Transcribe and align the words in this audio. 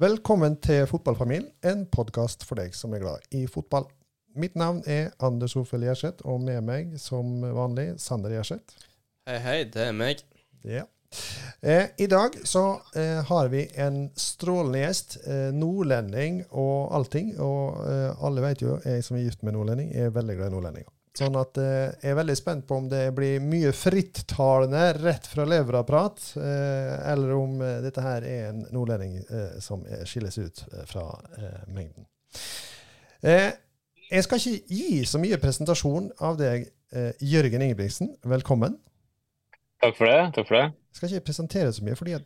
Velkommen 0.00 0.54
til 0.64 0.86
Fotballfamilien, 0.88 1.50
en 1.60 1.82
podkast 1.92 2.46
for 2.48 2.56
deg 2.56 2.72
som 2.72 2.94
er 2.96 3.02
glad 3.02 3.34
i 3.36 3.42
fotball. 3.44 3.84
Mitt 4.32 4.54
navn 4.56 4.78
er 4.88 5.10
Anders 5.20 5.52
Ofel 5.60 5.82
Gjerseth, 5.84 6.24
og 6.24 6.38
med 6.40 6.62
meg 6.64 6.94
som 6.96 7.42
vanlig 7.44 7.98
Sander 8.00 8.32
Gjerseth. 8.32 8.86
Hei, 9.28 9.36
hei, 9.44 9.58
det 9.68 9.82
er 9.90 9.92
meg. 9.92 10.22
Ja. 10.64 10.86
Eh, 11.60 11.92
I 12.00 12.08
dag 12.08 12.38
så 12.48 12.62
eh, 12.96 13.20
har 13.28 13.52
vi 13.52 13.66
en 13.76 14.06
strålende 14.16 14.80
gjest. 14.86 15.18
Eh, 15.20 15.50
nordlending 15.52 16.46
og 16.48 16.94
allting. 16.96 17.34
Og 17.36 17.84
eh, 17.84 18.24
alle 18.24 18.46
vet 18.46 18.64
jo, 18.64 18.78
jeg 18.80 19.04
som 19.04 19.20
er 19.20 19.26
gift 19.26 19.44
med 19.44 19.58
nordlending, 19.58 19.92
er 19.92 20.16
veldig 20.16 20.38
glad 20.40 20.48
i 20.48 20.56
nordlendinger. 20.56 20.96
Sånn 21.18 21.34
at 21.40 21.58
eh, 21.58 21.90
jeg 21.98 22.12
er 22.12 22.18
veldig 22.20 22.36
spent 22.38 22.66
på 22.68 22.76
om 22.78 22.86
det 22.90 23.08
blir 23.16 23.42
mye 23.42 23.72
frittalende 23.74 24.82
rett 25.00 25.26
fra 25.26 25.46
levra-prat, 25.48 26.22
eh, 26.38 26.92
eller 27.10 27.32
om 27.34 27.56
eh, 27.66 27.80
dette 27.82 28.04
her 28.04 28.26
er 28.26 28.44
en 28.52 28.60
nordlending 28.70 29.16
eh, 29.18 29.56
som 29.62 29.82
eh, 29.88 30.04
skilles 30.06 30.38
ut 30.38 30.62
eh, 30.70 30.84
fra 30.86 31.08
mengden. 31.66 32.06
jeg 33.20 34.24
skal 34.24 34.38
ikke 34.38 34.76
gi 34.78 35.02
så 35.06 35.18
mye 35.20 35.38
presentasjon 35.42 36.12
av 36.24 36.38
deg, 36.38 36.70
Jørgen 37.22 37.62
Ingebrigtsen. 37.62 38.08
Velkommen. 38.26 38.72
Takk 39.82 39.98
for 39.98 40.10
det. 40.10 40.22
takk 40.34 40.48
for 40.48 40.56
det. 40.56 40.64
Jeg 40.72 40.98
skal 40.98 41.12
ikke 41.12 41.26
presentere 41.28 41.74
så 41.74 41.84
mye, 41.86 41.98
fordi 41.98 42.16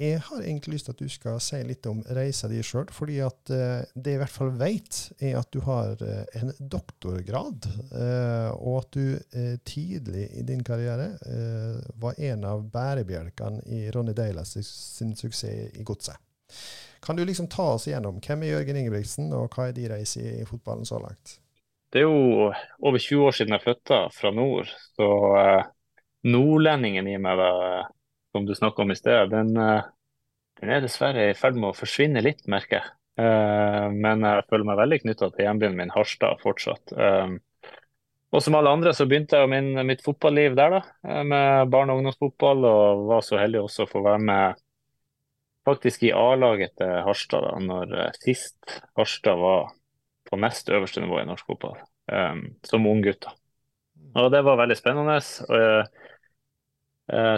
jeg 0.00 0.20
har 0.24 0.40
egentlig 0.40 0.74
lyst 0.74 0.86
til 0.88 0.94
at 0.94 1.02
du 1.02 1.10
skal 1.12 1.40
si 1.44 1.58
litt 1.66 1.84
om 1.90 2.00
reisa 2.16 2.48
di 2.48 2.62
sjøl. 2.64 2.88
fordi 2.92 3.18
at 3.24 3.52
uh, 3.52 3.82
det 3.94 4.14
jeg 4.14 4.18
i 4.18 4.20
hvert 4.22 4.32
fall 4.32 4.52
vet, 4.56 5.00
er 5.20 5.36
at 5.40 5.50
du 5.52 5.60
har 5.66 6.00
uh, 6.00 6.40
en 6.40 6.52
doktorgrad. 6.58 7.68
Uh, 7.92 8.48
og 8.56 8.78
at 8.80 8.96
du 8.96 9.56
tidlig 9.64 10.28
i 10.38 10.42
din 10.46 10.62
karriere 10.64 11.12
var 12.00 12.18
en 12.18 12.44
av 12.44 12.62
bærebjelkene 12.72 13.62
i 13.66 13.90
Ronny 13.92 14.14
Deilas 14.16 14.56
sin 14.56 15.14
suksess 15.16 15.76
i 15.76 15.84
Godset. 15.84 16.16
Kan 17.04 17.16
du 17.16 17.24
liksom 17.24 17.48
ta 17.48 17.74
oss 17.74 17.86
igjennom 17.88 18.20
hvem 18.24 18.44
er 18.44 18.54
Jørgen 18.54 18.80
Ingebrigtsen, 18.80 19.30
og 19.36 19.52
hva 19.54 19.68
er 19.68 19.76
de 19.76 19.88
reise 19.92 20.20
i 20.20 20.46
fotballen 20.48 20.88
så 20.88 21.00
langt? 21.00 21.38
Det 21.92 22.02
er 22.02 22.06
jo 22.06 22.50
over 22.78 22.98
20 22.98 23.26
år 23.26 23.36
siden 23.36 23.56
jeg 23.56 23.64
flytta 23.64 24.02
fra 24.14 24.32
nord, 24.34 24.68
så 24.96 25.08
nordlendingen 26.28 27.08
i 27.08 27.16
meg 27.20 27.40
da 27.40 27.50
som 28.32 28.46
du 28.46 28.54
snakka 28.54 28.82
om 28.82 28.90
i 28.90 28.98
sted, 28.98 29.30
den, 29.32 29.52
eh, 29.56 29.82
den, 30.60 30.72
er 30.72 30.82
dessverre 30.84 31.30
i 31.30 31.36
ferd 31.38 31.58
med 31.58 31.72
å 31.72 31.76
forsvinne 31.76 32.22
litt, 32.24 32.46
merker 32.50 32.80
jeg. 32.80 32.96
Uh, 33.20 33.90
men 33.92 34.22
jeg 34.24 34.46
føler 34.48 34.64
meg 34.64 34.78
veldig 34.78 34.98
knytta 35.02 35.26
til 35.34 35.44
hjembyen 35.44 35.74
min 35.76 35.90
Harstad 35.92 36.38
fortsatt. 36.40 36.92
Uh, 36.94 37.34
og 38.30 38.40
som 38.40 38.54
alle 38.56 38.72
andre 38.72 38.94
så 38.96 39.04
begynte 39.10 39.36
jeg 39.36 39.50
min, 39.50 39.74
mitt 39.84 40.00
fotballiv 40.06 40.54
der, 40.56 40.78
da, 40.78 41.22
med 41.26 41.72
barne- 41.74 41.92
og 41.92 42.00
ungdomsfotball. 42.00 42.64
Og 42.64 43.02
var 43.10 43.26
så 43.26 43.40
heldig 43.42 43.64
også 43.64 43.84
å 43.84 43.90
få 43.90 44.04
være 44.06 44.22
med 44.24 44.62
faktisk 45.68 46.06
i 46.06 46.14
A-laget 46.16 46.76
til 46.80 46.94
Harstad, 47.04 47.44
da, 47.44 47.58
når 47.60 48.14
sist 48.22 48.78
Harstad 48.96 49.42
var 49.42 49.74
på 50.30 50.38
nest 50.40 50.70
øverste 50.70 51.02
nivå 51.02 51.20
i 51.20 51.26
norsk 51.28 51.50
fotball, 51.50 51.76
um, 52.14 52.44
som 52.64 52.86
unggutt. 52.86 53.26
Og 54.14 54.30
det 54.32 54.42
var 54.46 54.58
veldig 54.58 54.76
spennende. 54.78 55.18
og 55.48 55.56
eh, 55.56 56.08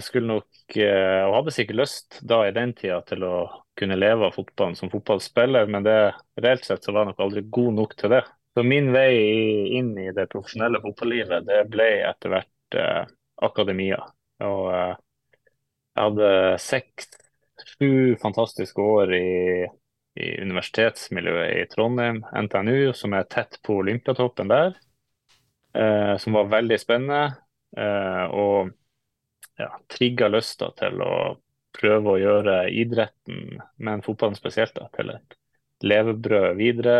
skulle 0.04 0.28
nok, 0.28 0.76
eh, 0.76 1.22
og 1.24 1.38
hadde 1.38 1.54
sikkert 1.54 1.80
lyst 1.80 2.18
da 2.28 2.42
i 2.46 2.54
den 2.54 2.74
tida 2.76 3.00
til 3.08 3.24
å 3.24 3.36
kunne 3.78 3.96
leve 3.96 4.28
av 4.28 4.36
fotballen 4.36 4.76
som 4.76 4.90
fotballspiller, 4.92 5.68
men 5.70 5.86
det, 5.86 5.96
reelt 6.40 6.66
sett 6.66 6.84
så 6.84 6.92
var 6.92 7.06
jeg 7.06 7.12
nok 7.12 7.22
aldri 7.24 7.44
god 7.56 7.78
nok 7.78 7.94
til 7.96 8.12
det. 8.12 8.22
Så 8.52 8.64
min 8.68 8.90
vei 8.92 9.12
inn 9.78 9.94
i 9.96 10.10
det 10.12 10.28
profesjonelle 10.32 10.82
fotballivet 10.82 11.46
det 11.48 11.62
ble 11.72 11.88
etter 12.04 12.34
hvert 12.34 12.76
eh, 12.76 13.04
akademia. 13.48 14.02
Og 14.44 14.66
eh, 14.76 14.92
jeg 15.92 16.08
hadde 16.08 16.32
seks-sju 16.66 17.92
fantastiske 18.20 18.84
år 18.84 19.14
i, 19.16 19.30
i, 20.20 20.28
universitetsmiljøet 20.44 21.56
i 21.62 21.64
Trondheim, 21.72 22.20
NTNU, 22.44 22.92
som 22.96 23.16
er 23.16 23.28
tett 23.32 23.56
på 23.64 23.80
Olympiatoppen 23.80 24.52
der. 24.52 24.76
Eh, 25.72 26.14
som 26.20 26.36
var 26.36 26.52
veldig 26.52 26.80
spennende. 26.80 27.24
Eh, 27.76 28.24
og 28.36 28.72
ja, 29.62 29.70
trigga 29.90 30.28
lysta 30.32 30.70
til 30.78 31.00
å 31.04 31.14
prøve 31.72 32.14
å 32.14 32.20
gjøre 32.20 32.56
idretten, 32.70 33.58
men 33.82 34.04
fotballen 34.04 34.36
spesielt, 34.38 34.74
da, 34.76 34.88
til 34.94 35.12
et 35.14 35.36
levebrød 35.82 36.56
videre. 36.58 36.96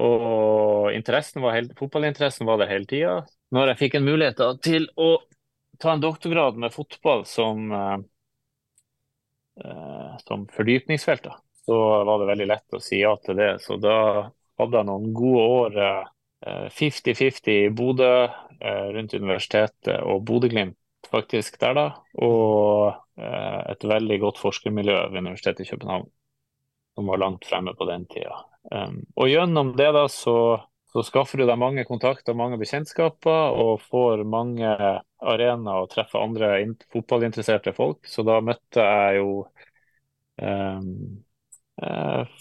Og 0.00 0.90
interessen 0.94 1.42
var 1.44 1.56
helt, 1.56 1.74
fotballinteressen 1.78 2.48
var 2.48 2.60
der 2.60 2.70
hele 2.72 2.88
tida. 2.88 3.18
Når 3.54 3.72
jeg 3.72 3.80
fikk 3.84 3.98
en 3.98 4.06
mulighet 4.06 4.40
da, 4.40 4.52
til 4.62 4.88
å 5.00 5.10
ta 5.80 5.94
en 5.94 6.02
doktorgrad 6.02 6.58
med 6.60 6.74
fotball 6.74 7.24
som, 7.28 7.70
eh, 7.72 7.98
eh 9.64 10.16
som 10.26 10.46
fordypningsfelt, 10.52 11.24
da, 11.24 11.38
så 11.66 11.78
var 12.04 12.20
det 12.20 12.30
veldig 12.32 12.48
lett 12.50 12.76
å 12.76 12.82
si 12.82 13.00
ja 13.00 13.14
til 13.24 13.36
det. 13.40 13.52
Så 13.64 13.76
da 13.80 14.30
hadde 14.60 14.76
jeg 14.76 14.88
noen 14.88 15.12
gode 15.16 15.44
år 15.56 15.78
50-50 16.76 17.48
eh, 17.48 17.66
i 17.66 17.70
Bodø, 17.70 18.12
eh, 18.60 18.86
rundt 18.94 19.14
universitetet 19.14 20.00
og 20.04 20.24
Bodø-Glimt 20.28 20.79
faktisk 21.12 21.58
der, 21.60 21.76
da. 21.76 21.86
Og 22.22 22.90
eh, 23.20 23.60
et 23.74 23.86
veldig 23.86 24.20
godt 24.22 24.40
forskermiljø 24.42 24.96
ved 25.10 25.22
Universitetet 25.24 25.66
i 25.66 25.70
København, 25.70 26.08
som 26.96 27.12
var 27.12 27.22
langt 27.22 27.46
fremme 27.48 27.74
på 27.76 27.88
den 27.90 28.06
tida. 28.10 28.42
Og 29.16 29.30
gjennom 29.30 29.72
det 29.76 29.88
da, 29.96 30.04
så, 30.12 30.60
så 30.92 31.04
skaffer 31.06 31.40
du 31.40 31.46
deg 31.48 31.58
mange 31.58 31.86
kontakter, 31.88 32.36
mange 32.36 32.58
bekjentskaper, 32.60 33.56
og 33.56 33.80
får 33.88 34.24
mange 34.28 34.68
arenaer 35.20 35.84
og 35.84 35.90
treffer 35.92 36.22
andre 36.22 36.52
fotballinteresserte 36.92 37.72
folk. 37.76 38.04
Så 38.08 38.24
da 38.26 38.40
møtte 38.44 38.84
jeg 38.84 39.20
jo 39.20 39.30
um, 40.44 40.90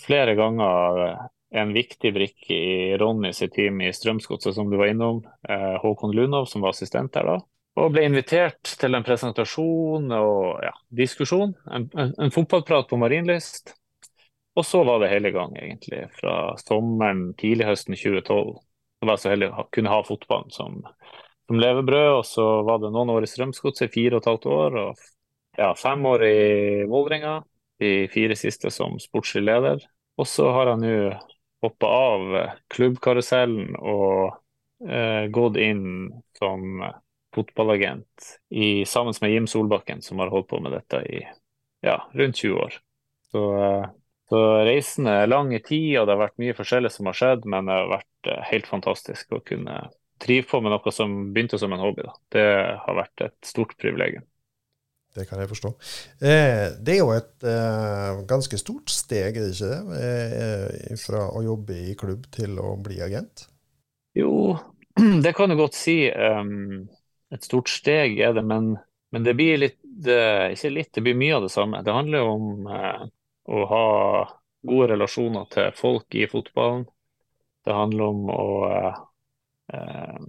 flere 0.03 0.35
ganger 0.39 1.29
en 1.49 1.71
viktig 1.73 2.11
brikke 2.13 2.55
i 2.55 2.97
Ronny 2.99 3.31
sitt 3.33 3.55
team 3.55 3.79
i 3.81 3.93
Strømsgodset, 3.95 4.53
som 4.55 4.69
du 4.69 4.77
var 4.77 4.91
innom. 4.91 5.23
Uh, 5.47 5.79
Håkon 5.81 6.13
Lunov, 6.15 6.49
som 6.51 6.65
var 6.65 6.75
assistent 6.75 7.15
der 7.15 7.31
da. 7.31 7.37
Og 7.77 7.93
ble 7.93 8.05
invitert 8.07 8.73
til 8.79 8.97
en 8.97 9.05
presentasjon 9.05 10.09
og 10.15 10.63
ja, 10.65 10.71
diskusjon. 10.95 11.53
En, 11.69 11.85
en, 11.93 12.15
en, 12.17 12.33
fotballprat 12.33 12.89
på 12.89 12.97
Marienlyst. 12.99 13.75
Og 14.57 14.65
så 14.65 14.81
var 14.83 14.99
det 15.03 15.11
hele 15.13 15.31
gang, 15.31 15.53
egentlig. 15.55 16.07
Fra 16.17 16.55
sommeren, 16.59 17.29
tidlig 17.39 17.69
høsten 17.69 17.95
2012. 17.95 18.57
Jeg 18.99 19.07
var 19.07 19.21
så 19.21 19.31
heldig 19.31 19.51
å 19.53 19.67
kunne 19.71 19.93
ha 19.93 20.01
fotballen 20.03 20.51
som, 20.51 20.81
som 21.47 21.61
levebrød. 21.61 22.09
Og 22.17 22.25
så 22.27 22.47
var 22.67 22.81
det 22.83 22.91
noen 22.95 23.13
år 23.13 23.27
i 23.27 23.31
Strømsgodset, 23.31 23.93
fire 23.93 24.17
og 24.17 24.23
et 24.23 24.31
halvt 24.33 24.49
år. 24.57 24.79
Og 24.83 25.61
ja, 25.61 25.71
fem 25.77 26.05
år 26.09 26.25
i 26.27 26.37
Vålerenga. 26.89 27.39
De 27.79 27.93
fire 28.11 28.35
siste 28.35 28.73
som 28.75 28.99
sportslig 28.99 29.45
leder. 29.45 29.85
Og 30.19 30.27
så 30.27 30.49
har 30.51 30.73
han 30.73 30.83
nå 30.83 30.95
hoppa 31.63 31.87
av 31.87 32.33
klubbkarusellen 32.71 33.75
og 33.79 34.33
eh, 34.87 35.27
gått 35.31 35.59
inn 35.59 35.85
som 36.39 36.83
fotballagent 37.35 38.33
i, 38.49 38.85
sammen 38.85 39.13
med 39.21 39.31
Jim 39.31 39.47
Solbakken, 39.47 40.01
som 40.01 40.19
har 40.19 40.31
holdt 40.33 40.49
på 40.49 40.59
med 40.63 40.73
dette 40.77 41.01
i 41.05 41.21
ja, 41.85 41.99
rundt 42.13 42.41
20 42.41 42.55
år. 42.59 42.79
Så, 43.31 43.43
eh, 43.61 43.85
så 44.29 44.41
reisen 44.67 45.07
er 45.07 45.29
lang 45.29 45.53
i 45.55 45.61
tid, 45.63 45.99
og 45.99 46.07
det 46.07 46.15
har 46.15 46.25
vært 46.25 46.41
mye 46.41 46.57
forskjellig 46.57 46.91
som 46.93 47.09
har 47.09 47.17
skjedd, 47.17 47.47
men 47.49 47.69
det 47.69 47.77
har 47.77 47.93
vært 47.93 48.31
eh, 48.31 48.41
helt 48.51 48.69
fantastisk 48.69 49.37
å 49.37 49.43
kunne 49.45 49.83
drive 50.19 50.49
på 50.49 50.59
med 50.61 50.73
noe 50.73 50.91
som 50.93 51.15
begynte 51.33 51.59
som 51.61 51.73
en 51.73 51.83
hobby. 51.83 52.03
Da. 52.05 52.17
Det 52.35 52.49
har 52.83 52.97
vært 52.97 53.29
et 53.29 53.37
stort 53.47 53.77
privilegium. 53.79 54.25
Det 55.15 55.25
kan 55.25 55.41
jeg 55.41 55.49
forstå. 55.49 55.71
Eh, 56.21 56.65
det 56.85 56.93
er 56.95 56.99
jo 56.99 57.13
et 57.15 57.47
eh, 57.49 58.19
ganske 58.29 58.59
stort 58.61 58.91
steg, 58.93 59.39
er 59.39 59.47
det 59.47 59.55
ikke 59.55 59.71
det? 59.71 60.01
Eh, 60.05 60.99
fra 61.01 61.25
å 61.33 61.41
jobbe 61.43 61.77
i 61.89 61.95
klubb 61.97 62.27
til 62.33 62.59
å 62.61 62.75
bli 62.83 62.99
agent? 63.03 63.47
Jo, 64.17 64.53
det 65.25 65.33
kan 65.37 65.49
du 65.49 65.57
godt 65.57 65.77
si. 65.77 66.03
Um, 66.13 66.85
et 67.33 67.45
stort 67.45 67.69
steg 67.69 68.19
er 68.19 68.33
det, 68.37 68.43
men, 68.45 68.73
men 69.13 69.25
det 69.25 69.35
blir 69.37 69.59
litt 69.61 69.77
Ikke 69.99 70.71
litt, 70.71 70.93
det 70.95 71.03
blir 71.03 71.17
mye 71.19 71.35
av 71.35 71.45
det 71.45 71.51
samme. 71.53 71.81
Det 71.83 71.93
handler 71.93 72.23
om 72.23 72.67
eh, 72.71 73.01
å 73.51 73.65
ha 73.67 73.85
gode 74.69 74.87
relasjoner 74.93 75.49
til 75.51 75.73
folk 75.75 76.15
i 76.15 76.27
fotballen. 76.31 76.85
Det 77.67 77.75
handler 77.75 78.13
om 78.13 78.29
å 78.31 78.45
eh, 79.73 80.19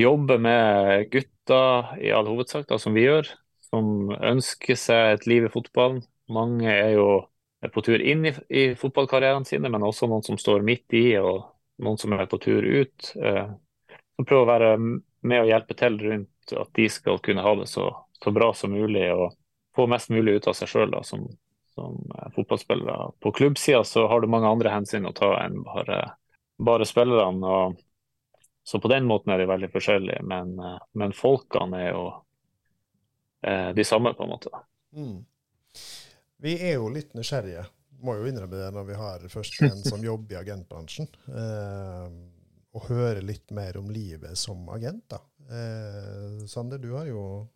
jobbe 0.00 0.38
med 0.42 1.10
gutter 1.12 1.92
i 2.02 2.12
all 2.12 2.30
hovedsak, 2.30 2.66
da, 2.70 2.78
som 2.80 2.96
vi 2.96 3.06
gjør. 3.06 3.28
Som 3.68 4.12
ønsker 4.14 4.78
seg 4.78 5.16
et 5.16 5.26
liv 5.28 5.46
i 5.46 5.52
fotballen. 5.52 6.00
Mange 6.32 6.70
er 6.70 6.94
jo 6.96 7.08
på 7.72 7.82
tur 7.82 8.02
inn 8.02 8.26
i, 8.28 8.32
i 8.48 8.64
fotballkarrieren 8.78 9.46
sine, 9.46 9.70
men 9.72 9.84
også 9.86 10.08
noen 10.10 10.24
som 10.26 10.38
står 10.38 10.64
midt 10.66 10.94
i, 10.96 11.06
og 11.18 11.44
noen 11.82 11.98
som 12.00 12.14
er 12.16 12.28
på 12.30 12.40
tur 12.42 12.64
ut. 12.64 13.12
Eh, 13.20 13.46
som 14.16 14.28
prøver 14.28 14.44
å 14.46 14.50
være 14.50 14.72
med 15.26 15.44
å 15.44 15.48
hjelpe 15.48 15.76
til 15.78 15.98
rundt 16.00 16.54
at 16.56 16.70
de 16.78 16.86
skal 16.92 17.18
kunne 17.24 17.44
ha 17.44 17.54
det 17.58 17.66
så, 17.70 17.88
så 18.22 18.32
bra 18.34 18.52
som 18.54 18.74
mulig 18.74 19.08
og 19.14 19.34
få 19.76 19.88
mest 19.90 20.12
mulig 20.14 20.38
ut 20.38 20.48
av 20.48 20.56
seg 20.56 20.70
sjøl 20.70 20.94
som, 21.04 21.26
som 21.74 21.96
eh, 22.16 22.30
fotballspillere. 22.36 23.10
På 23.20 23.32
klubbsida 23.36 23.82
så 23.84 24.06
har 24.10 24.22
du 24.22 24.30
mange 24.32 24.48
andre 24.50 24.72
hensyn 24.72 25.08
å 25.08 25.14
ta 25.16 25.34
enn 25.42 25.60
bare, 25.66 26.02
bare 26.56 26.88
spillerne. 26.88 27.46
og 27.46 27.82
så 28.66 28.80
på 28.80 28.88
den 28.90 29.04
måten 29.06 29.30
er 29.30 29.38
de 29.38 29.46
veldig 29.46 29.68
forskjellige, 29.70 30.22
men, 30.26 30.56
eh, 30.58 30.78
men 30.98 31.12
folkene 31.14 31.82
er 31.84 31.92
jo 31.92 32.06
eh, 33.46 33.70
de 33.76 33.84
samme, 33.86 34.10
på 34.14 34.26
en 34.26 34.32
måte. 34.32 34.50
Mm. 34.96 35.20
Vi 36.42 36.54
er 36.58 36.80
jo 36.80 36.88
litt 36.90 37.14
nysgjerrige, 37.14 37.62
må 38.02 38.16
jo 38.18 38.26
innrømme 38.26 38.58
det 38.58 38.72
når 38.74 38.88
vi 38.88 38.96
har 38.98 39.28
først 39.30 39.60
en 39.68 39.84
som 39.84 40.02
jobber 40.02 40.34
i 40.34 40.40
agentbransjen. 40.40 41.06
Eh, 41.30 42.08
og 42.76 42.90
høre 42.90 43.24
litt 43.24 43.52
mer 43.56 43.78
om 43.80 43.88
livet 43.92 44.36
som 44.38 44.68
agent. 44.74 45.04
da. 45.08 45.22
Eh, 45.48 46.44
Sander, 46.50 46.78
du 46.82 46.92
har 46.96 47.08
jo 47.08 47.46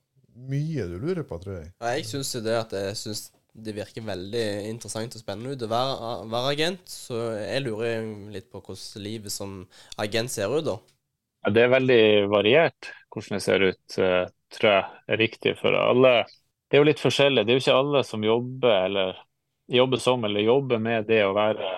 mye 0.48 0.86
du 0.88 0.96
lurer 1.02 1.26
på, 1.26 1.38
tror 1.42 1.58
jeg. 1.58 1.72
Ja, 1.80 1.92
jeg 1.98 2.08
syns 2.08 2.32
det 2.44 2.56
at 2.56 2.72
jeg 2.76 2.96
synes 2.96 3.28
det 3.60 3.74
virker 3.74 4.06
veldig 4.06 4.44
interessant 4.70 5.16
og 5.18 5.22
spennende 5.22 5.56
ut 5.56 5.64
å 5.66 5.70
være, 5.70 6.10
være, 6.30 6.52
agent. 6.54 6.84
Så 6.88 7.18
jeg 7.36 7.64
lurer 7.66 8.06
litt 8.32 8.48
på 8.52 8.62
hvordan 8.62 9.04
livet 9.04 9.34
som 9.34 9.64
agent 10.00 10.32
ser 10.32 10.54
ut, 10.54 10.64
da. 10.68 10.78
Ja, 11.44 11.52
det 11.56 11.64
er 11.64 11.74
veldig 11.74 12.02
variert 12.30 12.92
hvordan 13.10 13.38
det 13.38 13.42
ser 13.42 13.64
ut, 13.64 13.96
uh, 13.98 14.28
tror 14.54 14.70
jeg 14.70 14.84
er 15.10 15.20
riktig 15.20 15.56
for 15.58 15.74
alle. 15.74 16.14
Det 16.70 16.78
er 16.78 16.84
jo 16.84 16.88
litt 16.88 17.02
forskjellig. 17.02 17.42
Det 17.44 17.52
er 17.52 17.58
jo 17.58 17.64
ikke 17.64 17.78
alle 17.82 18.02
som 18.06 18.24
jobber 18.24 18.74
eller 18.86 19.22
jobber 19.70 20.02
som 20.02 20.24
eller 20.26 20.46
jobber 20.46 20.82
med 20.82 21.08
det 21.10 21.24
å 21.26 21.34
være 21.34 21.72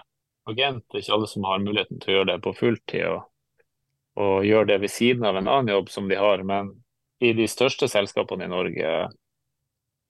agent. 0.51 0.85
Det 0.91 0.99
er 0.99 1.07
ikke 1.07 1.17
alle 1.17 1.31
som 1.31 1.47
har 1.49 1.63
muligheten 1.65 2.03
til 2.03 2.13
å 2.13 2.17
gjøre 2.19 2.31
det 2.35 2.41
på 2.45 2.55
fulltid 2.59 3.07
og, 3.09 3.23
og 4.21 4.45
gjøre 4.45 4.69
det 4.73 4.79
ved 4.83 4.93
siden 4.93 5.25
av 5.25 5.39
en 5.39 5.49
annen 5.49 5.73
jobb 5.73 5.91
som 5.91 6.09
de 6.09 6.19
har. 6.21 6.43
Men 6.45 6.73
i 7.23 7.33
de 7.37 7.49
største 7.49 7.89
selskapene 7.89 8.47
i 8.49 8.53
Norge 8.53 8.93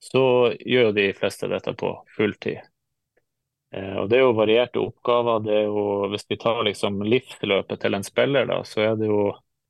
så 0.02 0.24
gjør 0.58 0.92
de 0.96 1.12
fleste 1.14 1.48
dette 1.50 1.74
på 1.78 1.92
fulltid. 2.16 2.58
Eh, 3.72 3.96
og 4.02 4.08
Det 4.10 4.18
er 4.18 4.24
jo 4.24 4.34
varierte 4.36 4.82
oppgaver. 4.82 5.40
det 5.44 5.54
er 5.54 5.64
jo, 5.64 6.08
Hvis 6.10 6.26
vi 6.28 6.36
tar 6.36 6.62
liksom 6.64 7.02
livsløpet 7.02 7.80
til 7.80 7.94
en 7.94 8.04
spiller, 8.04 8.46
da, 8.46 8.62
så 8.64 8.80
er 8.80 8.96
det 8.96 9.06
jo 9.06 9.28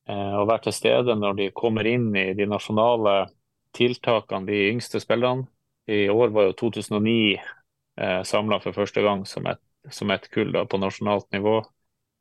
eh, 0.08 0.34
å 0.40 0.46
være 0.46 0.68
til 0.68 0.72
stede 0.72 1.14
når 1.14 1.36
de 1.36 1.50
kommer 1.50 1.86
inn 1.86 2.14
i 2.16 2.32
de 2.34 2.46
nasjonale 2.46 3.28
tiltakene, 3.76 4.46
de 4.46 4.70
yngste 4.72 5.00
spillerne. 5.00 5.46
I 5.88 6.08
år 6.08 6.30
var 6.30 6.48
jo 6.48 6.56
2009 6.70 7.36
eh, 7.36 8.22
samla 8.22 8.60
for 8.62 8.72
første 8.72 9.02
gang 9.02 9.26
som 9.26 9.46
et, 9.50 9.60
som 9.90 10.10
et 10.10 10.28
kull 10.30 10.52
da, 10.52 10.64
på 10.64 10.78
nasjonalt 10.78 11.28
nivå. 11.34 11.60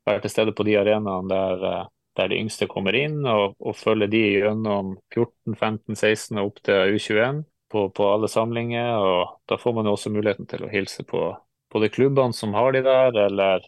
Være 0.06 0.24
til 0.24 0.34
stede 0.34 0.54
på 0.58 0.66
de 0.66 0.78
arenaene 0.82 1.30
der, 1.30 1.66
eh, 1.72 1.90
der 2.20 2.32
de 2.32 2.40
yngste 2.42 2.68
kommer 2.68 2.96
inn, 2.98 3.22
og, 3.26 3.56
og 3.60 3.78
følger 3.80 4.10
de 4.12 4.22
gjennom 4.42 4.96
14, 5.14 5.56
15, 5.56 5.96
16 5.96 6.42
og 6.42 6.50
opp 6.50 6.60
til 6.66 6.96
U21 6.98 7.44
på, 7.72 7.86
på 7.96 8.08
alle 8.12 8.28
samlinger. 8.32 8.98
og 9.00 9.38
Da 9.48 9.58
får 9.62 9.78
man 9.78 9.88
jo 9.88 9.96
også 9.96 10.12
muligheten 10.12 10.50
til 10.52 10.66
å 10.66 10.72
hilse 10.72 11.06
på 11.08 11.30
både 11.72 11.90
klubbene 11.90 12.36
som 12.36 12.54
har 12.58 12.76
de 12.76 12.84
der, 12.84 13.16
eller 13.28 13.64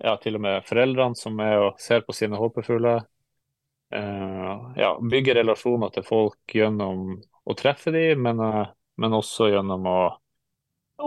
ja, 0.00 0.14
til 0.22 0.38
og 0.38 0.44
med 0.46 0.66
foreldrene 0.68 1.18
som 1.18 1.40
er 1.42 1.58
og 1.66 1.80
ser 1.82 2.04
på 2.06 2.14
sine 2.16 2.38
håpefugler. 2.40 3.02
Uh, 3.90 4.70
ja, 4.78 4.94
bygge 5.02 5.34
relasjoner 5.40 5.90
til 5.90 6.04
folk 6.06 6.54
gjennom 6.54 7.16
å 7.18 7.56
treffe 7.58 7.90
dem, 7.90 8.22
men, 8.22 8.38
uh, 8.38 8.70
men 9.02 9.16
også 9.18 9.50
gjennom 9.50 9.88
å 9.90 10.00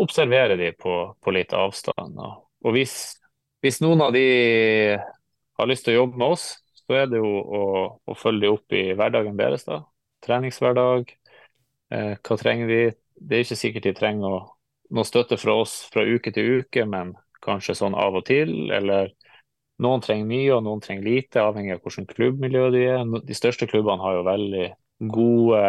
observere 0.04 0.58
dem 0.60 0.76
på, 0.80 0.98
på 1.22 1.34
litt 1.36 1.54
avstand. 1.56 2.20
Og, 2.20 2.42
og 2.66 2.76
hvis, 2.76 2.98
hvis, 3.64 3.80
noen 3.86 4.04
av 4.04 4.12
de 4.16 4.26
har 5.00 5.70
lyst 5.70 5.88
til 5.88 5.96
å 5.96 6.04
jobbe 6.04 6.20
med 6.20 6.36
oss, 6.36 6.48
så 6.88 6.98
er 7.00 7.10
det 7.12 7.20
jo 7.22 7.30
å, 7.30 7.64
å 8.06 8.16
følge 8.18 8.48
dem 8.48 8.58
opp 8.58 8.76
i 8.76 8.84
hverdagen 8.98 9.38
deres. 9.40 9.66
da. 9.68 9.82
Treningshverdag. 10.26 11.14
Eh, 11.94 12.14
hva 12.20 12.38
trenger 12.40 12.70
vi? 12.70 12.82
Det 13.16 13.38
er 13.38 13.46
ikke 13.46 13.60
sikkert 13.60 13.88
de 13.88 13.96
trenger 13.98 14.38
å 14.38 14.42
noe 14.94 15.08
støtte 15.08 15.38
fra 15.42 15.56
oss 15.64 15.84
fra 15.94 16.04
uke 16.06 16.34
til 16.34 16.60
uke, 16.62 16.86
men 16.90 17.14
kanskje 17.44 17.76
sånn 17.80 17.96
av 17.98 18.18
og 18.20 18.26
til. 18.28 18.54
Eller 18.74 19.14
noen 19.84 20.04
trenger 20.04 20.30
mye, 20.30 20.52
og 20.56 20.64
noen 20.68 20.84
trenger 20.84 21.08
lite, 21.08 21.42
avhengig 21.44 21.76
av 21.76 21.82
hvilket 21.84 22.16
klubbmiljø 22.18 22.68
de 22.76 22.84
er. 22.92 23.04
De 23.26 23.38
største 23.38 23.68
klubbene 23.70 24.04
har 24.04 24.20
jo 24.20 24.28
veldig 24.28 24.68
gode 25.14 25.64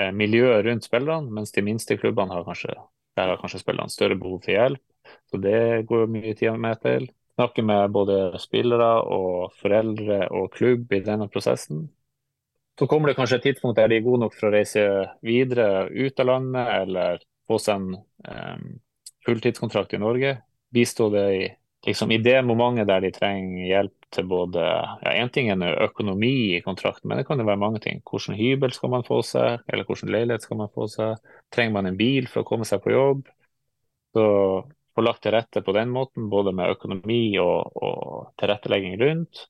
eh, 0.00 0.10
miljøer 0.12 0.64
rundt 0.66 0.88
spillerne, 0.88 1.30
mens 1.34 1.54
de 1.54 1.64
minste 1.64 1.98
klubbene 2.00 2.34
har 2.34 2.46
kanskje, 2.48 2.74
har 3.20 3.36
kanskje 3.40 3.62
spillerne 3.62 3.92
større 3.92 4.18
behov 4.20 4.42
for 4.44 4.54
hjelp. 4.56 4.82
Så 5.30 5.38
det 5.40 5.84
går 5.88 6.04
jo 6.04 6.12
mye 6.16 6.34
tid 6.38 6.58
med 6.60 6.80
til. 6.82 7.08
Snakke 7.34 7.64
med 7.66 7.90
både 7.90 8.38
spillere 8.38 8.90
og 9.10 9.54
foreldre 9.58 10.28
og 10.30 10.52
klubb 10.54 10.92
i 10.94 11.02
denne 11.02 11.26
prosessen. 11.32 11.88
Så 12.78 12.86
kommer 12.90 13.10
det 13.10 13.16
kanskje 13.18 13.40
et 13.40 13.46
tidspunkt 13.48 13.78
der 13.78 13.90
de 13.90 13.98
er 13.98 14.06
gode 14.06 14.22
nok 14.24 14.34
for 14.38 14.48
å 14.48 14.54
reise 14.54 14.84
videre 15.22 15.86
ut 15.90 16.20
av 16.22 16.30
landet, 16.30 16.70
eller 16.82 17.20
få 17.50 17.58
seg 17.62 17.82
en 17.82 17.98
um, 17.98 18.64
fulltidskontrakt 19.26 19.94
i 19.94 20.02
Norge. 20.02 20.36
Bistå 20.74 21.08
det 21.14 21.24
i, 21.34 21.44
liksom, 21.86 22.10
i 22.14 22.18
det 22.22 22.40
momentet 22.46 22.88
der 22.90 23.04
de 23.04 23.12
trenger 23.14 23.68
hjelp 23.68 24.08
til 24.14 24.26
både 24.30 24.62
ja, 24.62 25.12
En 25.14 25.30
ting 25.34 25.50
er 25.50 25.78
økonomi 25.86 26.34
i 26.56 26.62
kontrakten, 26.66 27.08
men 27.08 27.18
det 27.20 27.26
kan 27.28 27.38
jo 27.38 27.46
være 27.46 27.62
mange 27.62 27.82
ting. 27.82 28.02
Hvilken 28.10 28.38
hybel 28.38 28.74
skal 28.74 28.94
man 28.94 29.06
få 29.06 29.22
seg, 29.26 29.62
eller 29.68 29.86
hvilken 29.86 30.14
leilighet 30.14 30.46
skal 30.46 30.62
man 30.62 30.72
få 30.74 30.86
seg? 30.90 31.34
Trenger 31.54 31.78
man 31.78 31.90
en 31.90 31.98
bil 31.98 32.30
for 32.30 32.42
å 32.42 32.48
komme 32.48 32.66
seg 32.68 32.82
på 32.82 32.94
jobb? 32.94 33.26
Så 34.14 34.26
få 34.94 35.04
lagt 35.04 35.24
til 35.24 35.34
rette 35.34 35.62
på 35.64 35.74
den 35.76 35.90
måten, 35.94 36.28
både 36.30 36.52
med 36.54 36.76
økonomi 36.76 37.36
og, 37.42 37.76
og 37.76 38.32
tilrettelegging 38.40 38.96
rundt. 39.00 39.46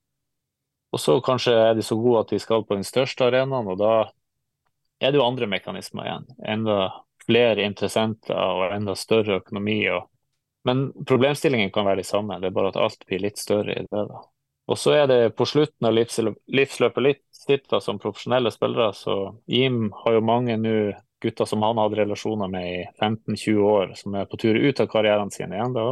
Og 0.95 1.01
så 1.03 1.19
kanskje 1.25 1.55
er 1.59 1.73
de 1.75 1.83
så 1.83 1.97
gode 1.99 2.25
at 2.25 2.35
de 2.35 2.39
skal 2.43 2.65
på 2.67 2.79
den 2.79 2.87
største 2.87 3.27
arenaen, 3.27 3.69
og 3.69 3.81
da 3.81 3.95
er 5.03 5.11
det 5.11 5.19
jo 5.19 5.27
andre 5.27 5.49
mekanismer 5.51 6.07
igjen. 6.07 6.29
Enda 6.55 6.79
flere 7.27 7.65
interessenter 7.67 8.37
og 8.37 8.75
enda 8.75 8.95
større 8.99 9.41
økonomi. 9.41 9.81
Og, 9.91 10.07
men 10.69 10.87
problemstillingen 11.09 11.73
kan 11.75 11.89
være 11.89 12.03
de 12.03 12.07
samme, 12.09 12.39
det 12.41 12.51
er 12.51 12.57
bare 12.57 12.71
at 12.73 12.81
alt 12.81 13.05
blir 13.09 13.25
litt 13.25 13.43
større 13.43 13.75
i 13.75 13.83
det. 13.89 14.05
da. 14.13 14.23
Og 14.71 14.79
så 14.81 14.95
er 14.97 15.09
det 15.11 15.35
på 15.37 15.45
slutten 15.49 15.89
av 15.89 15.93
livsløpet 15.93 17.05
litt 17.05 17.25
sitt 17.37 17.75
som 17.85 17.99
profesjonelle 18.01 18.53
spillere. 18.55 18.93
Så 18.97 19.17
Jim 19.51 19.91
har 20.05 20.17
jo 20.17 20.25
mange 20.25 20.57
nå 20.57 20.77
gutter 21.25 21.49
som 21.49 21.65
han 21.65 21.81
hadde 21.81 21.99
relasjoner 22.03 22.53
med 22.53 22.69
i 22.69 22.85
15-20 23.01 23.65
år, 23.71 23.97
som 23.99 24.15
er 24.21 24.29
på 24.31 24.39
tur 24.41 24.59
ut 24.61 24.85
av 24.85 24.91
karrieren 24.93 25.33
sin 25.35 25.53
igjen. 25.53 25.75
da, 25.77 25.89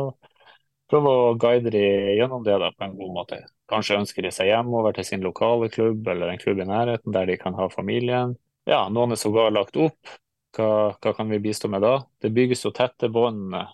Prøve 0.93 1.13
å 1.17 1.35
guide 1.41 1.71
dem 1.73 2.17
gjennom 2.19 2.43
det 2.45 2.59
da, 2.61 2.69
på 2.77 2.85
en 2.85 2.97
god 2.99 3.13
måte. 3.17 3.39
Kanskje 3.73 3.97
ønsker 4.03 4.27
de 4.27 4.33
seg 4.35 4.51
hjemover 4.51 4.93
til 4.97 5.07
sin 5.09 5.23
lokale 5.25 5.71
klubb 5.73 6.09
eller 6.13 6.29
en 6.29 6.41
klubb 6.41 6.61
i 6.61 6.69
nærheten 6.69 7.15
der 7.15 7.31
de 7.31 7.39
kan 7.41 7.57
ha 7.57 7.71
familien. 7.73 8.35
Ja, 8.69 8.85
Noen 8.93 9.15
er 9.15 9.21
sågar 9.21 9.55
lagt 9.55 9.79
opp 9.81 10.13
hva, 10.57 10.93
hva, 11.01 11.13
kan 11.17 11.31
vi 11.33 11.41
bistå 11.41 11.71
med 11.73 11.81
da? 11.81 11.95
Det 12.21 12.31
bygges 12.35 12.67
jo 12.67 12.75
tette 12.77 13.09
bånd 13.09 13.55
eh, 13.57 13.71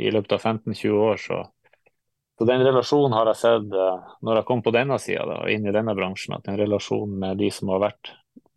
i 0.00 0.12
løpet 0.14 0.32
av 0.38 0.46
15-20 0.48 0.96
år. 0.96 1.20
Så, 1.20 1.42
så, 2.38 2.46
den 2.48 2.64
relasjonen 2.64 3.16
har 3.18 3.28
jeg 3.30 3.40
sett 3.42 3.76
eh, 3.76 4.10
når 4.24 4.40
jeg 4.40 4.48
kom 4.48 4.64
på 4.64 4.72
denne 4.74 4.98
sida 5.02 5.42
og 5.42 5.52
inn 5.52 5.68
i 5.68 5.74
denne 5.76 5.94
bransjen, 5.98 6.38
at 6.38 6.48
den 6.48 6.56
relasjonen 6.60 7.18
med 7.20 7.42
de 7.42 7.50
som 7.52 7.74
har 7.74 7.84
vært, 7.84 8.14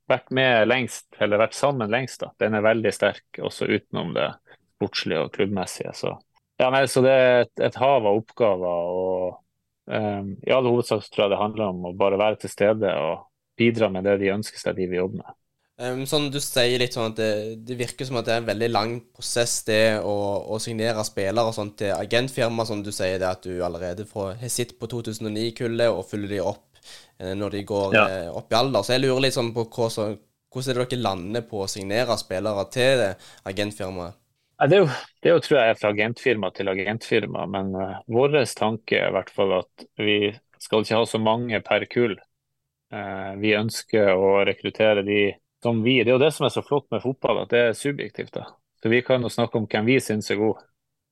vært 0.09 0.31
med 0.35 0.67
lengst, 0.69 1.07
eller 1.21 1.41
vært 1.41 1.57
sammen 1.57 1.91
lengst, 1.91 2.21
da, 2.21 2.31
den 2.41 2.57
er 2.57 2.65
veldig 2.65 2.93
sterk 2.93 3.39
også 3.41 3.69
utenom 3.69 4.13
det 4.15 4.29
sportslige 4.75 5.23
og 5.25 5.31
klubbmessige. 5.35 5.93
Så, 5.97 6.13
ja, 6.61 6.69
nei, 6.73 6.85
så 6.91 7.03
det 7.05 7.13
er 7.13 7.39
et, 7.45 7.53
et, 7.69 7.79
hav 7.81 8.05
av 8.05 8.19
oppgaver. 8.19 8.91
og 8.91 9.39
um, 9.91 10.35
I 10.45 10.53
all 10.55 10.69
hovedsak 10.69 11.07
tror 11.09 11.25
jeg 11.25 11.35
det 11.35 11.41
handler 11.41 11.71
om 11.71 11.89
å 11.89 11.95
bare 11.97 12.19
være 12.21 12.43
til 12.43 12.53
stede 12.53 12.91
og 13.01 13.25
bidra 13.57 13.89
med 13.91 14.05
det 14.07 14.19
de 14.21 14.35
ønsker 14.35 14.61
seg, 14.61 14.77
de 14.77 14.89
vil 14.91 15.03
jobbe 15.05 15.23
med. 15.23 15.39
Um, 15.75 16.05
sånn 16.07 16.29
Du 16.31 16.37
sier 16.39 16.79
litt 16.79 16.95
sånn 16.95 17.09
at 17.11 17.17
det, 17.19 17.31
det, 17.67 17.75
virker 17.75 18.07
som 18.07 18.15
at 18.21 18.27
det 18.27 18.35
er 18.35 18.43
en 18.43 18.47
veldig 18.47 18.69
lang 18.71 18.93
prosess 19.11 19.57
det 19.67 19.97
å, 19.99 20.13
å 20.55 20.59
signere 20.63 21.03
spillere 21.03 21.51
og 21.51 21.57
sånt 21.57 21.75
til 21.81 21.91
agentfirma. 21.95 22.67
Som 22.67 22.83
du 22.85 22.93
sier 22.95 23.19
det 23.19 23.27
at 23.27 23.43
du 23.43 23.59
allerede 23.65 24.07
får, 24.07 24.37
har 24.39 24.53
sett 24.53 24.77
på 24.79 24.87
2009-kullet 24.91 25.91
og 25.91 26.07
følger 26.07 26.37
de 26.37 26.45
opp 26.45 26.74
når 27.35 27.57
de 27.57 27.63
går 27.67 27.95
ja. 27.95 28.05
eh, 28.09 28.29
opp 28.35 28.51
i 28.51 28.57
alder. 28.59 28.83
Så 28.83 28.95
jeg 28.95 29.05
lurer 29.05 29.25
litt 29.27 29.37
sånn 29.37 29.53
på 29.55 29.67
hvordan 29.71 30.19
det 30.55 30.75
dere 30.75 31.01
lander 31.01 31.43
på 31.49 31.63
å 31.63 31.71
signere 31.71 32.15
spillere 32.19 32.67
til 32.71 33.03
agentfirmaet? 33.47 34.21
Ja, 34.55 34.67
det, 34.71 34.75
er 34.75 34.85
jo, 34.85 34.91
det 35.19 35.29
er 35.29 35.33
jo, 35.35 35.41
tror 35.43 35.57
jeg, 35.59 35.77
fra 35.81 35.89
agentfirma 35.91 36.49
til 36.55 36.69
agentfirma, 36.71 37.41
men 37.51 37.73
uh, 37.75 37.97
vår 38.07 38.37
tanke 38.55 39.01
er 39.01 39.09
i 39.09 39.15
hvert 39.17 39.31
fall 39.35 39.51
at 39.57 39.83
vi 39.99 40.19
skal 40.63 40.85
ikke 40.85 41.01
ha 41.01 41.07
så 41.11 41.19
mange 41.19 41.59
per 41.65 41.83
kull. 41.91 42.15
Uh, 42.93 43.33
vi 43.41 43.51
ønsker 43.57 44.13
å 44.15 44.45
rekruttere 44.47 45.03
de 45.03 45.33
som 45.63 45.81
vi. 45.83 45.97
Det 46.03 46.13
er 46.13 46.15
jo 46.15 46.23
det 46.23 46.31
som 46.31 46.47
er 46.47 46.53
så 46.55 46.63
flott 46.63 46.87
med 46.93 47.03
fotball, 47.03 47.41
at 47.43 47.51
det 47.51 47.65
er 47.65 47.75
subjektivt. 47.75 48.31
da. 48.37 48.47
Så 48.79 48.93
Vi 48.93 49.01
kan 49.03 49.27
jo 49.27 49.33
snakke 49.33 49.59
om 49.59 49.67
hvem 49.67 49.91
vi 49.91 49.99
syns 49.99 50.31
er 50.31 50.39
gode. 50.39 50.63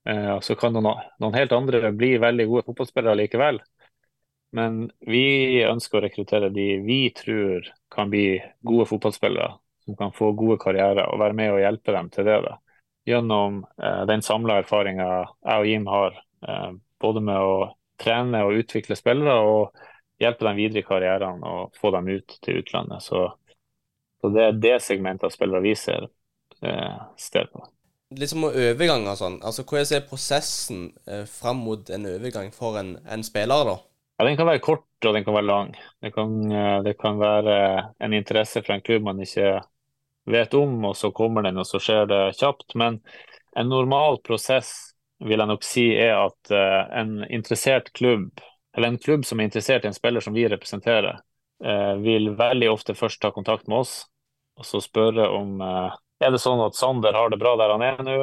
Uh, 0.08 0.40
så 0.40 0.56
kan 0.56 0.72
noen, 0.72 1.04
noen, 1.20 1.36
helt 1.36 1.52
andre 1.52 1.92
bli 1.92 2.14
veldig 2.22 2.48
gode 2.48 2.64
fotballspillere 2.70 3.20
likevel. 3.26 3.60
Men 4.54 4.84
vi 5.02 5.62
ønsker 5.66 5.98
å 5.98 6.04
rekruttere 6.04 6.52
de 6.54 6.66
vi 6.84 6.98
tror 7.16 7.66
kan 7.90 8.10
bli 8.12 8.38
gode 8.62 8.86
fotballspillere. 8.86 9.56
Som 9.84 9.96
kan 9.98 10.14
få 10.16 10.30
gode 10.32 10.56
karrierer 10.62 11.10
og 11.10 11.18
være 11.20 11.36
med 11.36 11.52
og 11.52 11.60
hjelpe 11.60 11.92
dem 11.92 12.10
til 12.14 12.28
det. 12.28 12.38
da. 12.46 12.58
gjennom 13.04 13.66
eh, 13.82 14.04
den 14.08 14.22
samla 14.24 14.62
erfaringa 14.62 15.08
jeg 15.44 15.58
og 15.58 15.66
Jim 15.68 15.86
har, 15.92 16.14
eh, 16.48 16.70
både 17.00 17.20
med 17.20 17.36
å 17.36 17.56
trene 18.00 18.40
og 18.46 18.62
utvikle 18.62 18.96
spillere 18.96 19.34
og 19.44 19.84
hjelpe 20.22 20.46
dem 20.46 20.56
videre 20.56 20.80
i 20.80 20.86
karrieren 20.86 21.42
og 21.44 21.74
få 21.76 21.90
dem 21.92 22.08
ut 22.08 22.38
til 22.40 22.62
utlandet. 22.62 23.04
Så, 23.04 23.26
så 24.20 24.32
det 24.32 24.46
er 24.46 24.60
det 24.66 24.76
segmentet 24.86 25.28
av 25.28 25.34
spillere 25.34 25.64
vi 25.66 25.74
ser 25.76 26.08
eh, 26.62 27.00
sted 27.20 27.50
på. 27.52 27.66
Liksom 28.14 28.46
om 28.46 28.54
overgang 28.54 29.08
og 29.10 29.18
sånn. 29.18 29.40
Altså, 29.42 29.64
Hvordan 29.66 29.98
er 29.98 30.08
prosessen 30.08 30.86
eh, 31.10 31.24
fram 31.28 31.64
mot 31.66 31.90
en 31.90 32.06
overgang 32.08 32.54
for 32.54 32.78
en, 32.80 32.96
en 33.10 33.26
spiller, 33.26 33.68
da? 33.68 33.76
Ja, 34.16 34.24
Den 34.24 34.36
kan 34.36 34.46
være 34.46 34.62
kort 34.62 35.06
og 35.06 35.14
den 35.14 35.24
kan 35.24 35.34
være 35.34 35.46
lang. 35.48 35.74
Det 36.02 36.12
kan, 36.14 36.34
eh, 36.52 36.82
det 36.82 36.98
kan 36.98 37.18
være 37.18 37.56
en 37.98 38.12
interesse 38.12 38.62
fra 38.62 38.74
en 38.74 38.84
klubb 38.84 39.02
man 39.02 39.20
ikke 39.20 39.60
vet 40.30 40.54
om, 40.54 40.84
og 40.84 40.96
så 40.96 41.10
kommer 41.10 41.42
den, 41.42 41.58
og 41.58 41.66
så 41.66 41.80
skjer 41.82 42.06
det 42.08 42.20
kjapt. 42.38 42.74
Men 42.74 43.00
en 43.56 43.68
normal 43.68 44.20
prosess 44.24 44.94
vil 45.20 45.38
jeg 45.38 45.48
nok 45.50 45.64
si 45.64 45.84
er 45.94 46.16
at 46.16 46.50
uh, 46.50 46.90
en 46.98 47.24
interessert 47.30 47.92
klubb, 47.92 48.40
eller 48.74 48.88
en 48.88 48.98
klubb 48.98 49.24
som 49.24 49.40
er 49.40 49.48
interessert 49.48 49.84
i 49.84 49.88
en 49.88 49.96
spiller 49.96 50.24
som 50.24 50.34
vi 50.34 50.48
representerer, 50.48 51.20
vil 52.02 52.32
veldig 52.36 52.66
ofte 52.68 52.96
først 52.98 53.20
ta 53.22 53.30
kontakt 53.32 53.68
med 53.70 53.78
oss 53.78 53.92
og 54.58 54.66
så 54.66 54.80
spørre 54.82 55.28
om 55.32 55.62
er 55.62 56.32
det 56.34 56.40
sånn 56.42 56.60
at 56.64 56.76
Sander 56.76 57.16
har 57.16 57.30
det 57.30 57.38
bra 57.40 57.54
der 57.56 57.72
han 57.74 57.84
er 57.86 58.02
nå. 58.04 58.16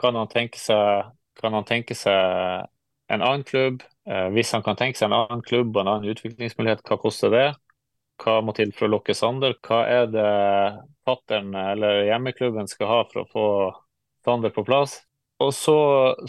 Kan 0.00 0.16
han 0.18 0.30
tenke 0.32 0.58
seg, 0.58 1.12
kan 1.40 1.54
han 1.54 1.66
tenke 1.68 1.94
seg 1.94 2.64
en 3.12 3.22
annen 3.22 3.44
klubb? 3.46 3.84
Hvis 4.04 4.50
han 4.52 4.62
kan 4.64 4.76
tenke 4.76 4.98
seg 4.98 5.08
en 5.08 5.16
annen 5.16 5.44
klubb 5.44 5.70
og 5.72 5.80
en 5.80 5.90
annen 5.94 6.12
utviklingsmulighet, 6.12 6.82
hva 6.84 6.98
koster 7.00 7.32
det? 7.32 7.46
Hva 8.20 8.38
må 8.44 8.52
til 8.54 8.70
for 8.76 8.86
å 8.86 8.92
lokke 8.94 9.14
Sander? 9.16 9.56
Hva 9.64 9.80
er 9.90 10.10
det 10.12 10.28
fattern 11.08 11.54
eller 11.56 12.04
hjemmeklubben 12.08 12.68
skal 12.70 12.90
ha 12.90 13.00
for 13.10 13.22
å 13.24 13.30
få 13.30 13.46
Sander 14.24 14.52
på 14.54 14.64
plass? 14.66 15.00
Og 15.42 15.50
så, 15.54 15.78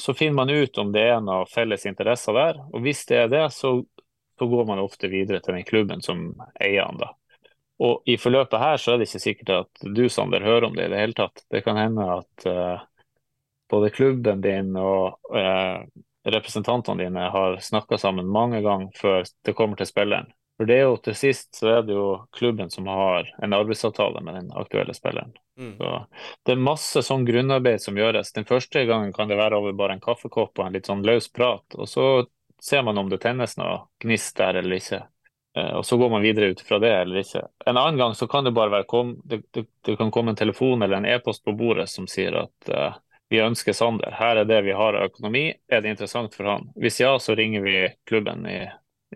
så, 0.01 0.13
finner 0.17 0.39
man 0.39 0.49
ut 0.49 0.77
om 0.81 0.89
det 0.91 1.03
er 1.11 1.21
noen 1.21 1.49
felles 1.49 1.85
interesser 1.85 2.33
der. 2.35 2.57
Og 2.73 2.81
hvis 2.83 3.05
det 3.09 3.19
er 3.21 3.29
det, 3.29 3.43
så, 3.53 3.77
så 4.39 4.47
går 4.49 4.65
man 4.65 4.81
ofte 4.81 5.11
videre 5.11 5.43
til 5.43 5.55
den 5.59 5.67
klubben 5.67 6.01
som 6.01 6.31
eier 6.57 6.87
han. 6.87 6.97
da. 7.03 7.11
Og 7.85 8.09
i 8.09 8.17
forløpet 8.17 8.59
her 8.59 8.81
så 8.81 8.93
er 8.93 8.99
det 8.99 9.09
ikke 9.09 9.23
sikkert 9.27 9.53
at 9.59 9.85
du, 9.85 10.07
Sander, 10.09 10.43
hører 10.43 10.69
om 10.69 10.75
det 10.75 10.87
i 10.87 10.93
det 10.93 11.03
hele 11.03 11.17
tatt. 11.17 11.45
Det 11.51 11.61
kan 11.65 11.77
hende 11.79 12.07
at 12.17 12.47
uh, 12.49 12.83
både 13.71 13.93
klubben 13.93 14.41
din 14.41 14.73
og 14.79 15.19
uh, 15.35 15.83
representantene 16.25 17.03
dine 17.03 17.29
har 17.29 17.57
snakka 17.61 17.97
sammen 18.01 18.27
mange 18.27 18.61
ganger 18.65 18.91
før 18.97 19.23
det 19.45 19.53
kommer 19.53 19.77
til 19.79 19.89
spilleren. 19.89 20.31
For 20.57 20.69
det 20.69 20.77
er 20.79 20.85
jo 20.87 20.99
til 21.03 21.17
sist 21.19 21.57
så 21.59 21.67
er 21.77 21.81
det 21.83 21.95
jo 21.97 22.05
klubben 22.35 22.69
som 22.71 22.87
har 22.87 23.27
en 23.43 23.53
arbeidsavtale 23.53 24.21
med 24.23 24.37
den 24.39 24.53
aktuelle 24.55 24.93
spilleren. 24.95 25.33
Mm. 25.59 25.73
Så 25.77 25.89
det 26.47 26.55
er 26.55 26.63
masse 26.63 27.03
sånn 27.03 27.25
grunnarbeid 27.27 27.83
som 27.83 27.99
gjøres. 27.99 28.31
Den 28.35 28.47
første 28.47 28.85
gangen 28.87 29.11
kan 29.15 29.27
det 29.31 29.39
være 29.39 29.59
over 29.59 29.75
bare 29.75 29.97
en 29.97 30.03
kaffekopp 30.03 30.55
og 30.59 30.65
en 30.65 30.77
litt 30.77 30.87
sånn 30.87 31.03
løs 31.05 31.27
prat. 31.31 31.75
Og 31.75 31.91
så 31.91 32.05
ser 32.63 32.87
man 32.87 32.97
om 32.97 33.11
det 33.11 33.19
tennes 33.23 33.57
noe 33.59 33.81
gnist 34.03 34.37
der 34.39 34.61
eller 34.61 34.79
ikke. 34.79 35.01
Eh, 35.57 35.73
og 35.75 35.85
så 35.85 35.99
går 35.99 36.09
man 36.09 36.23
videre 36.23 36.53
ut 36.55 36.63
fra 36.63 36.79
det 36.79 36.93
eller 37.01 37.19
ikke. 37.19 37.43
En 37.65 37.77
annen 37.77 37.99
gang 37.99 38.15
så 38.15 38.27
kan 38.31 38.47
det 38.47 38.55
bare 38.55 38.73
være 38.77 38.87
kom, 38.91 39.15
det, 39.23 39.43
det, 39.51 39.67
det 39.83 39.97
kan 39.99 40.11
komme 40.11 40.31
en 40.31 40.39
telefon 40.39 40.81
eller 40.81 40.97
en 41.01 41.09
e-post 41.17 41.43
på 41.43 41.55
bordet 41.55 41.89
som 41.91 42.07
sier 42.11 42.35
at 42.45 42.71
uh, 42.71 42.95
vi 43.33 43.41
ønsker 43.41 43.73
Sander. 43.73 44.13
Her 44.15 44.41
er 44.41 44.49
det 44.49 44.61
vi 44.67 44.73
har 44.77 44.97
av 44.97 45.09
økonomi. 45.09 45.47
Er 45.71 45.81
det 45.81 45.95
interessant 45.95 46.35
for 46.37 46.49
han? 46.49 46.67
Hvis 46.77 46.99
ja, 47.01 47.15
så 47.19 47.35
ringer 47.37 47.63
vi 47.65 47.79
klubben 48.05 48.45
i 48.49 48.59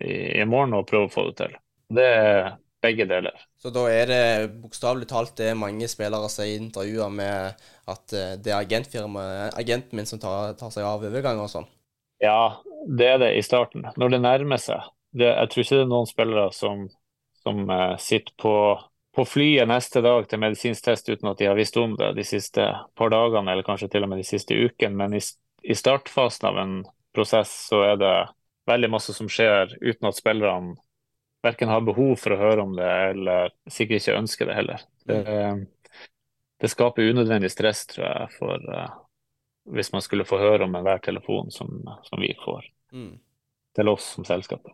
i, 0.01 0.13
i 0.41 0.45
morgen 0.45 0.75
og 0.77 0.87
prøver 0.89 1.09
å 1.09 1.13
få 1.13 1.25
det 1.29 1.37
til. 1.41 1.55
Det 1.99 2.05
er 2.05 2.51
begge 2.83 3.07
deler. 3.09 3.35
Så 3.59 3.71
da 3.75 3.85
er 3.91 4.11
det 4.11 4.21
bokstavelig 4.61 5.09
talt 5.09 5.35
det 5.39 5.51
mange 5.59 5.89
spillere 5.91 6.29
sier 6.31 6.53
i 6.53 6.61
intervjuer 6.61 7.11
med 7.11 7.65
at 7.89 8.15
eh, 8.15 8.37
det 8.39 8.53
er 8.53 8.61
agentfirmaet, 8.61 9.57
agenten 9.59 9.99
min 9.99 10.07
som 10.07 10.21
tar, 10.21 10.53
tar 10.59 10.71
seg 10.73 10.87
av 10.87 11.03
overganger 11.09 11.43
og 11.43 11.51
sånn? 11.51 11.67
Ja, 12.23 12.61
det 12.87 13.09
er 13.15 13.19
det 13.23 13.33
i 13.35 13.43
starten. 13.43 13.87
Når 13.99 14.15
det 14.15 14.21
nærmer 14.23 14.61
seg. 14.61 14.87
Det, 15.15 15.27
jeg 15.27 15.51
tror 15.51 15.65
ikke 15.65 15.79
det 15.79 15.83
er 15.83 15.91
noen 15.91 16.09
spillere 16.09 16.47
som, 16.53 16.85
som 17.41 17.61
uh, 17.65 17.95
sitter 17.99 18.35
på, 18.39 18.53
på, 19.19 19.25
flyet 19.27 19.67
neste 19.67 20.01
dag 20.05 20.27
til 20.31 20.39
medisinsk 20.41 20.85
test 20.85 21.09
uten 21.11 21.29
at 21.31 21.39
de 21.41 21.49
har 21.49 21.57
visst 21.57 21.77
om 21.79 21.95
det 21.99 22.13
de 22.17 22.23
siste 22.27 22.65
par 22.95 23.11
dagene, 23.11 23.51
eller 23.51 23.67
kanskje 23.67 23.89
til 23.91 24.05
og 24.05 24.11
med 24.13 24.21
de 24.21 24.27
siste 24.27 24.55
ukene. 24.55 24.95
Men 24.95 25.17
i, 25.17 25.21
i 25.63 25.75
startfasen 25.75 26.47
av 26.49 26.59
en 26.61 26.75
prosess 27.15 27.51
så 27.69 27.83
er 27.87 27.99
det 27.99 28.13
veldig 28.69 28.91
masse 28.93 29.15
som 29.15 29.29
skjer 29.31 29.75
uten 29.81 30.07
at 30.09 30.17
spillerne 30.17 30.77
verken 31.43 31.71
har 31.71 31.85
behov 31.87 32.15
for 32.19 32.35
å 32.35 32.39
høre 32.39 32.63
om 32.65 32.73
det, 32.75 32.89
eller 33.13 33.53
sikkert 33.71 34.01
ikke 34.01 34.17
ønsker 34.19 34.49
det 34.49 34.57
heller. 34.57 34.81
Det, 35.07 35.21
det 36.59 36.71
skaper 36.71 37.13
unødvendig 37.13 37.51
stress, 37.53 37.85
tror 37.91 38.05
jeg, 38.05 38.33
for 38.35 38.65
uh, 38.67 38.97
hvis 39.75 39.93
man 39.95 40.03
skulle 40.03 40.27
få 40.27 40.41
høre 40.41 40.67
om 40.67 40.75
enhver 40.75 40.99
telefon 41.03 41.51
som, 41.53 41.79
som 42.03 42.21
vi 42.21 42.33
får 42.43 42.67
mm. 42.91 43.13
til 43.79 43.91
oss 43.93 44.13
som 44.17 44.27
selskap. 44.27 44.67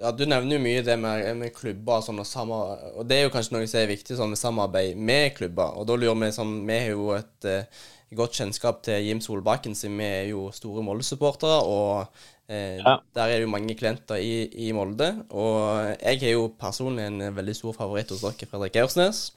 Ja, 0.00 0.10
Du 0.16 0.24
nevner 0.24 0.56
jo 0.56 0.64
mye 0.64 0.82
det 0.86 0.96
med, 1.00 1.28
med 1.36 1.54
klubber 1.54 2.02
sånn, 2.04 2.22
og, 2.24 2.84
og 2.96 3.06
det 3.08 3.18
er 3.18 3.26
jo 3.26 3.32
kanskje 3.34 3.56
noe 3.56 3.70
som 3.70 3.82
er 3.82 3.90
viktig 3.90 4.16
sånn 4.18 4.34
med 4.34 4.40
samarbeid 4.40 4.96
med 4.96 5.34
klubber. 5.36 5.76
og 5.76 5.88
da 5.88 5.96
lurer 6.00 6.18
Vi 6.24 6.32
sånn, 6.34 6.60
vi 6.66 6.82
har 6.86 6.92
jo 6.94 7.10
et 7.18 7.48
uh, 7.48 7.86
godt 8.16 8.40
kjennskap 8.40 8.82
til 8.86 9.06
Jim 9.06 9.20
Solbakken, 9.22 9.76
siden 9.78 10.00
vi 10.00 10.08
er 10.08 10.28
jo 10.32 10.48
store 10.56 10.82
Molde-supportere. 10.86 11.60
og 11.62 12.08
Eh, 12.50 12.80
ja. 12.82 12.96
Der 13.14 13.22
er 13.22 13.38
det 13.38 13.44
jo 13.44 13.52
mange 13.52 13.76
klienter 13.78 14.18
i, 14.18 14.48
i, 14.66 14.72
Molde. 14.74 15.12
Og 15.30 15.94
jeg 16.00 16.18
har 16.24 16.34
jo 16.34 16.48
personlig 16.58 17.06
en 17.06 17.36
veldig 17.36 17.54
stor 17.54 17.76
favoritt 17.76 18.10
hos 18.10 18.24
dere, 18.24 18.48
Fredrik 18.50 18.78
Aursnes. 18.82 19.28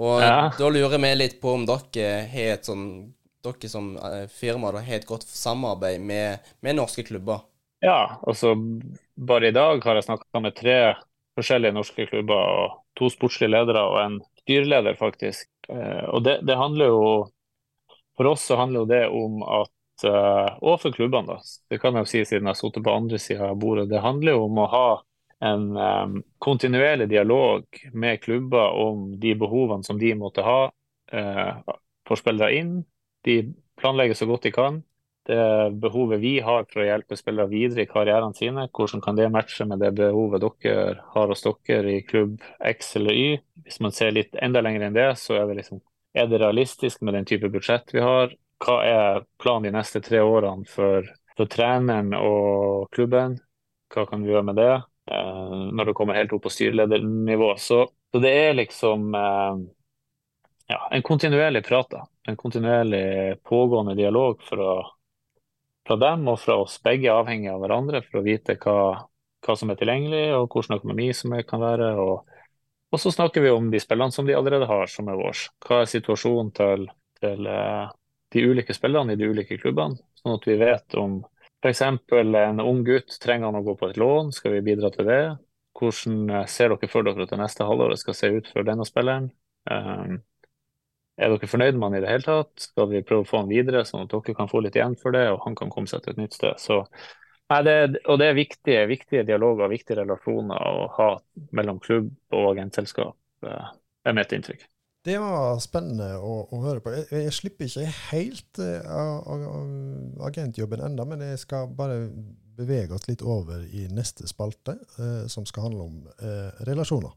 Og 0.00 0.18
ja. 0.22 0.48
da 0.58 0.70
lurer 0.70 0.98
vi 0.98 1.12
litt 1.14 1.38
på 1.42 1.54
om 1.54 1.66
dere 1.68 2.24
har 2.30 2.56
et 2.56 2.66
sånn 2.66 2.84
dere 3.44 3.70
som 3.70 3.94
eh, 3.96 4.26
firma 4.32 4.72
har 4.74 4.98
et 4.98 5.06
godt 5.06 5.28
samarbeid 5.30 6.02
med, 6.02 6.50
med, 6.60 6.78
norske 6.80 7.06
klubber? 7.06 7.46
Ja, 7.80 8.20
altså 8.22 8.54
bare 9.16 9.48
i 9.48 9.56
dag 9.56 9.84
har 9.84 9.96
jeg 9.96 10.04
snakka 10.04 10.40
med 10.44 10.56
tre 10.56 10.76
forskjellige 11.38 11.72
norske 11.72 12.06
klubber 12.10 12.40
og 12.40 12.74
to 12.98 13.08
sportslige 13.12 13.54
ledere 13.54 13.84
og 13.88 13.98
en 14.02 14.16
styreleder, 14.42 14.98
faktisk. 15.00 15.48
Eh, 15.68 16.04
og 16.12 16.24
det, 16.26 16.40
det 16.46 16.58
handler 16.60 16.92
jo 16.92 17.04
For 18.16 18.28
oss 18.28 18.42
så 18.44 18.56
handler 18.60 18.82
jo 18.82 18.88
det 18.90 19.04
om 19.08 19.38
at 19.42 20.04
uh, 20.04 20.58
og 20.60 20.74
for 20.82 20.92
klubbene, 20.92 21.38
da. 21.38 21.38
Det 21.72 21.78
kan 21.80 21.94
jeg 21.96 22.04
jo 22.04 22.10
si 22.10 22.20
siden 22.28 22.44
jeg 22.44 22.52
har 22.52 22.58
sittet 22.58 22.84
på 22.84 22.92
andre 22.92 23.20
sida 23.22 23.46
av 23.48 23.56
bordet. 23.62 23.86
Det 23.88 24.02
handler 24.04 24.36
jo 24.36 24.42
om 24.44 24.58
å 24.60 24.66
ha 24.68 24.88
en 25.48 25.64
um, 25.72 26.18
kontinuerlig 26.44 27.06
dialog 27.08 27.80
med 27.96 28.20
klubber 28.20 28.76
om 28.76 29.06
de 29.22 29.32
behovene 29.40 29.88
som 29.88 29.96
de 29.96 30.12
måtte 30.20 30.44
ha 30.44 30.58
uh, 30.68 31.78
for 32.04 32.20
spillere 32.20 32.60
inn. 32.60 32.74
De 33.24 33.38
planlegger 33.80 34.20
så 34.20 34.28
godt 34.28 34.44
de 34.50 34.52
kan. 34.52 34.82
Det 35.30 35.44
behovet 35.82 36.18
vi 36.22 36.32
har 36.42 36.64
for 36.66 36.82
å 36.82 36.88
hjelpe 36.88 37.18
spillere 37.18 37.52
videre 37.52 37.84
i 37.84 37.90
karrieren 37.90 38.34
sine, 38.34 38.66
hvordan 38.74 39.04
kan 39.04 39.18
det 39.18 39.28
matche 39.30 39.66
med 39.68 39.78
det 39.78 39.92
behovet 40.00 40.42
dere 40.42 41.04
har 41.14 41.30
hos 41.30 41.46
dere 41.46 41.94
i 41.94 42.02
klubb 42.02 42.42
X 42.72 42.96
eller 42.98 43.14
Y? 43.14 43.40
Hvis 43.62 43.78
man 43.84 43.94
ser 43.94 44.16
litt 44.16 44.34
enda 44.42 44.64
lenger 44.64 44.88
enn 44.88 44.96
det, 44.96 45.10
så 45.22 45.38
er 45.38 45.46
det 45.46 45.60
liksom 45.60 45.82
er 46.18 46.26
det 46.26 46.40
realistisk 46.42 47.04
med 47.06 47.14
den 47.14 47.28
type 47.30 47.46
budsjett 47.52 47.94
vi 47.94 48.02
har? 48.02 48.34
hva 48.60 48.76
er 48.84 49.24
planen 49.40 49.68
de 49.68 49.74
neste 49.78 50.02
tre 50.04 50.20
årene 50.20 50.68
for, 50.68 51.06
for 51.36 51.50
treneren 51.50 52.12
og 52.16 52.90
klubben? 52.94 53.38
Hva 53.90 54.06
kan 54.08 54.22
vi 54.22 54.32
gjøre 54.32 54.46
med 54.50 54.60
det 54.60 54.72
eh, 54.76 55.60
når 55.72 55.90
det 55.90 55.96
kommer 55.98 56.18
helt 56.18 56.34
opp 56.36 56.44
på 56.46 56.52
styreledernivå? 56.52 57.54
Så, 57.58 57.82
så 58.12 58.22
det 58.22 58.32
er 58.44 58.58
liksom 58.58 59.14
eh, 59.16 59.62
ja, 60.70 60.80
en 60.92 61.06
kontinuerlig 61.06 61.64
prat. 61.66 61.90
Da. 61.90 62.04
En 62.28 62.38
kontinuerlig 62.38 63.40
pågående 63.48 63.96
dialog 63.98 64.44
for 64.46 64.62
å, 64.62 64.74
fra 65.90 65.98
dem 65.98 66.28
og 66.30 66.38
fra 66.38 66.60
oss 66.62 66.78
begge, 66.84 67.10
avhengig 67.10 67.50
av 67.50 67.64
hverandre, 67.64 68.02
for 68.06 68.20
å 68.20 68.26
vite 68.26 68.54
hva, 68.62 68.76
hva 69.42 69.56
som 69.58 69.72
er 69.72 69.78
tilgjengelig 69.80 70.22
og 70.36 70.52
hvilken 70.52 70.76
økonomi 70.78 71.08
som 71.16 71.34
kan 71.48 71.64
være. 71.64 71.88
Og, 71.98 72.36
og, 72.92 73.00
så 73.02 73.10
snakker 73.10 73.42
vi 73.42 73.50
om 73.50 73.72
de 73.72 73.80
spillene 73.82 74.14
som 74.14 74.28
de 74.28 74.36
allerede 74.38 74.68
har, 74.70 74.86
som 74.92 75.10
er 75.10 75.18
vårs. 75.18 75.48
Hva 75.66 75.82
er 75.82 75.90
situasjonen 75.90 76.54
til, 76.54 76.86
til 77.18 77.50
eh, 77.50 77.90
de 78.30 78.46
ulike 78.46 78.76
spillerne 78.76 79.16
i 79.16 79.18
de 79.18 79.32
ulike 79.32 79.58
klubbene, 79.58 79.98
sånn 80.22 80.38
at 80.38 80.46
vi 80.46 80.58
vet 80.60 80.98
om 81.00 81.20
f.eks. 81.60 81.82
en 81.82 82.62
ung 82.62 82.84
gutt 82.86 83.18
trenger 83.20 83.50
han 83.50 83.58
å 83.58 83.66
gå 83.66 83.74
på 83.80 83.90
et 83.90 83.98
lån, 84.00 84.30
skal 84.32 84.54
vi 84.56 84.64
bidra 84.70 84.92
til 84.94 85.10
det? 85.10 85.22
Hvordan 85.80 86.22
eh, 86.30 86.48
ser 86.50 86.70
dere 86.70 86.92
for 86.92 87.06
dere 87.06 87.26
at 87.26 87.34
det 87.34 87.42
neste 87.42 87.66
halvåret 87.66 87.98
skal 87.98 88.16
se 88.16 88.30
ut 88.38 88.54
for 88.54 88.68
denne 88.68 88.86
spilleren? 88.86 89.32
Um, 89.66 90.20
er 91.20 91.32
dere 91.34 91.50
fornøyd 91.50 91.76
med 91.76 91.86
han 91.86 91.96
i 91.98 92.02
det 92.02 92.10
hele 92.14 92.26
tatt? 92.26 92.66
Skal 92.70 92.90
vi 92.90 93.04
prøve 93.06 93.26
å 93.26 93.28
få 93.28 93.42
han 93.42 93.52
videre, 93.52 93.84
sånn 93.88 94.06
at 94.06 94.12
dere 94.14 94.36
kan 94.36 94.50
få 94.50 94.62
litt 94.64 94.78
igjen 94.78 94.96
for 95.00 95.16
det, 95.16 95.26
og 95.34 95.42
han 95.44 95.56
kan 95.58 95.72
komme 95.72 95.90
seg 95.90 96.04
til 96.04 96.14
et 96.14 96.22
nytt 96.22 96.36
sted? 96.38 96.56
Så, 96.62 96.80
nei, 97.52 97.60
det, 97.66 97.76
og 98.06 98.20
det 98.22 98.30
er 98.30 98.38
viktige, 98.38 98.88
viktige 98.90 99.26
dialoger 99.28 99.68
og 99.68 99.74
viktige 99.74 100.00
relasjoner 100.00 100.66
å 100.72 100.90
ha 100.96 101.10
mellom 101.56 101.80
klubb 101.84 102.12
og 102.36 102.52
agentselskap, 102.54 103.16
eh, 103.46 103.72
er 104.08 104.16
mitt 104.16 104.32
inntrykk. 104.36 104.64
Det 105.04 105.16
var 105.16 105.56
spennende 105.64 106.10
å, 106.20 106.42
å 106.52 106.58
høre 106.60 106.82
på. 106.84 106.92
Jeg, 106.92 107.06
jeg, 107.24 107.32
slipper 107.32 107.68
ikke 107.70 107.92
helt 108.10 108.60
uh, 108.60 110.26
agentjobben 110.28 110.82
enda, 110.90 111.06
men 111.08 111.24
jeg 111.24 111.40
skal 111.40 111.70
bare 111.72 112.02
bevege 112.60 112.92
oss 112.92 113.08
litt 113.08 113.24
over 113.24 113.62
i 113.64 113.86
neste 113.88 114.28
spalte, 114.28 114.76
uh, 114.98 115.24
som 115.32 115.48
skal 115.48 115.70
handle 115.70 115.86
om 115.86 116.02
uh, 116.20 116.52
relasjoner. 116.68 117.16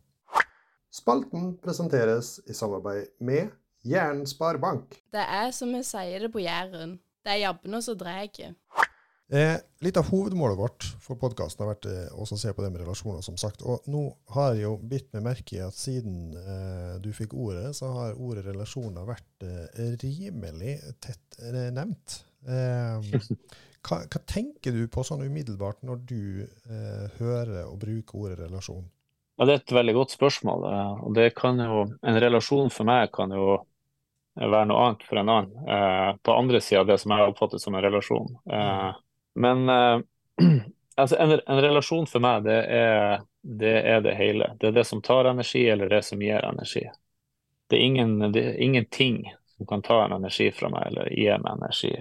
Spalten 0.93 1.57
presenteres 1.59 2.37
i 2.47 2.55
samarbeid 2.55 3.11
med 3.19 3.51
Jæren 3.83 4.23
sparebank. 4.29 4.99
Det 5.11 5.23
er 5.23 5.51
som 5.55 5.71
vi 5.75 5.83
sier 5.83 6.23
det 6.23 6.31
på 6.31 6.43
Jæren. 6.43 6.97
Det 7.23 7.35
er 7.35 7.45
jabbene 7.45 7.81
som 7.83 7.97
drar. 7.99 8.27
Eh, 9.33 9.55
litt 9.81 9.97
av 9.97 10.09
hovedmålet 10.11 10.59
vårt 10.59 10.85
for 11.01 11.17
podkasten 11.17 11.63
har 11.63 11.71
vært 11.71 11.87
eh, 11.89 12.09
å 12.11 12.25
se 12.27 12.51
på 12.53 12.63
det 12.63 12.69
med 12.73 12.83
relasjoner, 12.83 13.23
som 13.25 13.37
sagt. 13.39 13.63
Og 13.65 13.87
nå 13.89 14.03
har 14.35 14.53
jeg 14.53 14.65
jo 14.67 14.73
bitt 14.91 15.07
meg 15.15 15.23
merke 15.25 15.55
i 15.57 15.63
at 15.63 15.77
siden 15.77 16.35
eh, 16.37 16.93
du 17.01 17.09
fikk 17.15 17.33
ordet, 17.33 17.71
så 17.77 17.89
har 17.95 18.19
ordet 18.19 18.45
relasjoner 18.49 19.07
vært 19.07 19.47
eh, 19.47 19.95
rimelig 20.03 20.75
tett 21.03 21.39
eh, 21.39 21.71
nevnt. 21.73 22.19
Eh, 22.45 23.09
hva, 23.87 24.03
hva, 24.03 24.23
tenker 24.29 24.75
du 24.75 24.85
på 24.91 25.03
sånn 25.07 25.25
umiddelbart 25.25 25.81
når 25.87 26.03
du 26.07 26.23
hører 27.17 27.65
og 27.65 27.79
bruker 27.81 28.27
ordet 28.27 28.43
relasjon? 28.45 28.85
Ja, 29.39 29.47
Det 29.47 29.53
er 29.53 29.61
et 29.63 29.75
veldig 29.79 29.95
godt 29.97 30.13
spørsmål. 30.13 30.65
og 31.07 31.15
det 31.17 31.31
kan 31.35 31.57
jo, 31.57 31.87
En 32.05 32.19
relasjon 32.21 32.69
for 32.71 32.85
meg 32.85 33.09
kan 33.15 33.33
jo 33.33 33.63
være 34.35 34.65
noe 34.69 34.85
annet 34.85 35.03
for 35.07 35.19
en 35.19 35.29
annen. 35.29 35.67
Eh, 35.69 36.15
på 36.21 36.33
andre 36.33 36.61
sida 36.61 36.81
av 36.81 36.87
det 36.87 36.97
som 37.01 37.13
jeg 37.13 37.29
oppfatter 37.29 37.61
som 37.61 37.75
en 37.75 37.83
relasjon. 37.85 38.33
Eh, 38.51 38.89
men 39.35 39.69
eh, 39.69 39.99
altså 40.95 41.19
en, 41.19 41.35
en, 41.37 41.61
relasjon 41.61 42.09
for 42.09 42.23
meg, 42.23 42.43
det 42.47 42.59
er, 42.79 43.23
det 43.41 43.75
er, 43.81 44.01
det 44.05 44.17
hele. 44.17 44.51
Det 44.59 44.71
er 44.71 44.77
det 44.79 44.85
som 44.89 45.01
tar 45.05 45.29
energi, 45.29 45.65
eller 45.69 45.89
det 45.91 46.01
som 46.07 46.21
gir 46.21 46.41
energi. 46.45 46.85
Det 47.69 47.77
er, 47.77 47.85
ingen, 47.85 48.19
det 48.33 48.45
ingenting 48.61 49.23
som 49.57 49.69
kan 49.69 49.81
ta 49.85 50.03
en 50.05 50.17
energi 50.17 50.49
fra 50.51 50.69
meg 50.73 50.89
eller 50.91 51.09
gi 51.13 51.29
meg 51.37 51.51
energi. 51.57 51.93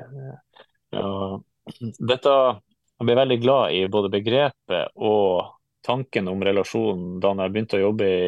dette 2.12 2.32
Jeg 2.32 3.06
ble 3.08 3.14
veldig 3.16 3.36
glad 3.42 3.74
i 3.74 3.86
både 3.90 4.10
begrepet 4.12 4.96
og 5.00 5.52
tanken 5.82 6.28
om 6.30 6.42
relasjonen 6.44 7.20
da 7.22 7.32
jeg 7.40 7.54
begynte 7.54 7.78
å 7.78 7.86
jobbe 7.86 8.08
i 8.08 8.26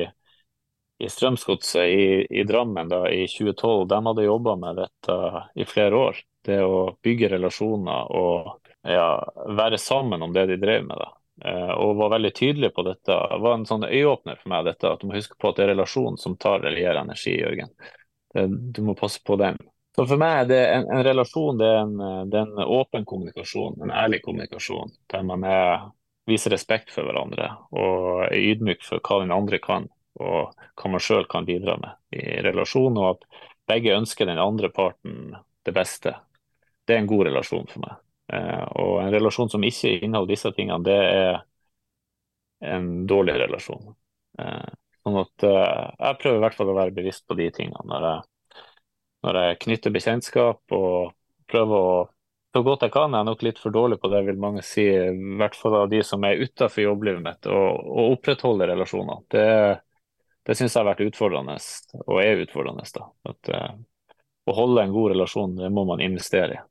i 0.98 1.08
Strømsgodset 1.08 1.84
i, 1.84 2.26
i, 2.30 2.44
Drammen 2.44 2.88
da, 2.88 3.10
i 3.10 3.26
2012, 3.26 3.88
de 3.88 3.98
hadde 4.06 4.24
jobba 4.24 4.56
med 4.56 4.76
dette 4.76 5.16
i 5.54 5.66
flere 5.66 5.96
år. 5.96 6.22
Det 6.44 6.60
å 6.62 6.94
bygge 7.02 7.32
relasjoner 7.34 8.14
og 8.14 8.70
ja, 8.86 9.08
være 9.56 9.78
sammen 9.80 10.22
om 10.22 10.32
det 10.32 10.46
de 10.52 10.58
drev 10.60 10.86
med. 10.86 11.00
da. 11.00 11.10
Eh, 11.50 11.72
og 11.74 11.96
var 11.98 12.14
veldig 12.14 12.32
tydelig 12.36 12.70
på 12.76 12.84
dette. 12.86 13.18
Det 13.32 13.42
var 13.42 13.58
en 13.58 13.66
sånn 13.66 13.88
øyeåpner 13.88 14.38
for 14.40 14.52
meg, 14.54 14.68
dette, 14.68 14.92
at 14.92 15.02
du 15.02 15.08
må 15.08 15.18
huske 15.18 15.38
på 15.40 15.50
at 15.50 15.58
det 15.58 15.66
er 15.66 15.72
relasjonen 15.74 16.20
som 16.20 16.36
tar 16.38 16.62
eller 16.62 16.80
gir 16.80 17.00
energi, 17.00 17.38
Jørgen. 17.40 17.72
Du 18.74 18.80
må 18.82 18.96
passe 18.98 19.22
på 19.22 19.36
den. 19.38 19.58
Så 19.94 20.06
For 20.10 20.18
meg 20.18 20.50
er 20.50 20.72
en, 20.74 20.88
en 20.90 21.04
relasjon 21.06 21.58
det 21.60 21.66
er 21.70 21.84
en, 21.84 21.98
det 22.30 22.38
er 22.40 22.48
en, 22.48 22.64
åpen 22.66 23.04
kommunikasjon, 23.06 23.76
en 23.82 23.92
ærlig 23.94 24.24
kommunikasjon, 24.24 24.90
der 25.10 25.26
man 25.26 25.44
er, 25.46 25.84
viser 26.26 26.50
respekt 26.50 26.90
for 26.90 27.06
hverandre 27.06 27.52
og 27.76 28.24
er 28.24 28.40
ydmyk 28.40 28.82
for 28.82 29.04
hva 29.04 29.20
den 29.22 29.34
andre 29.34 29.60
kan 29.62 29.86
og 30.20 30.54
hva 30.78 30.90
man 30.92 31.02
sjøl 31.02 31.26
kan 31.30 31.46
bidra 31.48 31.76
med 31.80 32.20
i 32.20 32.38
relasjon, 32.44 32.98
og 33.00 33.08
at 33.14 33.26
begge 33.70 33.96
ønsker 33.96 34.28
den 34.28 34.38
andre 34.38 34.70
parten 34.74 35.34
det 35.64 35.74
beste. 35.74 36.14
Det 36.84 36.94
er 36.94 37.02
en 37.02 37.10
god 37.10 37.26
relasjon 37.30 37.66
for 37.70 37.84
meg. 37.86 37.98
Eh, 38.32 38.64
og 38.80 39.00
en 39.02 39.12
relasjon 39.12 39.50
som 39.52 39.64
ikke 39.64 39.96
inneholder 39.98 40.34
disse 40.34 40.52
tingene, 40.56 40.84
det 40.84 40.98
er 41.00 41.42
en 42.74 42.88
dårlig 43.08 43.36
relasjon. 43.44 43.94
Eh, 44.38 44.72
sånn 45.04 45.20
at 45.20 45.46
eh, 45.48 45.90
jeg 45.98 46.20
prøver 46.22 46.38
i 46.38 46.44
hvert 46.44 46.58
fall 46.58 46.72
å 46.72 46.78
være 46.78 46.96
bevisst 46.96 47.26
på 47.28 47.36
de 47.38 47.50
tingene 47.54 47.84
når 47.88 48.08
jeg, 48.08 48.64
når 49.24 49.40
jeg 49.40 49.60
knytter 49.64 49.94
bekjentskap 49.94 50.76
og 50.76 51.14
prøver 51.50 51.88
å 51.94 51.96
så 52.54 52.62
godt 52.62 52.84
jeg 52.86 52.92
kan. 52.94 53.10
Jeg 53.10 53.24
er 53.24 53.26
nok 53.26 53.40
litt 53.42 53.58
for 53.58 53.74
dårlig 53.74 53.96
på 53.98 54.08
det, 54.12 54.20
vil 54.28 54.36
mange 54.38 54.62
si. 54.62 54.84
I 54.86 55.38
hvert 55.40 55.56
fall 55.58 55.74
av 55.80 55.88
de 55.90 55.98
som 56.06 56.22
er 56.22 56.38
utenfor 56.38 56.84
jobblivet 56.84 57.24
mitt, 57.24 57.48
og 57.50 58.12
opprettholde 58.12 58.68
relasjoner. 58.70 59.24
Det, 59.34 59.46
det 60.44 60.56
syns 60.58 60.74
jeg 60.74 60.82
har 60.82 60.90
vært 60.90 61.04
utfordrende, 61.06 61.56
og 62.04 62.20
er 62.20 62.44
utfordrende. 62.44 62.84
da. 62.94 63.08
At, 63.32 63.50
uh, 63.50 64.14
å 64.44 64.56
holde 64.56 64.84
en 64.84 64.92
god 64.92 65.14
relasjon, 65.14 65.56
det 65.56 65.70
må 65.72 65.86
man 65.88 66.04
investere 66.04 66.58
i. 66.58 66.62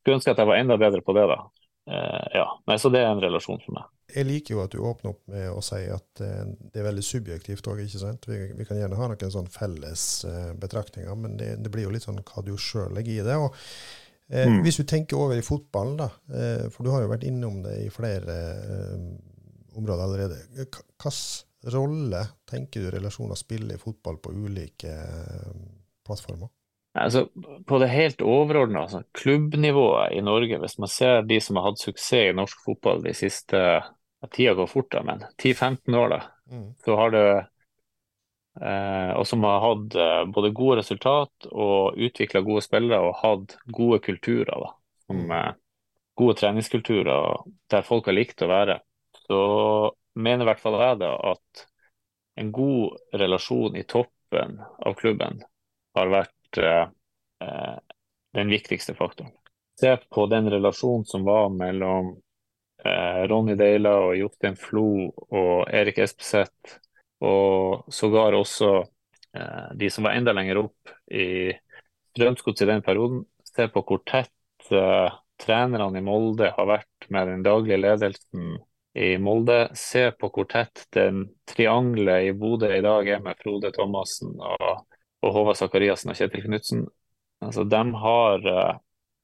Skulle 0.00 0.16
ønske 0.16 0.32
at 0.32 0.40
jeg 0.40 0.48
var 0.48 0.60
enda 0.62 0.78
bedre 0.80 1.04
på 1.04 1.14
det, 1.16 1.26
da. 1.28 1.40
Uh, 1.90 2.26
ja, 2.36 2.46
Nei, 2.68 2.76
Så 2.78 2.90
det 2.92 3.02
er 3.02 3.10
en 3.10 3.20
relasjon 3.20 3.60
for 3.64 3.76
meg. 3.76 3.88
Jeg 4.10 4.26
liker 4.26 4.56
jo 4.56 4.62
at 4.62 4.72
du 4.72 4.80
åpner 4.82 5.12
opp 5.12 5.20
med 5.30 5.48
å 5.52 5.60
si 5.64 5.80
at 5.92 6.22
uh, 6.24 6.46
det 6.48 6.80
er 6.80 6.88
veldig 6.88 7.04
subjektivt 7.04 7.68
òg, 7.68 7.82
ikke 7.84 8.00
sant. 8.00 8.28
Vi, 8.30 8.38
vi, 8.56 8.68
kan 8.68 8.80
gjerne 8.80 8.96
ha 8.96 9.10
noen 9.12 9.34
sånn 9.36 9.50
felles 9.52 10.06
betraktninger, 10.62 11.20
men 11.20 11.36
det, 11.40 11.56
det, 11.60 11.72
blir 11.72 11.88
jo 11.88 11.92
litt 11.92 12.08
sånn 12.08 12.22
hva 12.22 12.46
du 12.46 12.54
sjøl 12.56 12.96
legger 12.96 13.20
i 13.20 13.26
det. 13.28 13.36
og 13.36 13.52
mm. 14.32 14.62
Hvis 14.64 14.80
du 14.80 14.86
tenker 14.88 15.20
over 15.20 15.36
i 15.36 15.44
fotballen, 15.44 16.00
da, 16.00 16.08
for 16.72 16.86
du 16.86 16.94
har 16.94 17.04
jo 17.04 17.12
vært 17.12 17.28
innom 17.28 17.60
det 17.66 17.76
i 17.84 17.92
flere 17.92 18.40
områder 19.76 20.04
allerede. 20.04 20.42
Hvilken 20.56 21.49
rolle 21.68 22.24
tenker 22.48 22.80
du 22.86 22.90
relasjoner 22.90 23.38
spiller 23.38 23.74
i 23.74 23.82
fotball 23.82 24.16
på 24.22 24.32
ulike 24.32 24.90
eh, 24.94 25.52
plattformer? 26.06 26.48
Altså, 26.98 27.28
på 27.66 27.78
det 27.78 27.92
helt 27.92 28.22
overordna, 28.22 28.82
altså, 28.82 29.02
klubbnivået 29.14 30.16
i 30.16 30.22
Norge, 30.26 30.58
hvis 30.58 30.78
man 30.82 30.90
ser 30.90 31.22
de 31.22 31.38
som 31.40 31.60
har 31.60 31.68
hatt 31.68 31.82
suksess 31.82 32.32
i 32.32 32.34
norsk 32.34 32.64
fotball 32.66 33.04
de 33.04 33.14
siste 33.14 33.62
Tida 34.30 34.52
går 34.54 34.66
fort, 34.68 34.90
da, 34.92 35.00
men 35.06 35.22
10-15 35.40 35.96
år, 35.96 36.10
da, 36.12 36.18
mm. 36.52 36.66
så 36.84 36.96
har 36.98 37.14
du 37.14 37.20
eh, 38.60 39.12
Og 39.16 39.24
som 39.26 39.46
har 39.48 39.62
hatt 39.64 39.96
eh, 39.96 40.24
både 40.34 40.50
gode 40.52 40.80
resultat 40.82 41.48
og 41.50 41.96
utvikla 41.96 42.42
gode 42.44 42.64
spillere 42.66 43.00
og 43.00 43.16
hatt 43.22 43.56
gode 43.64 44.02
kulturer. 44.04 44.52
da, 44.52 44.74
som 45.06 45.24
mm. 45.24 45.32
eh, 45.38 45.50
Gode 46.20 46.36
treningskulturer 46.36 47.46
der 47.72 47.86
folk 47.86 48.10
har 48.10 48.12
likt 48.18 48.42
å 48.44 48.50
være. 48.50 48.74
Så 49.24 49.38
mener 50.14 50.44
i 50.44 50.50
hvert 50.50 50.62
fall 50.62 50.78
jeg 50.80 51.00
da 51.02 51.12
at 51.32 51.66
en 52.40 52.52
god 52.52 52.96
relasjon 53.20 53.76
i 53.76 53.84
toppen 53.88 54.58
av 54.60 54.94
klubben 54.98 55.42
har 55.98 56.12
vært 56.12 56.60
eh, 56.62 56.86
eh, 57.44 57.78
den 58.36 58.52
viktigste 58.52 58.94
faktoren. 58.94 59.32
Se 59.80 59.96
på 60.10 60.26
den 60.30 60.50
relasjonen 60.50 61.04
som 61.08 61.24
var 61.24 61.48
mellom 61.52 62.14
eh, 62.84 63.22
Ronny 63.30 63.56
Deila 63.58 63.96
og 64.06 64.16
Jostein 64.18 64.56
Flo 64.60 64.86
og 65.08 65.72
Erik 65.72 65.98
Espeseth, 66.04 66.78
og 67.20 67.90
sågar 67.92 68.36
også 68.38 68.70
eh, 69.36 69.66
de 69.76 69.90
som 69.92 70.06
var 70.06 70.16
enda 70.16 70.34
lenger 70.36 70.62
opp 70.64 70.94
i 71.12 71.52
Strømsgods 72.14 72.62
i 72.62 72.70
den 72.70 72.82
perioden. 72.82 73.24
Se 73.44 73.68
på 73.72 73.82
hvor 73.86 74.02
tett 74.08 74.72
eh, 74.72 75.18
trenerne 75.40 76.00
i 76.00 76.04
Molde 76.04 76.52
har 76.56 76.68
vært 76.68 77.08
med 77.12 77.28
den 77.28 77.44
daglige 77.46 77.80
ledelsen 77.80 78.58
i 78.94 79.18
Molde. 79.18 79.70
Se 79.74 80.10
på 80.10 80.30
hvor 80.34 80.48
tett 80.50 80.86
den 80.94 81.28
triangelet 81.48 82.30
i 82.30 82.32
Bodø 82.32 82.70
i 82.74 82.82
dag 82.84 83.08
er 83.08 83.20
med 83.24 83.38
Frode 83.42 83.70
Thomassen 83.74 84.34
og, 84.38 84.86
og 85.22 85.34
Håvard 85.34 85.58
Sakariassen 85.60 86.12
og 86.12 86.18
Kjetil 86.18 86.46
Knutsen. 86.48 86.86
Altså, 87.40 87.64
de 87.64 87.82
har 88.02 88.48
eh, 88.50 88.80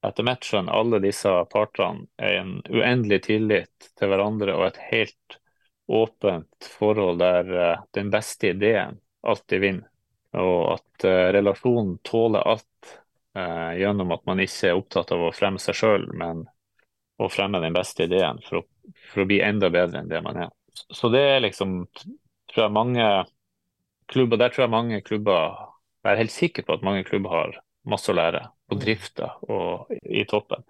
etter 0.07 0.27
mitt 0.27 0.47
skjønn, 0.47 0.71
alle 0.71 1.01
disse 1.03 1.33
partene 1.53 2.07
en 2.23 2.61
uendelig 2.71 3.25
tillit 3.27 3.91
til 3.99 4.13
hverandre 4.13 4.55
og 4.55 4.69
et 4.69 4.81
helt 4.93 5.39
åpent 5.87 6.69
forhold 6.79 7.21
der 7.21 7.51
uh, 7.55 7.83
den 7.95 8.09
beste 8.11 8.51
ideen 8.51 8.97
alltid 9.23 9.63
vinner. 9.63 9.91
Og 10.37 10.77
at 10.77 11.07
uh, 11.07 11.29
relasjonen 11.37 11.99
tåler 12.07 12.47
alt 12.47 12.95
gjennom 13.37 14.15
at 14.15 14.23
man 14.25 14.41
ikke 14.41 14.71
er 14.71 14.79
opptatt 14.79 15.11
av 15.13 15.27
å 15.27 15.33
fremme 15.37 15.61
seg 15.61 15.77
sjøl, 15.77 16.07
men 16.17 16.39
å 17.17 17.29
fremme 17.33 17.61
den 17.63 17.77
beste 17.77 18.05
ideen 18.05 18.43
for 18.45 18.61
å 18.61 18.67
for 19.11 19.23
å 19.23 19.29
bli 19.29 19.41
enda 19.45 19.71
bedre 19.73 20.03
enn 20.03 20.11
det 20.11 20.23
man 20.25 20.43
er. 20.47 20.53
Så 20.95 21.11
det 21.13 21.23
er 21.37 21.43
liksom 21.45 21.79
tror 22.53 22.63
jeg 22.67 22.75
mange 22.75 23.07
klubber, 24.13 24.37
Der 24.37 24.53
tror 24.53 24.67
jeg 24.67 24.71
mange 24.71 25.01
klubber 25.03 25.73
Jeg 26.05 26.13
er 26.13 26.21
helt 26.21 26.35
sikker 26.35 26.63
på 26.63 26.77
at 26.77 26.85
mange 26.87 27.05
klubber 27.05 27.31
har 27.31 27.57
masse 27.87 28.11
å 28.11 28.15
lære 28.15 28.45
på 28.69 28.77
mm. 28.77 28.81
drifta 28.83 29.31
og 29.43 29.91
i 29.91 30.25
toppen. 30.27 30.63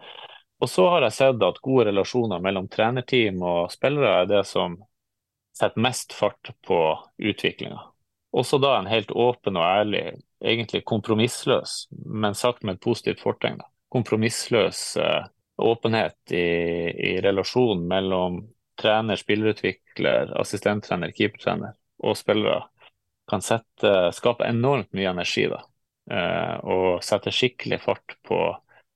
Og 0.61 0.69
så 0.73 0.87
har 0.89 1.05
jeg 1.05 1.17
sett 1.17 1.43
at 1.45 1.61
gode 1.65 1.91
relasjoner 1.91 2.41
mellom 2.41 2.69
trenerteam 2.73 3.43
og 3.45 3.73
spillere 3.73 4.23
er 4.23 4.31
det 4.31 4.43
som 4.49 4.79
setter 5.57 5.81
mest 5.85 6.17
fart 6.17 6.53
på 6.65 6.79
utviklinga. 7.21 7.83
Også 8.37 8.57
da 8.61 8.79
en 8.79 8.89
helt 8.89 9.13
åpen 9.13 9.57
og 9.61 9.65
ærlig, 9.65 10.03
egentlig 10.41 10.83
kompromissløs, 10.89 11.87
men 11.93 12.37
sagt 12.37 12.65
med 12.65 12.77
et 12.77 12.85
positivt 12.85 13.21
fortegn. 13.25 13.61
Kompromissløs 13.93 14.81
eh, 15.01 15.29
åpenhet 15.57 16.33
i, 16.33 16.47
i 17.11 17.21
relasjonen 17.21 17.87
mellom 17.89 18.41
trener, 18.81 19.17
spillerutvikler, 19.17 20.33
assistenttrener, 20.41 21.13
keepertrener 21.17 21.73
og 22.05 22.17
spillere 22.19 22.63
kan 23.27 23.43
sette, 23.43 24.13
skape 24.15 24.47
enormt 24.47 24.93
mye 24.95 25.11
energi. 25.11 25.49
da, 25.49 25.63
eh, 26.11 26.55
Og 26.65 27.03
sette 27.05 27.33
skikkelig 27.33 27.81
fart 27.81 28.17
på 28.23 28.39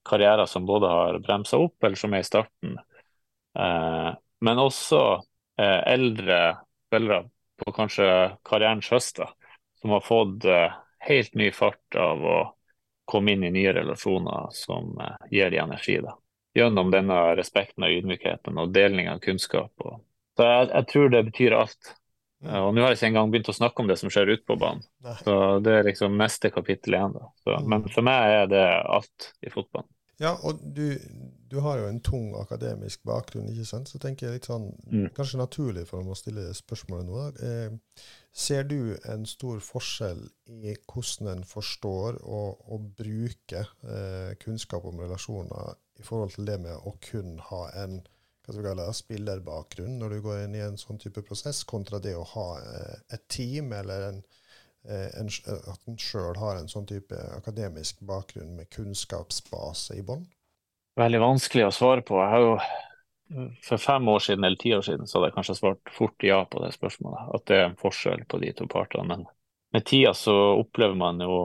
karrierer 0.05 0.47
som 0.47 0.67
både 0.67 0.89
har 0.89 1.19
bremsa 1.19 1.59
opp, 1.59 1.85
eller 1.85 1.97
som 1.97 2.15
er 2.15 2.21
i 2.21 2.29
starten. 2.29 2.77
Eh, 3.59 4.13
men 4.41 4.59
også 4.59 5.23
eh, 5.59 5.81
eldre 5.87 6.57
spillere 6.87 7.25
på 7.57 7.73
kanskje 7.73 8.37
karrierens 8.45 8.89
høst, 8.91 9.19
da, 9.19 9.29
som 9.81 9.91
har 9.91 10.01
fått 10.01 10.45
helt 11.01 11.35
ny 11.35 11.51
fart 11.53 11.97
av 11.97 12.25
å 12.25 12.39
komme 13.05 13.33
inn 13.33 13.45
i 13.45 13.51
nye 13.51 13.73
relasjoner 13.73 14.49
som 14.57 14.95
gir 15.31 15.51
de 15.51 15.59
energi. 15.61 15.99
da 16.01 16.17
gjennom 16.57 16.91
denne 16.91 17.17
respekten 17.39 17.87
og 17.87 17.95
ydmykheten 18.01 18.59
og 18.59 18.73
deling 18.75 19.09
av 19.13 19.21
kunnskap. 19.25 19.73
Og, 19.87 20.01
så 20.37 20.49
jeg, 20.49 20.71
jeg, 20.73 20.89
tror 20.93 21.13
det 21.15 21.25
betyr 21.31 21.57
alt. 21.59 21.95
Ja. 22.41 22.63
og 22.65 22.73
nå 22.73 22.81
har 22.81 22.95
jeg 22.95 22.97
ikke 23.03 23.09
engang 23.11 23.33
begynt 23.35 23.51
å 23.53 23.55
snakke 23.59 23.83
om 23.83 23.89
det 23.91 23.99
som 24.01 24.09
skjer 24.13 24.31
ute 24.33 24.47
på 24.49 24.57
banen. 24.57 24.81
Nei. 25.05 25.13
Så 25.21 25.35
det 25.61 25.75
er 25.77 25.89
liksom 25.91 26.15
neste 26.17 26.49
kapittel 26.55 26.97
igjen. 26.97 27.13
da. 27.19 27.27
Så, 27.45 27.59
Mm. 27.61 27.67
Men 27.69 27.89
for 27.93 28.07
meg 28.07 28.37
er 28.39 28.47
det 28.49 28.67
alt 28.97 29.33
i 29.45 29.53
fotballen. 29.53 29.91
Ja, 30.21 30.35
og 30.45 30.59
du, 30.77 30.99
du 31.49 31.59
har 31.65 31.79
jo 31.81 31.87
en 31.89 32.01
tung 32.05 32.35
akademisk 32.37 33.01
bakgrunn, 33.09 33.47
ikke 33.49 33.65
sant? 33.65 33.89
Så 33.89 33.99
tenker 34.01 34.27
jeg 34.27 34.35
litt 34.35 34.49
sånn, 34.51 34.67
Mm. 34.93 35.07
kanskje 35.17 35.41
naturlig 35.41 35.87
for 35.89 36.05
å 36.05 36.17
stille 36.17 36.51
spørsmålet 36.57 37.07
nå. 37.09 37.23
Eh, 37.41 38.03
ser 38.33 38.65
du 38.69 38.97
en 39.09 39.25
stor 39.27 39.61
forskjell 39.65 40.21
i 40.49 40.75
hvordan 40.85 41.31
en 41.33 41.45
forstår 41.45 42.21
og, 42.25 42.61
og 42.69 42.91
bruker 43.01 43.69
eh, 43.85 44.35
kunnskap 44.45 44.85
om 44.85 45.01
relasjoner 45.01 45.77
i 46.01 46.07
forhold 46.07 46.35
til 46.35 46.49
det 46.49 46.59
med 46.65 46.75
å 46.89 46.97
kun 47.05 47.39
ha 47.51 47.67
en 47.85 48.01
hva 48.51 48.55
skal 48.55 48.65
vi 48.65 48.69
kalle 48.69 48.85
det, 48.89 48.99
spillerbakgrunn 48.99 49.99
når 50.01 50.15
du 50.15 50.21
går 50.25 50.39
inn 50.43 50.55
i 50.59 50.63
en 50.65 50.79
sånn 50.81 50.99
type 50.99 51.23
prosess, 51.23 51.63
kontra 51.69 52.01
det 52.03 52.17
å 52.19 52.27
ha 52.33 52.47
eh, 52.59 52.95
et 53.15 53.23
team 53.31 53.71
eller 53.77 54.07
en, 54.09 54.21
eh, 54.89 55.09
en, 55.21 55.31
at 55.71 55.85
en 55.87 55.99
sjøl 56.01 56.39
har 56.41 56.59
en 56.59 56.71
sånn 56.71 56.89
type 56.89 57.15
akademisk 57.37 58.01
bakgrunn 58.09 58.57
med 58.57 58.71
kunnskapsbase 58.75 60.01
i 60.01 60.05
bånn? 60.07 60.25
Veldig 60.99 61.21
vanskelig 61.23 61.69
å 61.69 61.75
svare 61.75 62.03
på. 62.07 62.19
Jeg 62.19 62.33
har 62.35 62.47
jo 62.47 62.55
For 63.63 63.79
fem 63.79 64.09
år 64.11 64.19
siden 64.25 64.43
eller 64.43 64.59
ti 64.59 64.73
år 64.75 64.83
siden 64.83 65.07
så 65.07 65.21
hadde 65.21 65.29
jeg 65.29 65.35
kanskje 65.37 65.55
svart 65.61 65.91
fort 65.95 66.25
ja 66.27 66.41
på 66.51 66.65
det 66.65 66.73
spørsmålet. 66.75 67.29
At 67.37 67.45
det 67.47 67.59
er 67.61 67.69
en 67.69 67.77
forskjell 67.79 68.25
på 68.27 68.41
de 68.43 68.51
to 68.59 68.67
partene. 68.67 69.05
Men 69.07 69.23
med 69.71 69.85
tida 69.87 70.11
så 70.19 70.35
opplever 70.57 70.99
man 70.99 71.23
jo 71.23 71.45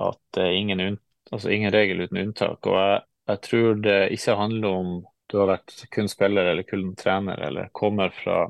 at 0.00 0.16
det 0.32 0.46
er 0.46 0.56
ingen, 0.56 0.96
altså 1.28 1.52
ingen 1.52 1.74
regel 1.74 2.00
uten 2.06 2.22
unntak. 2.22 2.64
Og 2.64 2.78
jeg, 2.80 3.02
jeg 3.26 3.42
tror 3.42 3.78
det 3.82 3.98
ikke 4.14 4.38
handler 4.38 4.80
om 4.80 4.90
du 5.26 5.38
har 5.40 5.50
vært 5.50 5.74
kun 5.90 6.08
spiller 6.10 6.52
eller 6.52 6.66
kun 6.66 6.92
trener, 6.98 7.40
eller 7.48 7.70
kommer 7.74 8.12
fra, 8.14 8.44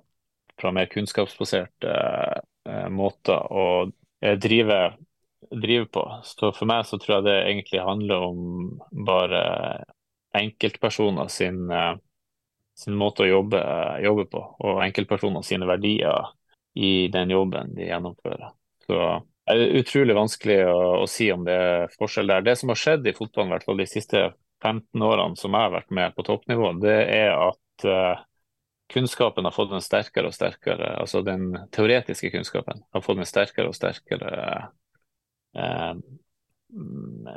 fra 0.61 0.73
mer 0.77 0.91
kunnskapsbaserte 0.93 1.93
eh, 2.69 2.89
måter 2.93 3.53
å 3.53 3.67
eh, 4.21 4.37
drive, 4.37 4.81
drive 5.51 5.89
på. 5.93 6.05
Så 6.25 6.53
for 6.53 6.69
meg 6.69 6.85
så 6.89 7.01
tror 7.01 7.19
jeg 7.19 7.29
det 7.29 7.39
egentlig 7.47 7.85
handler 7.87 8.29
om 8.29 8.43
bare 9.09 9.43
enkeltpersoner 10.37 11.33
sin, 11.33 11.65
eh, 11.73 11.95
sin 12.77 13.01
måte 13.01 13.25
å 13.25 13.31
jobbe, 13.31 13.63
jobbe 14.05 14.29
på, 14.37 14.45
og 14.69 14.85
enkeltpersoner 14.85 15.47
sine 15.49 15.69
verdier 15.69 16.35
i 16.77 17.09
den 17.09 17.33
jobben 17.33 17.73
de 17.73 17.89
gjennomfører. 17.89 18.53
Så 18.85 19.01
det 19.47 19.55
er 19.55 19.79
utrolig 19.81 20.15
vanskelig 20.19 20.59
å, 20.69 20.81
å 21.01 21.07
si 21.09 21.31
om 21.33 21.47
det 21.47 21.55
er 21.57 21.95
forskjell 21.97 22.29
der. 22.29 22.45
Det 22.45 22.61
som 22.61 22.69
har 22.69 22.79
skjedd 22.83 23.09
i 23.09 23.15
fotballen, 23.17 23.49
i 23.49 23.57
hvert 23.57 23.65
fall 23.65 23.81
de 23.81 23.89
siste 23.89 24.29
15 24.63 25.03
årene 25.03 25.37
som 25.37 25.55
jeg 25.55 25.67
har 25.67 25.75
vært 25.75 25.93
med 25.95 26.15
på 26.17 26.25
toppnivå, 26.27 26.73
det 26.81 26.97
er 27.13 27.33
at 27.35 27.87
uh, 27.87 28.25
kunnskapen 28.93 29.45
har 29.45 29.55
fått 29.55 29.75
en 29.75 29.85
sterkere 29.85 30.31
og 30.31 30.35
sterkere 30.35 30.93
Altså 31.01 31.23
den 31.27 31.51
teoretiske 31.75 32.31
kunnskapen 32.31 32.85
har 32.95 33.03
fått 33.05 33.19
en 33.19 33.29
sterkere 33.29 33.71
og 33.71 33.77
sterkere 33.77 34.31
uh, 35.59 35.95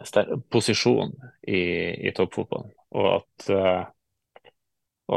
ster 0.06 0.36
posisjon 0.50 1.12
i, 1.48 1.62
i 2.10 2.14
toppfotballen. 2.16 2.72
Og 2.98 3.10
at, 3.14 3.50
uh, 3.54 4.50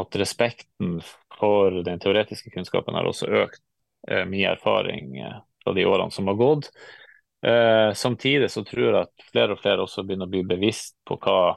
at 0.03 0.19
respekten 0.21 0.99
for 1.39 1.83
den 1.85 2.01
teoretiske 2.03 2.53
kunnskapen 2.55 2.97
har 2.99 3.09
også 3.09 3.31
økt 3.45 3.63
mye 4.03 4.51
erfaring 4.51 5.13
fra 5.63 5.73
de 5.77 5.85
årene 5.87 6.11
som 6.11 6.27
har 6.27 6.35
gått. 6.35 6.65
samtidig 7.95 8.49
så 8.51 8.65
tror 8.67 8.83
jeg 8.83 8.97
at 8.99 9.27
flere 9.31 9.55
og 9.55 9.61
flere 9.63 9.85
også 9.85 10.03
begynner 10.03 10.27
å 10.27 10.33
bli 10.33 10.41
bevisst 10.43 10.97
på 11.07 11.21
hva 11.23 11.55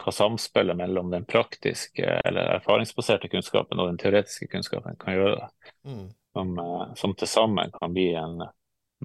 hva 0.00 0.12
samspillet 0.14 0.76
mellom 0.78 1.10
den 1.12 1.24
praktiske 1.28 2.06
eller 2.24 2.54
erfaringsbaserte 2.56 3.28
kunnskapen 3.32 3.80
og 3.82 3.90
den 3.90 3.98
teoretiske 4.00 4.48
kunnskapen 4.52 4.96
kan 5.00 5.14
gjøre. 5.18 5.48
Mm. 5.84 6.06
Som, 6.32 6.54
som 6.96 7.12
til 7.18 7.28
sammen 7.28 7.72
kan 7.74 7.92
bli 7.92 8.12
en 8.14 8.38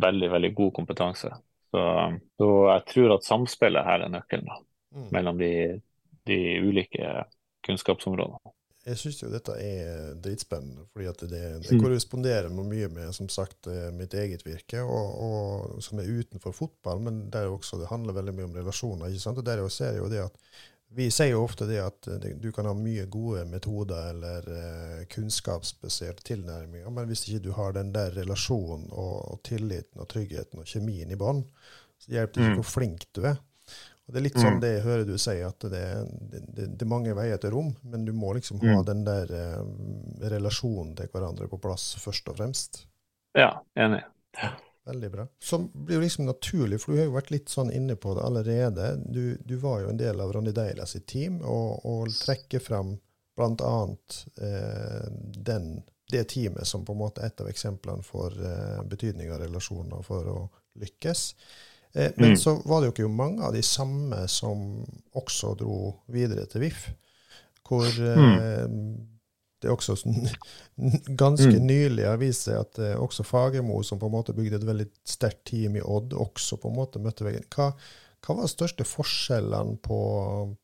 veldig, 0.02 0.30
veldig 0.32 0.52
god 0.56 0.74
kompetanse. 0.78 1.32
Så, 1.74 1.82
så 2.40 2.50
jeg 2.70 2.84
tror 2.94 3.16
at 3.18 3.26
samspillet 3.28 3.84
her 3.88 4.06
er 4.08 4.14
nøkkelen 4.14 4.48
da, 4.52 4.62
Mm. 4.96 5.08
mellom 5.12 5.38
de, 5.42 5.50
de 6.30 6.36
ulike 6.64 7.10
kunnskapsområdene. 7.68 8.54
Jeg 8.86 9.00
syns 9.02 9.18
jo 9.24 9.32
dette 9.34 9.56
er 9.60 10.14
dritspennende, 10.22 10.86
fordi 10.94 11.08
at 11.10 11.24
det, 11.26 11.42
det 11.66 11.72
Mm. 11.74 11.82
korresponderer 11.82 12.50
med 12.54 12.70
mye 12.70 12.88
med 12.94 13.16
som 13.18 13.28
sagt, 13.30 13.68
eh, 13.68 13.90
mitt 13.92 14.14
eget 14.14 14.46
virke, 14.46 14.84
og, 14.86 15.08
og 15.26 15.82
som 15.84 16.00
er 16.00 16.08
utenfor 16.22 16.54
fotball, 16.54 17.02
men 17.02 17.30
der 17.34 17.50
også 17.50 17.80
det 17.82 17.90
handler 17.90 18.14
veldig 18.14 18.36
mye 18.38 18.46
om 18.46 18.56
relasjoner. 18.56 19.10
ikke 19.10 19.26
sant? 19.26 19.42
Og 19.42 19.46
der 19.46 19.68
ser 19.74 19.98
jo 19.98 20.08
det 20.08 20.22
at 20.30 20.38
Vi 20.90 21.12
sier 21.12 21.32
jo 21.34 21.44
ofte 21.44 21.66
det 21.68 21.80
at 21.82 22.08
du 22.40 22.52
kan 22.56 22.66
ha 22.70 22.74
mye 22.74 23.06
gode 23.12 23.46
metoder 23.50 24.12
eller 24.14 24.42
kunnskapsbasert 24.46 25.10
kunnskapsbaserte 25.16 26.24
tilnærminger, 26.24 26.90
men 26.90 27.08
hvis 27.10 27.26
ikke 27.28 27.44
du 27.44 27.52
har 27.58 27.74
den 27.76 27.92
der 27.92 28.12
relasjonen 28.16 28.86
og, 28.92 29.18
og 29.34 29.42
tilliten 29.44 30.00
og 30.00 30.08
tryggheten 30.08 30.60
og 30.62 30.66
kjemien 30.70 31.12
i 31.12 31.18
bånn, 31.20 31.44
så 32.00 32.12
hjelper 32.16 32.34
det 32.34 32.46
ikke 32.46 32.54
Mm. 32.56 32.62
hvor 32.62 32.70
flink 32.70 33.06
du 33.14 33.22
er. 33.26 33.38
Og 34.08 34.14
Det 34.14 34.20
er 34.20 34.24
litt 34.24 34.36
Mm. 34.38 34.42
sånn 34.44 34.60
det 34.62 34.72
jeg 34.76 34.84
hører 34.84 35.06
du 35.06 35.18
si, 35.18 35.36
at 35.42 35.60
det, 35.60 35.84
det, 36.32 36.42
det, 36.56 36.78
det 36.78 36.82
er 36.86 36.92
mange 36.94 37.16
veier 37.18 37.38
til 37.42 37.52
rom, 37.52 37.76
men 37.84 38.06
du 38.06 38.14
må 38.14 38.34
liksom 38.38 38.60
ha 38.62 38.78
Mm. 38.82 38.86
den 38.86 39.04
der 39.04 39.32
eh, 39.34 40.30
relasjonen 40.30 40.96
til 40.96 41.08
hverandre 41.12 41.48
på 41.50 41.60
plass 41.60 41.96
først 42.00 42.30
og 42.30 42.38
fremst. 42.38 42.86
Ja, 43.36 43.60
enig. 43.76 44.04
Veldig 44.86 45.10
bra. 45.12 45.24
Som 45.42 45.72
blir 45.74 45.96
jo 45.98 46.02
liksom 46.04 46.26
naturlig, 46.30 46.78
for 46.82 46.94
du 46.94 47.00
har 47.00 47.08
jo 47.10 47.16
vært 47.16 47.32
litt 47.34 47.50
sånn 47.50 47.72
inne 47.74 47.96
på 47.98 48.14
det 48.14 48.22
allerede. 48.22 48.90
Du, 49.06 49.38
du 49.42 49.56
var 49.58 49.80
jo 49.82 49.90
en 49.90 49.98
del 49.98 50.22
av 50.22 50.34
Ronny 50.36 50.52
Deila 50.54 50.86
sitt 50.86 51.08
team, 51.10 51.40
og, 51.42 51.82
og 51.90 52.12
trekker 52.14 52.62
frem 52.62 52.92
bl.a. 53.36 53.76
Eh, 54.38 55.08
den, 55.50 55.72
det 56.12 56.24
teamet 56.36 56.68
som 56.70 56.86
på 56.86 56.94
en 56.94 57.02
måte 57.02 57.24
er 57.26 57.34
et 57.34 57.42
av 57.42 57.50
eksemplene 57.50 58.06
for 58.06 58.30
eh, 58.38 58.84
betydning 58.86 59.32
av 59.34 59.42
relasjoner 59.42 60.06
for 60.06 60.30
å 60.30 60.38
lykkes. 60.80 61.26
Eh, 61.96 62.12
men 62.20 62.36
Mm. 62.36 62.38
så 62.38 62.54
var 62.68 62.82
det 62.82 62.92
jo 62.92 62.94
ikke 62.94 63.10
mange 63.18 63.42
av 63.44 63.54
de 63.58 63.64
samme 63.66 64.22
som 64.30 64.86
også 65.18 65.56
dro 65.58 65.80
videre 66.14 66.46
til 66.52 66.62
VIF, 66.68 66.86
hvor 67.66 67.90
eh, 67.90 68.68
det 69.62 69.70
er 69.70 69.74
også 69.76 69.96
sånn, 70.02 70.28
ganske 71.22 71.60
Mm. 71.60 71.64
nylig 71.64 72.06
har 72.08 72.18
vist 72.22 72.48
seg 72.48 72.60
at 72.62 72.80
eh, 72.84 72.96
også 73.02 73.26
Fagermo, 73.28 73.82
som 73.84 74.00
på 74.02 74.10
en 74.10 74.16
måte 74.18 74.36
bygde 74.38 74.60
et 74.62 74.68
veldig 74.68 74.88
sterkt 75.08 75.46
team 75.52 75.78
i 75.80 75.84
Odd, 75.84 76.14
også 76.14 76.60
på 76.62 76.72
en 76.72 76.78
måte 76.80 77.02
møtte 77.04 77.26
veggen. 77.28 77.48
Hva, 77.56 77.70
hva 78.26 78.36
var 78.38 78.46
de 78.48 78.52
største 78.54 78.86
forskjellene 78.90 79.78
på, 79.86 80.00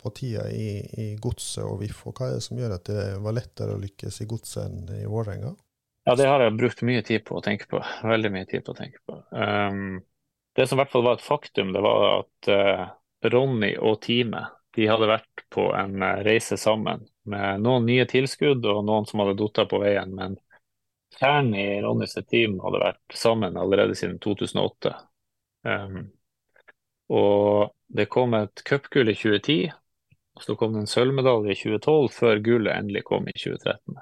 på 0.01 0.13
tida 0.17 0.47
i, 0.51 0.69
i 1.03 1.07
Godset 1.21 1.63
og 1.65 1.79
VIF, 1.83 2.03
og 2.09 2.17
hva 2.19 2.29
er 2.31 2.37
det 2.39 2.45
som 2.47 2.59
gjør 2.61 2.77
at 2.77 2.87
det 2.91 3.03
var 3.25 3.37
lettere 3.37 3.75
å 3.77 3.81
lykkes 3.83 4.21
i 4.25 4.29
Godset 4.31 4.65
enn 4.67 4.95
i 5.01 5.05
Vålerenga? 5.09 5.55
Ja, 6.07 6.15
det 6.17 6.25
har 6.25 6.41
jeg 6.41 6.55
brukt 6.57 6.81
mye 6.87 7.01
tid 7.05 7.23
på 7.27 7.35
å 7.37 7.43
tenke 7.45 7.67
på. 7.69 7.79
Veldig 8.09 8.31
mye 8.33 8.47
tid 8.49 8.63
på 8.65 8.73
å 8.73 8.77
tenke 8.77 9.01
på. 9.05 9.19
Um, 9.37 9.99
det 10.57 10.65
som 10.67 10.79
i 10.79 10.81
hvert 10.81 10.93
fall 10.93 11.05
var 11.05 11.19
et 11.19 11.25
faktum, 11.25 11.69
det 11.75 11.83
var 11.85 12.05
at 12.23 12.49
uh, 12.49 12.87
Ronny 13.29 13.75
og 13.77 13.99
teamet 14.05 14.49
de 14.75 14.87
hadde 14.87 15.09
vært 15.09 15.43
på 15.53 15.67
en 15.75 15.97
uh, 16.03 16.21
reise 16.25 16.57
sammen 16.59 17.03
med 17.29 17.63
noen 17.63 17.85
nye 17.87 18.05
tilskudd 18.09 18.65
og 18.65 18.85
noen 18.87 19.07
som 19.09 19.23
hadde 19.23 19.37
datt 19.41 19.63
på 19.71 19.81
veien. 19.83 20.13
Men 20.17 20.37
kjernen 21.19 21.55
i 21.59 21.67
Ronnys 21.83 22.17
team 22.29 22.59
hadde 22.63 22.83
vært 22.83 23.17
sammen 23.17 23.59
allerede 23.59 23.97
siden 23.99 24.19
2008. 24.23 24.95
Um, 25.67 26.09
og 27.11 27.73
det 27.91 28.07
kom 28.11 28.33
et 28.37 28.63
cupgull 28.67 29.11
i 29.11 29.17
2010, 29.17 29.71
og 30.37 30.45
så 30.45 30.55
kom 30.55 30.73
det 30.73 30.85
en 30.85 30.93
sølvmedalje 30.93 31.51
i 31.51 31.59
2012, 31.59 32.13
før 32.15 32.39
gullet 32.45 32.77
endelig 32.77 33.03
kom 33.09 33.27
i 33.27 33.35
2013. 33.35 33.99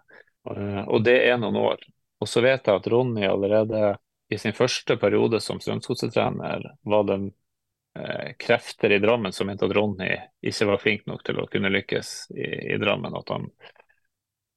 Uh, 0.50 0.84
og 0.86 1.02
det 1.08 1.18
er 1.26 1.42
noen 1.42 1.58
år. 1.60 1.82
Og 2.20 2.30
så 2.30 2.44
vet 2.44 2.68
jeg 2.68 2.82
at 2.82 2.88
Ronny 2.92 3.26
allerede 3.26 3.98
i 4.30 4.38
sin 4.38 4.54
første 4.54 4.98
periode 4.98 5.40
som 5.42 5.60
Strømsgodset-trener 5.60 6.66
var 6.82 7.06
den 7.08 7.30
eh, 7.30 7.36
krefter 8.40 8.94
i 8.96 9.00
Drammen 9.02 9.34
som 9.36 9.50
mente 9.50 9.66
at 9.66 9.74
Ronny 9.76 10.12
ikke 10.46 10.68
var 10.70 10.80
flink 10.80 11.08
nok 11.10 11.24
til 11.26 11.40
å 11.42 11.48
kunne 11.52 11.72
lykkes 11.74 12.12
i, 12.32 12.48
i 12.76 12.78
Drammen. 12.80 13.16
At 13.18 13.34
han 13.34 13.50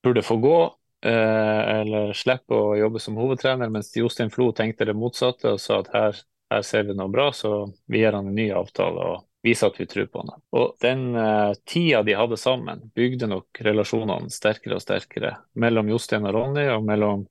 burde 0.03 0.23
få 0.23 0.37
gå 0.37 0.59
eh, 1.05 1.79
eller 1.81 2.12
slippe 2.12 2.55
å 2.55 2.77
jobbe 2.77 3.01
som 3.01 3.16
hovedtrener, 3.16 3.71
mens 3.71 3.97
Jostein 3.97 4.31
Flo 4.31 4.51
tenkte 4.53 4.85
det 4.88 4.97
motsatte 4.99 5.55
og 5.55 5.61
sa 5.61 5.81
at 5.83 5.90
her, 5.95 6.23
her 6.53 6.64
ser 6.66 6.87
vi 6.88 6.97
noe 6.99 7.11
bra, 7.12 7.31
så 7.33 7.66
vi 7.87 8.03
gir 8.03 8.16
han 8.16 8.31
en 8.31 8.38
ny 8.38 8.51
avtale 8.57 9.11
og 9.14 9.27
viser 9.42 9.73
at 9.73 9.81
vi 9.81 9.88
tror 9.90 10.07
på 10.07 10.23
han. 10.23 10.42
Og 10.55 10.77
den 10.83 11.09
uh, 11.16 11.51
tida 11.66 12.03
de 12.07 12.14
hadde 12.14 12.38
sammen, 12.38 12.87
bygde 12.95 13.27
nok 13.31 13.62
relasjonene 13.66 14.31
sterkere 14.31 14.79
og 14.79 14.85
sterkere 14.85 15.37
mellom 15.59 15.90
Jostein 15.90 16.29
og 16.31 16.37
Ronny, 16.37 16.68
og 16.71 16.87
mellom 16.87 17.25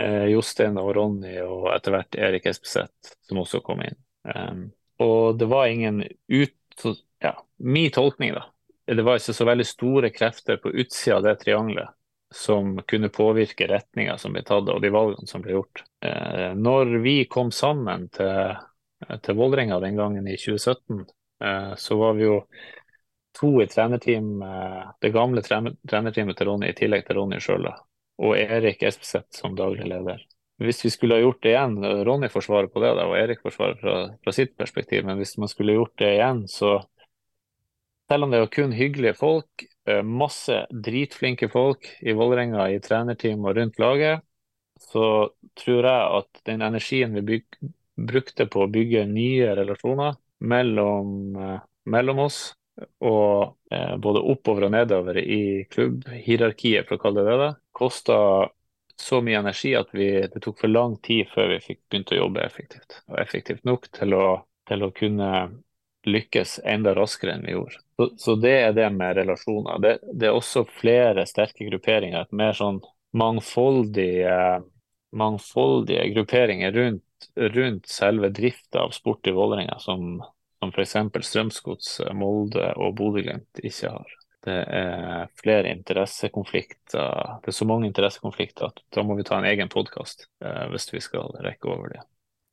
uh, 0.00 0.26
Jostein 0.30 0.78
og 0.82 0.90
Ronny 0.98 1.36
og 1.44 1.70
etter 1.74 1.94
hvert 1.94 2.18
Erik 2.18 2.50
Espeseth, 2.50 3.14
som 3.28 3.42
også 3.44 3.62
kom 3.62 3.84
inn. 3.86 3.98
Um, 4.26 4.66
og 5.00 5.38
det 5.40 5.48
var 5.50 5.66
ingen 5.66 6.02
ut... 6.28 6.56
Ja, 7.20 7.34
min 7.56 7.90
tolkning, 7.92 8.34
da. 8.36 8.46
Det 8.86 9.04
var 9.06 9.20
ikke 9.20 9.36
så 9.36 9.46
veldig 9.46 9.66
store 9.68 10.10
krefter 10.10 10.58
på 10.60 10.72
utsida 10.72 11.18
av 11.18 11.26
det 11.26 11.34
triangelet 11.42 11.92
som 12.34 12.76
kunne 12.86 13.08
påvirke 13.08 13.66
retninga 13.66 14.16
som 14.18 14.34
ble 14.34 14.42
tatt, 14.46 14.68
og 14.70 14.82
de 14.82 14.90
valgene 14.94 15.26
som 15.26 15.42
ble 15.42 15.56
gjort. 15.56 15.82
Eh, 16.04 16.52
når 16.54 16.92
vi 17.02 17.16
kom 17.30 17.50
sammen 17.54 18.06
til, 18.14 18.54
til 19.24 19.38
Vålerenga 19.38 19.80
den 19.82 19.98
gangen 19.98 20.28
i 20.30 20.36
2017, 20.38 21.04
eh, 21.44 21.72
så 21.76 21.98
var 21.98 22.14
vi 22.18 22.28
jo 22.28 22.36
to 23.40 23.50
i 23.62 23.66
trenerteam, 23.70 24.30
eh, 24.46 24.90
det 25.02 25.14
gamle 25.14 25.42
trenerteamet 25.42 26.38
til 26.38 26.50
Ronny 26.52 26.70
i 26.70 26.76
tillegg 26.78 27.06
til 27.08 27.18
Ronny 27.18 27.42
sjøl 27.42 27.66
og 27.70 28.36
Erik 28.38 28.84
Espeseth 28.86 29.40
som 29.40 29.56
daglig 29.58 29.88
leder. 29.90 30.22
Hvis 30.60 30.84
vi 30.84 30.90
skulle 30.92 31.16
ha 31.16 31.24
gjort 31.24 31.42
det 31.42 31.54
igjen, 31.54 31.76
Ronny 32.04 32.28
får 32.28 32.44
svare 32.44 32.68
på 32.68 32.82
det, 32.82 32.92
og 33.00 33.16
Erik 33.16 33.40
får 33.44 33.54
svare 33.54 33.76
fra, 33.80 33.96
fra, 34.20 34.32
sitt 34.36 34.56
perspektiv, 34.60 35.06
men 35.08 35.16
hvis 35.20 35.38
man 35.40 35.48
skulle 35.48 35.76
gjort 35.78 35.94
det 36.02 36.10
igjen, 36.18 36.42
så 36.52 36.74
selv 38.10 38.26
om 38.26 38.34
det 38.34 38.40
er 38.42 38.52
kun 38.52 38.74
hyggelige 38.76 39.16
folk, 39.16 39.64
eh, 39.88 40.02
masse 40.04 40.64
dritflinke 40.68 41.48
folk 41.48 41.88
i 42.04 42.12
Vålerenga 42.16 42.68
i 42.74 42.80
trenerteam 42.84 43.46
og 43.46 43.56
rundt 43.56 43.80
laget, 43.80 44.26
så 44.80 45.30
tror 45.60 45.88
jeg 45.88 46.20
at 46.20 46.44
den 46.48 46.64
energien 46.66 47.16
vi 47.16 47.24
byg, 47.32 47.60
brukte 48.10 48.48
på 48.48 48.64
å 48.64 48.70
bygge 48.72 49.04
nye 49.08 49.54
relasjoner 49.56 50.16
mellom, 50.40 51.36
eh, 51.36 51.58
mellom 51.88 52.24
oss, 52.26 52.42
og 53.00 53.56
eh, 53.72 53.96
både 53.96 54.28
oppover 54.32 54.68
og 54.68 54.76
nedover 54.76 55.20
i 55.20 55.64
klubbhierarkiet, 55.72 56.88
for 56.88 56.96
å 56.96 57.04
kalle 57.08 57.24
det 57.24 57.36
det, 57.40 57.52
kosta 57.76 58.16
så 59.00 59.20
mye 59.24 59.40
energi 59.40 59.72
at 59.78 59.90
vi, 59.96 60.10
det 60.32 60.42
tok 60.44 60.60
for 60.60 60.72
lang 60.72 60.96
tid 61.04 61.28
før 61.32 61.54
vi 61.54 61.58
fikk 61.64 61.80
begynt 61.90 62.12
å 62.14 62.20
jobbe 62.20 62.44
effektivt. 62.44 63.00
Og 63.10 63.18
effektivt 63.22 63.66
nok 63.68 63.88
til 63.96 64.16
å, 64.16 64.24
til 64.68 64.86
å 64.86 64.92
kunne 64.96 65.30
lykkes 66.08 66.60
enda 66.64 66.94
raskere 66.96 67.36
enn 67.36 67.44
vi 67.44 67.54
gjorde. 67.54 67.80
Så, 67.96 68.08
så 68.16 68.36
det 68.40 68.54
er 68.62 68.74
det 68.76 68.88
med 68.94 69.16
relasjoner. 69.18 69.80
Det, 69.82 69.94
det, 70.12 70.28
er 70.28 70.36
også 70.36 70.64
flere 70.80 71.26
sterke 71.28 71.68
grupperinger. 71.68 72.24
Et 72.24 72.36
mer 72.40 72.56
sånn 72.56 72.80
mangfoldige, 73.16 74.36
mangfoldige 75.16 76.06
grupperinger 76.14 76.72
rundt, 76.76 77.30
rundt 77.56 77.90
selve 77.90 78.30
drifta 78.32 78.86
av 78.86 78.94
sport 78.96 79.28
i 79.28 79.34
Vålerenga, 79.36 79.76
som, 79.82 80.22
som 80.60 80.72
f.eks. 80.72 80.96
Strømsgods, 81.28 81.98
Molde 82.16 82.72
og 82.80 82.96
Bodø-Glimt 83.00 83.64
ikke 83.64 83.92
har 83.98 84.19
det 84.46 84.56
er 84.72 85.26
flere 85.36 85.72
interessekonflikter. 85.74 87.40
Det 87.44 87.52
er 87.52 87.56
så 87.56 87.66
mange 87.68 87.90
interessekonflikter 87.90 88.70
at 88.70 88.80
da 88.94 89.04
må 89.04 89.16
vi 89.18 89.26
ta 89.28 89.36
en 89.40 89.48
egen 89.50 89.68
podkast 89.72 90.24
eh, 90.44 90.64
hvis 90.72 90.88
vi 90.94 91.02
skal 91.04 91.34
rekke 91.44 91.68
over 91.68 91.92
det. 91.92 92.02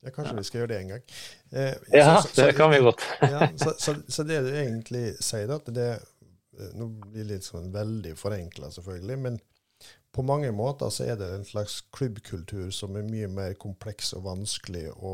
Ja, 0.03 0.11
kanskje 0.11 0.33
ja. 0.33 0.37
vi 0.37 0.47
skal 0.47 0.61
gjøre 0.61 0.71
det 0.73 0.79
en 0.81 0.91
gang. 0.93 1.05
Eh, 1.51 1.75
ja, 1.95 2.21
så, 2.21 2.27
så, 2.27 2.45
det 2.45 2.55
kan 2.59 2.71
vi 2.71 2.81
godt. 2.83 3.05
ja, 3.33 3.47
så, 3.57 3.95
så, 4.07 4.27
det 4.27 4.41
du 4.45 4.51
egentlig 4.53 5.05
sier, 5.23 5.51
at 5.55 5.71
det 5.73 5.89
eh, 5.95 6.73
Nå 6.77 6.89
blir 6.89 7.21
det 7.21 7.35
litt 7.35 7.45
sånn 7.45 7.69
veldig 7.69 8.15
forenkla, 8.17 8.71
selvfølgelig. 8.73 9.17
men 9.21 9.35
på 10.17 10.23
mange 10.25 10.49
måter 10.55 10.89
så 10.89 11.05
er 11.05 11.19
det 11.19 11.27
en 11.29 11.43
slags 11.45 11.83
klubbkultur 11.93 12.71
som 12.73 12.95
er 12.97 13.05
mye 13.05 13.27
mer 13.29 13.53
kompleks 13.61 14.15
og 14.17 14.23
vanskelig 14.25 14.87
å 14.97 15.11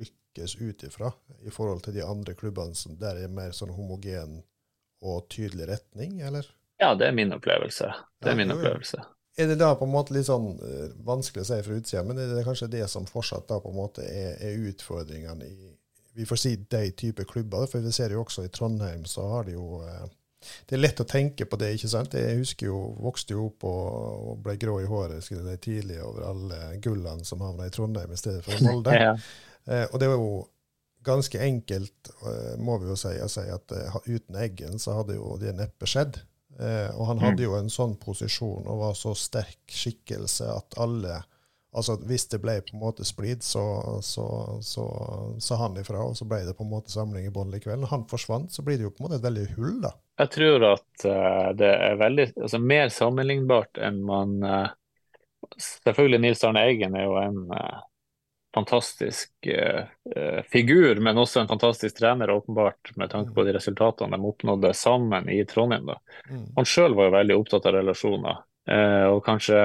lykkes 0.00 0.54
ut 0.62 0.86
ifra 0.88 1.10
i 1.44 1.52
forhold 1.52 1.82
til 1.84 1.98
de 1.98 2.06
andre 2.06 2.32
klubbene 2.38 2.78
som 2.78 2.96
der 2.96 3.20
er 3.20 3.34
mer 3.34 3.52
sånn 3.52 3.74
homogen 3.76 4.38
og 5.02 5.28
tydelig 5.32 5.68
retning, 5.70 6.20
eller? 6.26 6.48
Ja, 6.78 6.92
det 6.94 7.08
er 7.08 7.14
min 7.16 7.32
opplevelse. 7.34 7.92
Det 8.22 8.30
er 8.30 8.36
ja, 8.36 8.40
min 8.42 8.54
opplevelse. 8.54 9.02
Er 9.38 9.50
det 9.50 9.58
da 9.60 9.72
på 9.78 9.86
en 9.86 9.94
måte 9.94 10.14
litt 10.14 10.26
sånn 10.26 10.52
uh, 10.58 10.86
vanskelig 11.06 11.44
å 11.44 11.48
si 11.50 11.58
fra 11.62 11.78
utsida, 11.78 12.04
men 12.06 12.18
er 12.18 12.32
det 12.34 12.46
kanskje 12.46 12.70
det 12.72 12.86
som 12.90 13.06
fortsatt 13.06 13.48
da 13.50 13.60
på 13.62 13.70
en 13.70 13.78
måte 13.78 14.06
er, 14.06 14.38
er 14.42 14.70
utfordringene 14.70 15.46
i 15.48 15.74
vi 16.18 16.26
får 16.26 16.36
si 16.36 16.56
de 16.56 16.90
type 16.98 17.24
klubber, 17.30 17.68
for 17.70 17.78
vi 17.78 17.92
ser 17.94 18.10
jo 18.10 18.24
også 18.24 18.42
i 18.42 18.48
Trondheim 18.50 19.04
så 19.06 19.22
har 19.30 19.44
de 19.46 19.52
jo 19.54 19.84
uh, 19.86 20.08
det 20.66 20.76
er 20.76 20.80
lett 20.80 21.00
å 21.02 21.06
tenke 21.06 21.46
på 21.50 21.58
det, 21.58 21.72
ikke 21.76 21.90
sant? 21.90 22.14
Jeg 22.14 22.38
husker 22.40 22.70
jo, 22.70 22.78
vokste 23.02 23.34
jo 23.34 23.48
opp 23.48 23.66
og, 23.66 24.36
ble 24.42 24.54
grå 24.60 24.76
i 24.82 24.86
håret 24.86 25.24
skulle 25.24 25.56
jeg 25.56 25.62
tidlig 25.64 25.98
over 26.02 26.28
alle 26.28 26.58
gullene 26.82 27.26
som 27.26 27.42
havna 27.42 27.66
i 27.66 27.74
Trondheim 27.74 28.12
i 28.14 28.18
stedet 28.18 28.44
for 28.46 28.62
Molde. 28.66 28.94
ja. 29.06 29.16
eh, 29.66 29.86
og 29.90 29.98
det 30.02 30.10
var 30.10 30.22
jo 30.22 30.30
ganske 31.04 31.40
enkelt, 31.42 32.10
eh, 32.26 32.58
må 32.58 32.78
vi 32.78 32.90
jo 32.90 32.96
si, 32.98 33.14
si 33.30 33.46
at 33.52 33.72
uh, 33.72 33.96
uten 34.06 34.38
Eggen 34.42 34.78
så 34.82 34.98
hadde 34.98 35.18
jo 35.18 35.36
det 35.40 35.54
neppe 35.58 35.88
skjedd. 35.88 36.20
Uh, 36.58 36.90
og 36.98 37.04
han 37.12 37.20
hadde 37.22 37.44
mm. 37.44 37.46
jo 37.46 37.56
en 37.58 37.68
sånn 37.70 37.94
posisjon 38.02 38.66
og 38.66 38.80
var 38.80 38.94
så 38.98 39.12
sterk 39.14 39.60
skikkelse 39.70 40.48
at 40.58 40.80
alle 40.82 41.22
Altså 41.78 41.98
Hvis 42.08 42.24
det 42.32 42.38
ble 42.40 42.54
på 42.64 42.72
en 42.72 42.80
måte 42.80 43.04
splid, 43.04 43.42
så 43.44 43.60
sa 44.00 45.56
han 45.60 45.76
ifra, 45.78 46.00
og 46.00 46.16
så 46.16 46.24
ble 46.26 46.38
det 46.46 46.54
på 46.56 46.64
en 46.64 46.70
måte 46.72 46.90
samling 46.90 47.26
i 47.28 47.30
bånn 47.30 47.52
likevel. 47.52 47.76
Når 47.82 47.90
han 47.92 48.06
forsvant, 48.08 48.48
så 48.50 48.64
blir 48.64 48.80
det 48.80 48.86
jo 48.86 48.90
på 48.96 49.02
en 49.02 49.04
måte 49.04 49.18
et 49.20 49.26
veldig 49.26 49.44
hull, 49.58 49.74
da. 49.84 49.90
Jeg 50.24 50.32
tror 50.32 50.64
at 50.70 51.04
det 51.60 51.68
er 51.68 52.00
veldig 52.00 52.26
altså 52.40 52.62
mer 52.64 52.88
sammenlignbart 52.90 53.78
enn 53.84 54.00
man 54.08 54.32
Selvfølgelig 55.60 56.22
Nils 56.24 56.42
Arne 56.48 56.64
Eggen 56.72 56.96
er 56.98 57.04
jo 57.04 57.20
en 57.20 57.44
fantastisk 58.58 59.46
eh, 59.46 59.84
eh, 60.16 60.42
figur, 60.50 60.96
men 60.96 61.18
også 61.18 61.40
en 61.40 61.50
fantastisk 61.50 61.98
trener, 61.98 62.30
åpenbart, 62.30 62.90
med 62.96 63.10
tanke 63.10 63.34
på 63.34 63.44
de 63.46 63.54
resultatene 63.54 64.16
de 64.16 64.26
oppnådde 64.26 64.72
sammen 64.74 65.28
i 65.30 65.44
Trondheim. 65.46 65.86
Da. 65.86 65.98
Mm. 66.30 66.44
Han 66.56 66.66
sjøl 66.66 66.96
var 66.98 67.08
jo 67.08 67.14
veldig 67.14 67.36
opptatt 67.38 67.68
av 67.70 67.76
relasjoner, 67.78 68.42
eh, 68.70 69.06
og 69.12 69.22
kanskje, 69.26 69.62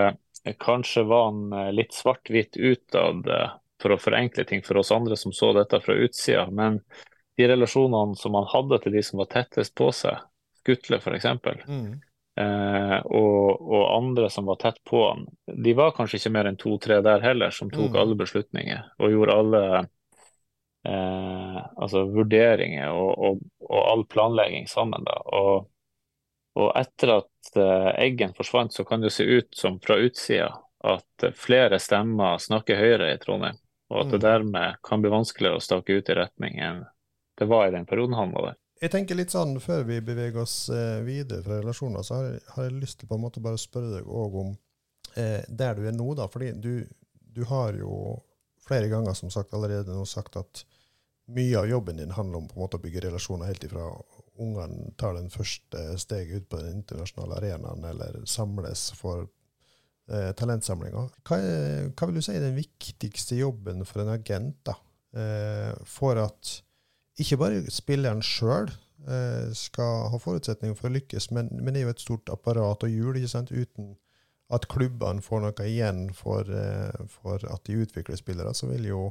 kanskje, 0.61 1.05
var 1.09 1.25
han 1.31 1.57
eh, 1.57 1.71
litt 1.81 1.97
svart-hvitt 1.97 2.59
utad 2.59 3.33
eh, 3.33 3.57
for 3.81 3.95
å 3.95 3.99
forenkle 3.99 4.45
ting 4.45 4.61
for 4.65 4.83
oss 4.83 4.93
andre 4.93 5.17
som 5.17 5.33
så 5.33 5.51
dette 5.57 5.81
fra 5.81 5.97
utsida. 6.05 6.45
Men 6.53 6.83
de 7.37 7.49
relasjonene 7.49 8.19
som 8.19 8.37
han 8.37 8.49
hadde 8.53 8.83
til 8.83 8.99
de 8.99 9.03
som 9.03 9.23
var 9.23 9.31
tettest 9.33 9.73
på 9.79 9.89
seg, 9.95 10.21
Skutle 10.63 11.01
f.eks., 11.01 11.25
mm 11.67 11.93
eh, 12.39 12.99
og, 13.05 13.61
og, 13.61 13.83
andre 13.97 14.29
som 14.29 14.47
var 14.49 14.59
tett 14.61 14.79
på 14.87 15.01
han, 15.09 15.25
de 15.65 15.73
var 15.77 15.95
kanskje 15.97 16.21
ikke 16.21 16.33
mer 16.35 16.49
enn 16.49 16.59
to-tre 16.61 17.01
der 17.05 17.25
heller, 17.25 17.53
som 17.55 17.71
tok 17.73 17.93
mm. 17.93 17.99
alle 18.01 18.17
beslutninger 18.19 18.87
og 18.99 19.13
gjorde 19.15 19.37
alle 19.41 19.63
eh, 20.87 21.59
altså 21.59 22.05
vurderinger 22.13 22.91
og, 22.93 23.11
og, 23.13 23.45
og, 23.69 23.79
all 23.81 24.07
planlegging 24.09 24.67
sammen. 24.71 25.05
da, 25.07 25.19
og 25.33 25.69
og 26.53 26.69
etter 26.77 27.15
at 27.15 27.55
uh, 27.57 27.91
Eggen 27.97 28.33
forsvant, 28.37 28.73
så 28.73 28.83
kan 28.85 29.01
det 29.01 29.09
se 29.13 29.23
ut 29.25 29.55
som 29.57 29.79
fra 29.81 29.97
utsida 29.97 30.51
at 30.85 31.25
flere 31.39 31.79
stemmer 31.81 32.37
snakker 32.37 32.77
høyere 32.77 33.13
i 33.13 33.19
Trondheim, 33.21 33.57
og 33.89 34.03
at 34.03 34.11
det 34.11 34.19
mm. 34.19 34.25
dermed 34.25 34.81
kan 34.85 35.01
bli 35.01 35.11
vanskeligere 35.13 35.57
å 35.57 35.63
stake 35.63 35.95
ut 35.95 36.11
i 36.11 36.17
retning 36.19 36.59
enn 36.61 36.83
det 37.39 37.47
var 37.49 37.67
i 37.67 37.73
den 37.73 37.87
perioden 37.89 38.13
han 38.19 38.33
var 38.35 38.51
der. 38.51 38.59
Jeg 38.81 38.91
tenker 38.91 39.15
litt 39.15 39.31
sånn, 39.31 39.59
Før 39.63 39.85
vi 39.87 39.99
beveger 40.03 40.41
oss 40.43 40.67
eh, 40.73 40.99
videre 41.05 41.43
fra 41.45 41.59
relasjoner, 41.61 42.03
så 42.03 42.19
har 42.19 42.37
har 42.55 42.67
jeg, 42.67 42.79
lyst 42.81 42.99
til 43.01 43.09
på 43.09 43.17
en 43.17 43.25
måte 43.25 43.43
bare 43.43 43.59
å 43.59 43.61
spørre 43.61 43.93
deg 43.97 44.07
òg 44.09 44.37
om 44.41 44.53
eh, 45.15 45.41
der 45.47 45.77
du 45.77 45.87
er 45.87 45.95
nå. 45.95 46.13
da, 46.17 46.27
fordi 46.27 46.51
du, 46.59 46.73
du, 47.13 47.43
har 47.49 47.77
jo 47.79 48.17
flere 48.65 48.89
ganger 48.91 49.15
som 49.17 49.31
sagt 49.33 49.53
allerede 49.53 49.93
nå 49.93 50.05
sagt 50.09 50.37
at 50.39 50.65
mye 51.33 51.55
av 51.59 51.69
jobben 51.69 51.97
din 51.97 52.11
handler 52.11 52.41
om 52.41 52.49
på 52.49 52.57
en 52.57 52.63
måte 52.65 52.79
å 52.79 52.83
bygge 52.83 53.05
relasjoner 53.05 53.47
helt 53.47 53.63
ifra 53.63 53.87
ungene 54.41 54.91
tar 54.97 55.15
den 55.15 55.29
første 55.31 55.85
steget 56.01 56.41
ut 56.41 56.49
på 56.49 56.59
den 56.59 56.79
internasjonale 56.79 57.37
arenaen 57.37 57.85
eller 57.85 58.23
samles 58.27 58.89
for 58.97 59.27
eh, 60.09 60.31
talentsamlinger. 60.39 61.11
Hva, 61.23 61.39
hva, 61.93 62.09
vil 62.09 62.17
du 62.17 62.25
si 62.25 62.35
er 62.35 62.43
den 62.43 62.57
viktigste 62.57 63.37
jobben 63.39 63.85
for 63.87 64.03
en 64.03 64.13
agent 64.15 64.59
da, 64.67 64.75
eh, 65.15 65.71
for 65.87 66.19
at 66.23 66.55
ikke 67.21 67.37
bare 67.41 67.73
spilleren 67.73 68.23
sjøl 68.25 68.71
eh, 69.07 69.51
skal 69.57 70.07
ha 70.13 70.19
forutsetninger 70.21 70.77
for 70.77 70.89
å 70.89 70.95
lykkes, 70.95 71.29
men, 71.35 71.51
men, 71.59 71.73
det 71.73 71.83
er 71.83 71.87
jo 71.87 71.93
et 71.95 72.05
stort 72.05 72.31
apparat 72.33 72.85
og 72.85 72.93
hjul 72.93 73.19
ikke 73.19 73.33
sant? 73.35 73.53
uten 73.53 73.93
at 74.53 74.67
klubbene 74.69 75.23
får 75.23 75.43
noe 75.43 75.67
igjen 75.67 76.07
for, 76.13 76.47
eh, 76.49 77.05
for 77.09 77.43
at 77.49 77.63
de 77.69 77.79
utvikler 77.85 78.19
spillere, 78.19 78.53
så 78.53 78.69
vil 78.69 78.89
jo 78.89 79.03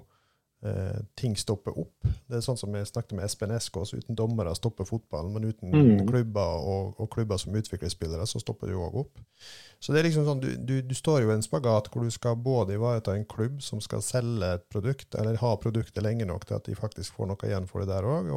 eh, 0.67 1.01
ting 1.19 1.37
stopper 1.37 1.75
opp. 1.79 2.07
Det 2.29 2.39
er 2.39 2.45
sånn 2.45 2.59
som 2.61 2.75
jeg 2.77 2.89
snakket 2.89 3.15
med 3.19 3.27
Espen 3.27 3.53
Eskås. 3.55 3.93
Uten 3.95 4.17
dommere 4.19 4.55
stopper 4.57 4.87
fotballen, 4.89 5.33
men 5.35 5.51
uten 5.51 5.73
mm. 5.75 6.03
klubber 6.09 6.65
og, 6.65 6.95
og, 6.97 7.09
klubber 7.13 7.41
som 7.41 7.55
utvikler 7.59 7.93
spillere, 7.93 8.27
så 8.29 8.41
stopper 8.43 8.71
det 8.71 8.77
jo 8.77 8.85
òg 8.87 8.99
opp. 9.05 9.23
Så 9.83 9.95
det 9.95 10.03
er 10.03 10.09
liksom 10.09 10.27
sånn, 10.29 10.43
du, 10.43 10.51
du, 10.57 10.75
du, 10.87 10.95
står 10.97 11.25
jo 11.25 11.33
i 11.33 11.37
en 11.37 11.45
spagat 11.45 11.91
hvor 11.93 12.07
du 12.07 12.15
skal 12.15 12.39
både 12.39 12.77
ivareta 12.79 13.17
en 13.17 13.27
klubb 13.29 13.63
som 13.65 13.83
skal 13.85 14.05
selge 14.07 14.53
et 14.59 14.69
produkt, 14.73 15.17
eller 15.19 15.41
ha 15.43 15.55
produktet 15.63 16.05
lenge 16.05 16.29
nok 16.29 16.47
til 16.49 16.59
at 16.59 16.69
de 16.69 16.79
faktisk 16.79 17.19
får 17.19 17.33
noe 17.33 17.49
igjen 17.49 17.69
for 17.71 17.83
det 17.83 17.93
der 17.93 18.07
òg. 18.09 18.31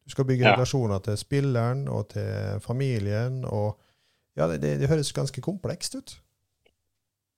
Du 0.00 0.14
skal 0.14 0.26
bygge 0.26 0.48
ja. 0.48 0.56
relasjoner 0.56 1.02
til 1.04 1.18
spilleren 1.20 1.86
og 1.92 2.10
til 2.16 2.58
familien. 2.64 3.44
og 3.44 3.78
ja, 4.38 4.46
det, 4.48 4.60
det, 4.62 4.78
det 4.80 4.88
høres 4.90 5.12
ganske 5.12 5.42
komplekst 5.44 5.98
ut. 5.98 6.16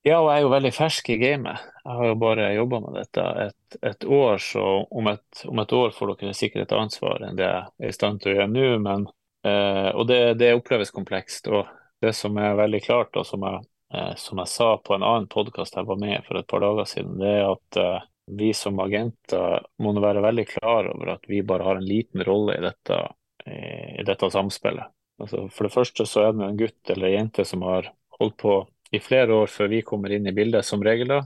Ja, 0.02 0.16
og 0.18 0.32
jeg 0.32 0.40
er 0.40 0.42
jo 0.42 0.50
veldig 0.50 0.70
fersk 0.74 1.08
i 1.14 1.16
gamet. 1.20 1.66
Jeg 1.84 1.94
har 1.98 2.08
jo 2.10 2.14
bare 2.18 2.46
jobba 2.56 2.78
med 2.82 2.96
dette 2.98 3.24
et, 3.44 3.76
et, 3.86 4.04
år, 4.04 4.40
så 4.42 4.62
om 4.90 5.10
et, 5.12 5.42
om 5.46 5.60
et, 5.62 5.74
år 5.78 5.92
får 5.94 6.16
dere 6.18 6.32
sikkert 6.34 6.64
et 6.64 6.74
annet 6.74 6.96
svar 6.96 7.22
enn 7.22 7.38
det 7.38 7.46
jeg 7.46 7.68
er 7.86 7.92
i 7.92 7.94
stand 7.94 8.18
til 8.22 8.32
å 8.32 8.34
gjøre 8.34 8.50
nå. 8.50 8.64
Men, 8.82 9.04
eh, 9.46 9.90
og 9.94 10.08
det, 10.10 10.18
det, 10.40 10.48
oppleves 10.58 10.90
komplekst. 10.90 11.46
Og 11.54 11.70
det 12.02 12.16
som 12.18 12.34
er 12.42 12.58
veldig 12.58 12.80
klart, 12.82 13.14
og 13.14 13.28
som 13.28 13.46
jeg, 13.46 13.62
eh, 13.94 14.10
som 14.18 14.42
jeg 14.42 14.52
sa 14.56 14.72
på 14.82 14.96
en 14.96 15.06
annen 15.06 15.30
podkast 15.30 15.78
jeg 15.78 15.90
var 15.92 16.02
med 16.02 16.26
for 16.26 16.40
et 16.42 16.50
par 16.50 16.66
dager 16.66 16.90
siden, 16.96 17.14
det 17.22 17.30
er 17.36 17.46
at 17.52 17.80
eh, 17.84 18.10
vi 18.42 18.50
som 18.58 18.82
agenter 18.82 19.62
må 19.86 19.94
være 20.02 20.26
veldig 20.26 20.48
klar 20.50 20.90
over 20.96 21.14
at 21.14 21.30
vi 21.30 21.44
bare 21.46 21.70
har 21.70 21.78
en 21.78 21.86
liten 21.86 22.26
rolle 22.26 22.58
i 22.58 22.66
dette, 22.66 23.00
i 23.46 24.02
dette 24.06 24.34
samspillet. 24.34 24.94
Altså, 25.22 25.46
for 25.50 25.66
det 25.66 25.74
første 25.74 26.06
så 26.10 26.26
er 26.26 26.34
det 26.34 26.46
en 26.46 26.58
gutt 26.58 26.90
eller 26.90 27.10
en 27.10 27.20
jente 27.20 27.46
som 27.46 27.62
har 27.66 27.90
holdt 28.18 28.40
på 28.42 28.62
i 28.92 29.00
flere 29.00 29.34
år 29.34 29.50
før 29.52 29.70
vi 29.72 29.82
kommer 29.86 30.12
inn 30.12 30.28
i 30.28 30.34
bildet, 30.36 30.66
som 30.68 30.84
regel, 30.84 31.08
da, 31.08 31.22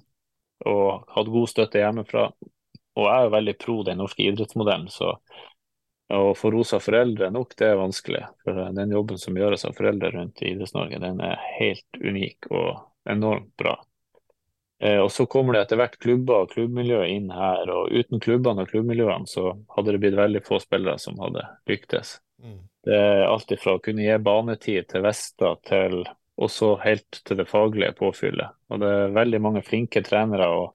og 0.70 1.10
hatt 1.16 1.32
god 1.32 1.50
støtte 1.50 1.82
hjemmefra. 1.82 2.28
Og 2.96 3.04
jeg 3.10 3.26
er 3.26 3.34
veldig 3.34 3.54
pro 3.60 3.80
den 3.84 3.98
norske 4.00 4.24
idrettsmodellen, 4.24 4.88
så 4.92 5.16
å 6.14 6.34
få 6.38 6.52
rosa 6.54 6.78
foreldre 6.78 7.32
nok, 7.34 7.56
det 7.58 7.66
er 7.72 7.80
vanskelig. 7.80 8.22
For 8.46 8.60
den 8.76 8.94
jobben 8.94 9.18
som 9.18 9.36
gjøres 9.36 9.66
av 9.66 9.74
foreldre 9.76 10.12
rundt 10.14 10.42
i 10.42 10.52
Idretts-Norge, 10.52 11.00
den 11.02 11.18
er 11.24 11.42
helt 11.58 11.98
unik 11.98 12.46
og 12.54 12.70
enormt 13.10 13.50
bra. 13.58 13.74
Eh, 14.78 15.00
og 15.00 15.10
så 15.12 15.26
kommer 15.26 15.56
det 15.56 15.64
etter 15.64 15.80
hvert 15.80 15.98
klubber 15.98 16.44
og 16.44 16.52
klubbmiljø 16.52 17.00
inn 17.10 17.30
her, 17.34 17.66
og 17.72 17.90
uten 17.90 18.22
klubbene 18.22 18.62
og 18.62 18.70
klubbmiljøene 18.70 19.30
så 19.30 19.56
hadde 19.74 19.96
det 19.96 20.02
blitt 20.04 20.18
veldig 20.18 20.44
få 20.46 20.60
spillere 20.62 21.00
som 21.02 21.18
hadde 21.22 21.42
lyktes. 21.70 22.18
Mm. 22.44 22.60
Det 22.86 23.00
er 23.02 23.24
alt 23.26 23.50
ifra 23.56 23.76
å 23.76 23.82
kunne 23.82 24.04
gi 24.06 24.18
banetid 24.22 24.90
til 24.92 25.02
Vesta 25.06 25.56
til 25.66 26.04
også 26.36 26.74
helt 26.82 27.22
til 27.24 27.38
det 27.40 27.48
faglige 27.48 27.94
påfyllet. 27.96 28.58
Og 28.70 28.80
det 28.82 28.90
er 28.92 29.14
veldig 29.16 29.40
mange 29.42 29.62
flinke 29.64 30.02
trenere, 30.04 30.48
og 30.52 30.74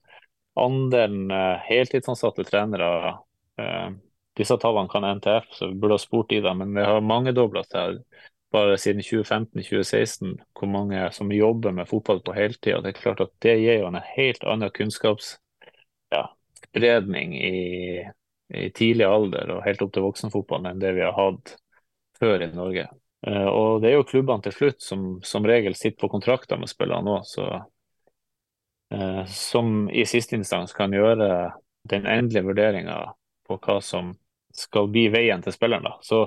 andelen 0.59 1.29
eh, 1.31 1.67
heltidsansatte 1.69 2.47
trenere 2.47 3.19
eh, 3.61 3.91
Disse 4.39 4.55
tallene 4.55 4.87
kan 4.87 5.03
NTF, 5.03 5.49
så 5.51 5.67
vi 5.67 5.75
burde 5.75 5.97
ha 5.97 5.99
spurt 5.99 6.31
i 6.31 6.37
dem, 6.39 6.61
men 6.61 6.77
det 6.77 6.85
har 6.87 7.01
mangedobla 7.03 7.65
seg 7.67 7.97
bare 8.51 8.77
siden 8.79 9.03
2015-2016 9.03 10.37
hvor 10.55 10.67
mange 10.71 11.11
som 11.15 11.31
jobber 11.35 11.71
med 11.75 11.89
fotball 11.89 12.21
på 12.23 12.33
heltid. 12.35 12.75
og 12.75 12.83
Det 12.83 12.89
er 12.93 13.01
klart 13.01 13.21
at 13.23 13.31
det 13.43 13.59
gir 13.59 13.79
jo 13.79 13.87
en 13.87 13.99
helt 14.15 14.43
annen 14.43 14.69
kunnskapsspredning 14.75 17.29
ja, 17.35 17.47
i, 17.47 18.03
i, 18.55 18.69
tidlig 18.75 19.07
alder 19.07 19.51
og 19.55 19.63
helt 19.67 19.81
opp 19.85 19.93
til 19.95 20.05
voksenfotballen 20.07 20.67
enn 20.71 20.83
det 20.83 20.91
vi 20.95 21.05
har 21.05 21.15
hatt 21.15 21.45
før 22.19 22.37
i 22.47 22.49
Norge. 22.55 22.85
Uh, 23.27 23.47
og 23.47 23.81
Det 23.81 23.91
er 23.91 23.99
jo 23.99 24.07
klubbene 24.07 24.41
til 24.47 24.55
slutt 24.55 24.81
som 24.81 25.19
som 25.23 25.45
regel 25.45 25.75
sitter 25.77 25.99
på 26.01 26.09
kontrakter 26.09 26.57
med 26.57 26.71
spillerne 26.71 27.19
òg, 27.19 27.27
uh, 28.95 29.25
som 29.29 29.89
i 29.89 30.05
siste 30.09 30.35
instans 30.39 30.73
kan 30.73 30.93
gjøre 30.93 31.51
den 31.89 32.07
endelige 32.09 32.47
vurderinga 32.49 32.97
på 33.47 33.59
hva 33.61 33.77
som 33.81 34.15
skal 34.53 34.89
bli 34.91 35.07
veien 35.13 35.41
til 35.41 35.53
spilleren. 35.53 35.85
da. 35.85 35.97
Så 36.01 36.25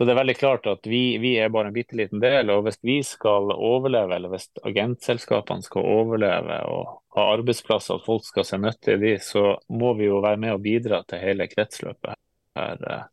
så 0.00 0.04
det 0.08 0.14
er 0.14 0.16
veldig 0.16 0.34
klart 0.40 0.64
at 0.64 0.86
vi, 0.88 1.18
vi 1.20 1.34
er 1.36 1.50
bare 1.52 1.68
en 1.68 1.74
bitte 1.76 1.92
liten 1.98 2.22
del. 2.22 2.48
Og 2.48 2.62
hvis 2.64 2.78
vi 2.80 2.94
skal 3.04 3.50
overleve, 3.52 4.14
eller 4.16 4.32
hvis 4.32 4.46
agentselskapene 4.64 5.60
skal 5.60 5.84
overleve 5.84 6.56
og 6.72 6.94
ha 7.18 7.26
arbeidsplasser, 7.34 7.98
at 7.98 8.06
folk 8.06 8.24
skal 8.24 8.46
se 8.48 8.56
nytte 8.62 8.94
i 8.94 9.02
de, 9.02 9.10
så 9.20 9.42
må 9.68 9.92
vi 9.98 10.06
jo 10.08 10.22
være 10.24 10.40
med 10.40 10.54
og 10.54 10.62
bidra 10.64 11.02
til 11.04 11.20
hele 11.20 11.50
kretsløpet 11.52 12.16
her 12.56 12.86
eh, 12.94 13.04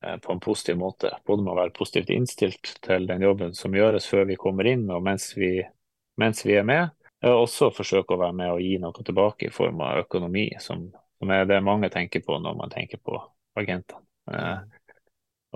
på 0.00 0.32
en 0.32 0.40
positiv 0.42 0.76
måte. 0.80 1.10
Både 1.26 1.42
med 1.42 1.54
å 1.54 1.58
være 1.58 1.74
positivt 1.76 2.12
innstilt 2.14 2.74
til 2.84 3.08
den 3.08 3.24
jobben 3.24 3.54
som 3.56 3.74
gjøres 3.74 4.06
før 4.10 4.26
vi 4.28 4.38
kommer 4.40 4.68
inn, 4.68 4.84
og 4.92 5.02
mens 5.06 5.30
vi, 5.38 5.58
mens 6.20 6.44
vi 6.46 6.58
er 6.58 6.66
med. 6.68 6.92
Også 7.26 7.72
forsøke 7.74 8.14
å 8.14 8.20
være 8.20 8.36
med 8.36 8.52
og 8.52 8.62
gi 8.62 8.76
noe 8.82 9.06
tilbake 9.06 9.48
i 9.48 9.54
form 9.54 9.80
av 9.86 10.04
økonomi, 10.04 10.50
som, 10.62 10.84
som 11.18 11.32
er 11.32 11.48
det 11.48 11.62
mange 11.64 11.90
tenker 11.92 12.22
på 12.26 12.38
når 12.42 12.58
man 12.60 12.72
tenker 12.72 13.00
på 13.02 13.18
agentene. 13.56 14.04
Eh, 14.30 14.58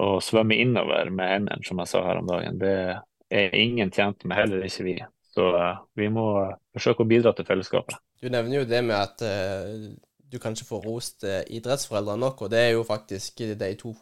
å 0.01 0.11
svømme 0.25 0.57
innover 0.57 1.11
med 1.13 1.35
hendene, 1.35 1.65
som 1.67 1.81
jeg 1.83 1.91
sa 1.91 2.03
her 2.07 2.21
om 2.23 2.29
dagen, 2.31 2.59
det 2.61 2.75
er 3.31 3.57
ingen 3.59 3.91
tjent 3.93 4.25
med, 4.25 4.39
heller 4.39 4.65
ikke 4.67 4.87
vi. 4.87 4.97
Så 5.31 5.51
vi 5.99 6.09
må 6.11 6.25
forsøke 6.75 7.05
å 7.05 7.11
bidra 7.11 7.35
til 7.37 7.47
fellesskapet. 7.47 7.99
Du 8.21 8.29
nevner 8.33 8.63
jo 8.63 8.69
det 8.69 8.81
med 8.87 8.97
at 8.97 9.23
uh, 9.23 9.93
du 10.31 10.39
kanskje 10.43 10.67
får 10.67 10.83
rost 10.87 11.27
uh, 11.29 11.43
idrettsforeldre 11.47 12.17
nok, 12.19 12.47
og 12.47 12.51
det 12.53 12.65
er 12.65 12.73
jo 12.75 12.87
faktisk 12.87 13.45
de 13.61 13.71
to 13.79 13.93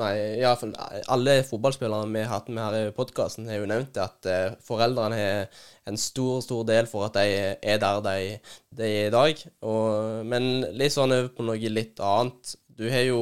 Nei, 0.00 0.12
iallfall 0.40 0.72
alle 1.12 1.34
fotballspillerne 1.44 2.14
vi 2.14 2.22
har 2.24 2.30
hatt 2.32 2.46
med 2.48 2.62
her 2.64 2.88
i 2.88 2.94
podkasten, 2.96 3.48
har 3.50 3.60
jo 3.60 3.66
nevnt 3.68 3.98
at 4.00 4.28
uh, 4.30 4.54
foreldrene 4.64 5.18
har 5.18 5.66
en 5.90 5.98
stor, 6.00 6.40
stor 6.44 6.62
del 6.68 6.88
for 6.88 7.10
at 7.10 7.18
de 7.18 7.26
er 7.60 7.82
der 7.82 8.00
de, 8.06 8.14
de 8.78 8.88
er 8.88 9.10
i 9.10 9.12
dag. 9.12 9.42
Og, 9.68 10.22
men 10.24 10.48
litt 10.78 10.96
sånn 10.96 11.12
på 11.36 11.44
noe 11.44 11.74
litt 11.74 12.00
annet. 12.00 12.54
Du 12.72 12.86
har 12.88 13.04
jo 13.04 13.20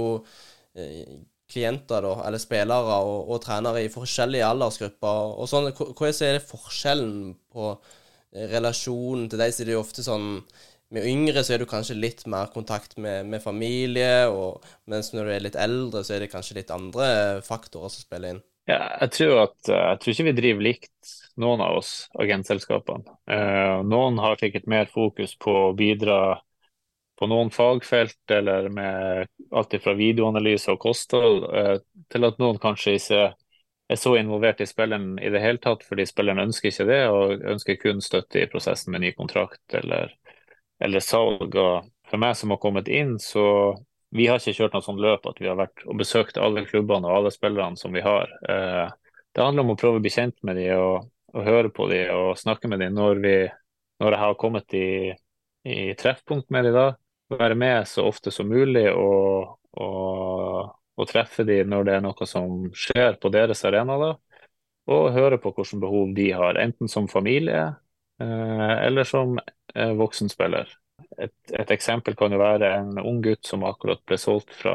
klienter, 1.50 2.04
da, 2.04 2.14
eller 2.26 2.40
spillere 2.40 2.98
og, 3.02 3.30
og, 3.30 3.38
trenere 3.44 3.84
i 3.84 3.92
forskjellige 3.92 4.46
aldersgrupper. 4.46 5.34
og 5.40 5.48
sånn, 5.50 5.70
Hva 5.74 6.10
er 6.10 6.40
forskjellen 6.44 7.34
på 7.52 7.70
eh, 7.72 8.46
relasjonen 8.52 9.28
til 9.30 9.42
det 9.42 9.50
er 9.64 9.72
jo 9.74 9.82
ofte 9.82 10.06
sånn 10.06 10.36
Med 10.90 11.06
yngre 11.06 11.44
så 11.46 11.54
er 11.54 11.62
du 11.62 11.68
kanskje 11.70 11.94
litt 11.94 12.24
mer 12.26 12.48
kontakt 12.50 12.96
med, 12.98 13.28
med 13.30 13.42
familie, 13.44 14.26
og, 14.26 14.64
mens 14.90 15.12
når 15.14 15.28
du 15.28 15.34
er 15.36 15.44
litt 15.44 15.58
eldre, 15.58 16.02
så 16.02 16.16
er 16.16 16.24
det 16.24 16.32
kanskje 16.32 16.56
litt 16.58 16.72
andre 16.74 17.06
faktorer 17.46 17.92
som 17.94 18.02
spiller 18.02 18.34
inn. 18.34 18.40
Ja, 18.70 18.80
jeg 19.04 19.12
tror, 19.14 19.34
at, 19.44 19.56
eh, 19.70 19.84
jeg 19.92 20.00
tror 20.00 20.14
ikke 20.14 20.26
vi 20.28 20.36
driver 20.36 20.66
likt, 20.66 21.12
noen 21.40 21.62
av 21.64 21.78
oss, 21.78 21.92
agentselskapene. 22.18 23.16
Eh, 23.30 23.76
noen 23.86 24.18
har 24.22 24.38
sikkert 24.40 24.66
mer 24.70 24.90
fokus 24.90 25.36
på 25.40 25.54
å 25.68 25.76
bidra 25.78 26.18
på 27.20 27.28
noen 27.30 27.52
fagfelt, 27.54 28.18
eller 28.32 28.68
med 28.72 29.30
alt 29.54 29.76
fra 29.84 29.94
videoanalyse 29.94 30.74
og 30.74 30.82
kosthold, 30.82 31.46
eh, 31.54 31.76
til 32.10 32.26
at 32.26 32.42
noen 32.42 32.58
kanskje 32.58 32.96
ikke 32.98 33.22
er 33.90 33.98
så 33.98 34.16
involvert 34.18 34.62
i 34.62 34.68
spilleren 34.70 35.18
i 35.22 35.30
det 35.30 35.42
hele 35.42 35.62
tatt, 35.62 35.82
fordi 35.86 36.06
spilleren 36.06 36.44
ønsker 36.46 36.70
ikke 36.70 36.86
det, 36.90 37.00
og 37.10 37.46
ønsker 37.54 37.78
kun 37.82 38.02
støtte 38.04 38.42
i 38.42 38.50
prosessen 38.50 38.94
med 38.94 39.02
ny 39.04 39.14
kontrakt 39.18 39.74
eller, 39.74 40.14
eller 40.80 41.04
salg. 41.04 41.54
Og 41.54 41.88
for 42.10 42.22
meg 42.22 42.36
som 42.38 42.54
har 42.54 42.60
kommet 42.62 42.88
inn, 42.88 43.18
så 43.22 43.76
vi 44.10 44.26
har 44.26 44.40
ikke 44.40 44.56
kjørt 44.58 44.74
noe 44.74 44.84
sånt 44.84 45.02
løp 45.02 45.28
at 45.30 45.38
vi 45.38 45.46
har 45.50 45.58
vært 45.58 45.84
og 45.86 46.00
besøkt 46.00 46.40
alle 46.40 46.64
klubbene 46.66 47.06
og 47.06 47.20
alle 47.20 47.34
spillerne 47.34 47.78
som 47.78 47.94
vi 47.94 48.02
har. 48.04 48.32
Eh, 48.48 48.86
det 49.30 49.44
handler 49.44 49.66
om 49.66 49.74
å 49.76 49.78
prøve 49.78 50.00
å 50.00 50.02
bli 50.02 50.10
kjent 50.10 50.40
med 50.46 50.58
dem 50.58 50.80
og, 50.80 51.10
og 51.36 51.46
høre 51.46 51.70
på 51.70 51.86
dem 51.92 52.10
og 52.16 52.40
snakke 52.40 52.70
med 52.70 52.82
dem 52.82 52.96
når, 52.98 53.22
når 54.02 54.16
jeg 54.16 54.22
har 54.24 54.40
kommet 54.40 54.74
i, 54.74 54.90
i 55.62 55.92
treffpunkt 56.00 56.50
med 56.50 56.66
dem 56.66 56.74
da 56.74 56.88
være 57.30 57.54
med 57.54 57.88
så 57.88 58.06
ofte 58.08 58.30
som 58.30 58.48
mulig 58.50 58.88
og, 58.92 59.56
og, 59.78 60.72
og, 60.96 61.06
treffe 61.08 61.44
dem 61.46 61.70
når 61.70 61.86
det 61.86 61.94
er 61.94 62.04
noe 62.04 62.26
som 62.28 62.66
skjer 62.74 63.20
på 63.22 63.30
deres 63.32 63.64
arena. 63.64 63.98
da, 63.98 64.10
Og 64.90 65.12
høre 65.14 65.38
på 65.38 65.52
hvilke 65.54 65.78
behov 65.80 66.14
de 66.16 66.30
har, 66.34 66.58
enten 66.58 66.90
som 66.90 67.08
familie 67.08 67.70
eller 68.20 69.04
som 69.08 69.36
voksen 69.36 69.98
voksenspiller. 69.98 70.72
Et, 71.18 71.32
et, 71.52 71.70
eksempel 71.70 72.16
kan 72.18 72.32
jo 72.32 72.40
være 72.40 72.72
en 72.76 72.98
ung 73.00 73.20
gutt 73.24 73.46
som 73.46 73.64
akkurat 73.64 74.02
ble 74.06 74.18
solgt 74.20 74.52
fra 74.56 74.74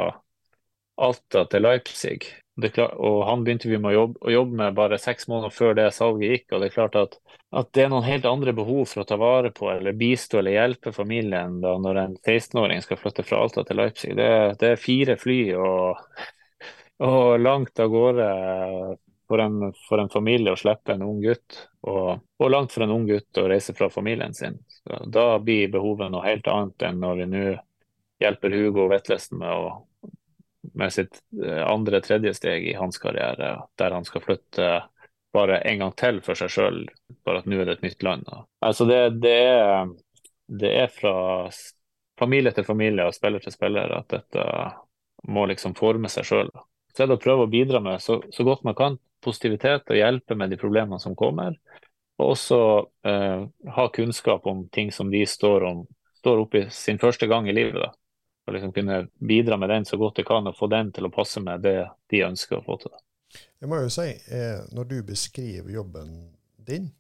Alta 0.95 1.43
til 1.51 1.65
Leipzig. 1.65 2.19
Klart, 2.55 2.93
og 3.03 3.25
Han 3.27 3.43
begynte 3.43 3.67
vi 3.67 3.77
med 3.77 3.91
å 3.91 3.95
jobbe, 3.95 4.19
å 4.23 4.31
jobbe, 4.31 4.58
med 4.62 4.75
bare 4.77 4.99
seks 5.01 5.27
måneder 5.27 5.51
før 5.51 5.73
det 5.75 5.89
salget 5.91 6.31
gikk. 6.31 6.45
og 6.53 6.62
Det 6.62 6.69
er 6.69 6.75
klart 6.75 6.95
at, 7.01 7.17
at, 7.51 7.71
det 7.75 7.84
er 7.84 7.89
noen 7.91 8.08
helt 8.08 8.27
andre 8.29 8.53
behov 8.55 8.86
for 8.91 9.03
å 9.03 9.08
ta 9.10 9.17
vare 9.19 9.51
på 9.55 9.67
eller 9.73 9.97
bistå 9.99 10.39
eller 10.39 10.55
hjelpe 10.55 10.95
familien 10.95 11.60
da 11.63 11.75
når 11.81 11.99
en 11.99 12.15
16-åring 12.21 12.84
skal 12.86 13.01
flytte 13.01 13.27
fra 13.27 13.41
Alta 13.43 13.65
til 13.67 13.81
Leipzig. 13.81 14.13
Det, 14.15 14.29
det 14.62 14.71
er 14.71 14.81
fire 14.81 15.17
fly 15.19 15.39
og, 15.60 15.99
og 17.03 17.43
langt 17.43 17.84
av 17.84 17.91
gårde 17.91 18.29
for 19.27 19.43
en, 19.43 19.60
for 19.89 19.99
en, 19.99 20.13
familie 20.13 20.53
å 20.53 20.60
slippe 20.60 20.95
en 20.95 21.03
ung 21.05 21.19
gutt. 21.23 21.65
Og, 21.85 22.21
og, 22.39 22.47
langt 22.49 22.73
for 22.73 22.81
en 22.81 22.93
ung 22.95 23.03
gutt 23.05 23.37
å 23.37 23.47
reise 23.49 23.75
fra 23.77 23.91
familien 23.93 24.33
sin. 24.33 24.57
Så 24.73 25.03
da 25.11 25.35
blir 25.37 25.69
behovet 25.73 26.09
noe 26.09 26.25
helt 26.25 26.47
annet 26.49 26.87
enn 26.87 26.97
når 27.03 27.19
vi 27.19 27.27
nå 27.29 27.43
hjelper 28.23 28.55
Hugo 28.57 28.87
Vetlesen 28.89 29.37
med 29.41 29.75
med 30.73 30.93
sitt 30.93 31.21
eh, 31.45 31.67
andre-tredje 31.67 32.33
steg 32.33 32.67
i 32.67 32.73
hans 32.73 32.97
karriere, 32.97 33.61
der 33.75 33.91
han 33.91 34.05
skal 34.05 34.21
flytte 34.21 34.69
bare 35.35 35.59
en 35.67 35.79
gang 35.79 35.93
til 35.99 36.21
for 36.23 36.39
seg 36.39 36.51
sjøl, 36.51 36.81
bare 37.27 37.43
at 37.43 37.49
nå 37.49 37.59
er 37.59 37.69
det 37.69 37.77
et 37.77 37.87
nytt 37.89 38.05
land. 38.07 38.29
Altså 38.63 38.87
det, 38.87 38.99
det, 39.23 39.35
er, 39.51 39.89
det, 40.47 40.71
er, 40.85 40.93
fra 40.93 41.49
familie 42.19 42.53
til 42.55 42.67
familie 42.67 43.07
og 43.07 43.15
spiller 43.15 43.43
til 43.43 43.53
spiller 43.55 43.97
at 43.97 44.07
dette 44.13 44.45
må 45.27 45.45
liksom 45.51 45.75
forme 45.75 46.11
seg 46.11 46.27
sjøl. 46.29 46.53
Så 46.95 47.03
er 47.03 47.11
det 47.11 47.19
å 47.19 47.23
prøve 47.23 47.47
å 47.47 47.51
bidra 47.51 47.81
med 47.83 47.99
så, 48.03 48.21
så, 48.31 48.45
godt 48.47 48.63
man 48.63 48.77
kan 48.77 48.97
positivitet 49.25 49.89
og 49.89 49.99
hjelpe 49.99 50.38
med 50.38 50.53
de 50.53 50.61
problemene 50.61 51.01
som 51.01 51.17
kommer. 51.17 51.57
Og 52.21 52.35
også 52.38 52.59
eh, 53.09 53.45
ha 53.75 53.85
kunnskap 53.91 54.45
om 54.47 54.67
ting 54.71 54.93
som 54.95 55.09
de 55.11 55.25
står, 55.27 55.65
om, 55.67 55.83
står 56.21 56.45
oppe 56.45 56.61
i 56.61 56.69
sin 56.71 57.01
første 57.01 57.27
gang 57.27 57.49
i 57.49 57.57
livet. 57.57 57.81
da 57.81 57.91
og 58.45 58.53
liksom 58.53 58.73
kunne 58.73 59.07
bidra 59.19 59.57
med 59.57 59.69
den 59.69 59.85
så 59.85 59.97
godt 59.97 60.17
jeg 60.17 60.27
kan, 60.27 60.47
og 60.47 60.57
få 60.57 60.67
den 60.69 60.91
til 60.93 61.07
å 61.07 61.13
passe 61.13 61.41
med 61.41 61.63
det 61.65 61.79
de 62.11 62.21
ønsker 62.27 62.59
å 62.59 62.65
få 62.65 62.77
til. 62.83 62.93
Jeg 63.59 63.69
må 63.69 63.81
jo 63.81 63.89
si, 63.89 64.09
eh, 64.11 64.61
Når 64.71 64.83
du 64.85 65.03
beskriver 65.03 65.71
jobben 65.71 66.35
din, 66.57 66.91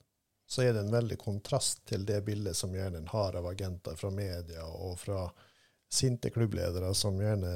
så 0.47 0.63
er 0.63 0.73
det 0.73 0.79
en 0.79 0.91
veldig 0.91 1.17
kontrast 1.17 1.85
til 1.85 2.05
det 2.05 2.23
bildet 2.25 2.55
som 2.55 2.73
gjerne 2.73 2.97
en 2.97 3.07
har 3.07 3.35
av 3.35 3.45
agenter 3.47 3.95
fra 3.95 4.09
media 4.09 4.65
og 4.65 4.99
fra 4.99 5.29
sinte 5.95 6.29
klubbledere 6.33 6.91
som 6.97 7.17
gjerne 7.21 7.51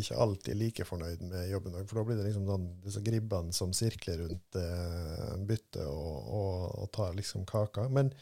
ikke 0.00 0.18
alltid 0.22 0.52
er 0.52 0.58
like 0.60 0.86
fornøyd 0.88 1.22
med 1.30 1.50
jobben. 1.50 1.76
For 1.86 2.00
da 2.00 2.04
blir 2.08 2.18
det 2.18 2.26
liksom 2.28 2.48
sånn, 2.48 2.66
disse 2.84 3.02
gribbene 3.06 3.54
som 3.56 3.74
sirkler 3.76 4.24
rundt 4.24 4.58
eh, 4.60 5.36
byttet 5.48 5.84
og, 5.86 6.16
og, 6.40 6.66
og, 6.82 6.90
tar 6.96 7.16
liksom 7.18 7.46
kaka. 7.48 7.86
Men 7.92 8.12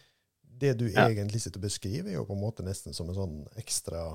det 0.42 0.76
du 0.80 0.86
ja. 0.88 1.08
egentlig 1.08 1.42
sitter 1.42 1.62
og 1.62 1.66
beskriver, 1.66 2.12
er 2.12 2.20
jo 2.20 2.28
på 2.28 2.36
en 2.36 2.44
måte 2.44 2.66
nesten 2.66 2.94
som 2.96 3.10
en 3.10 3.18
sånn 3.18 3.36
ekstra 3.60 4.06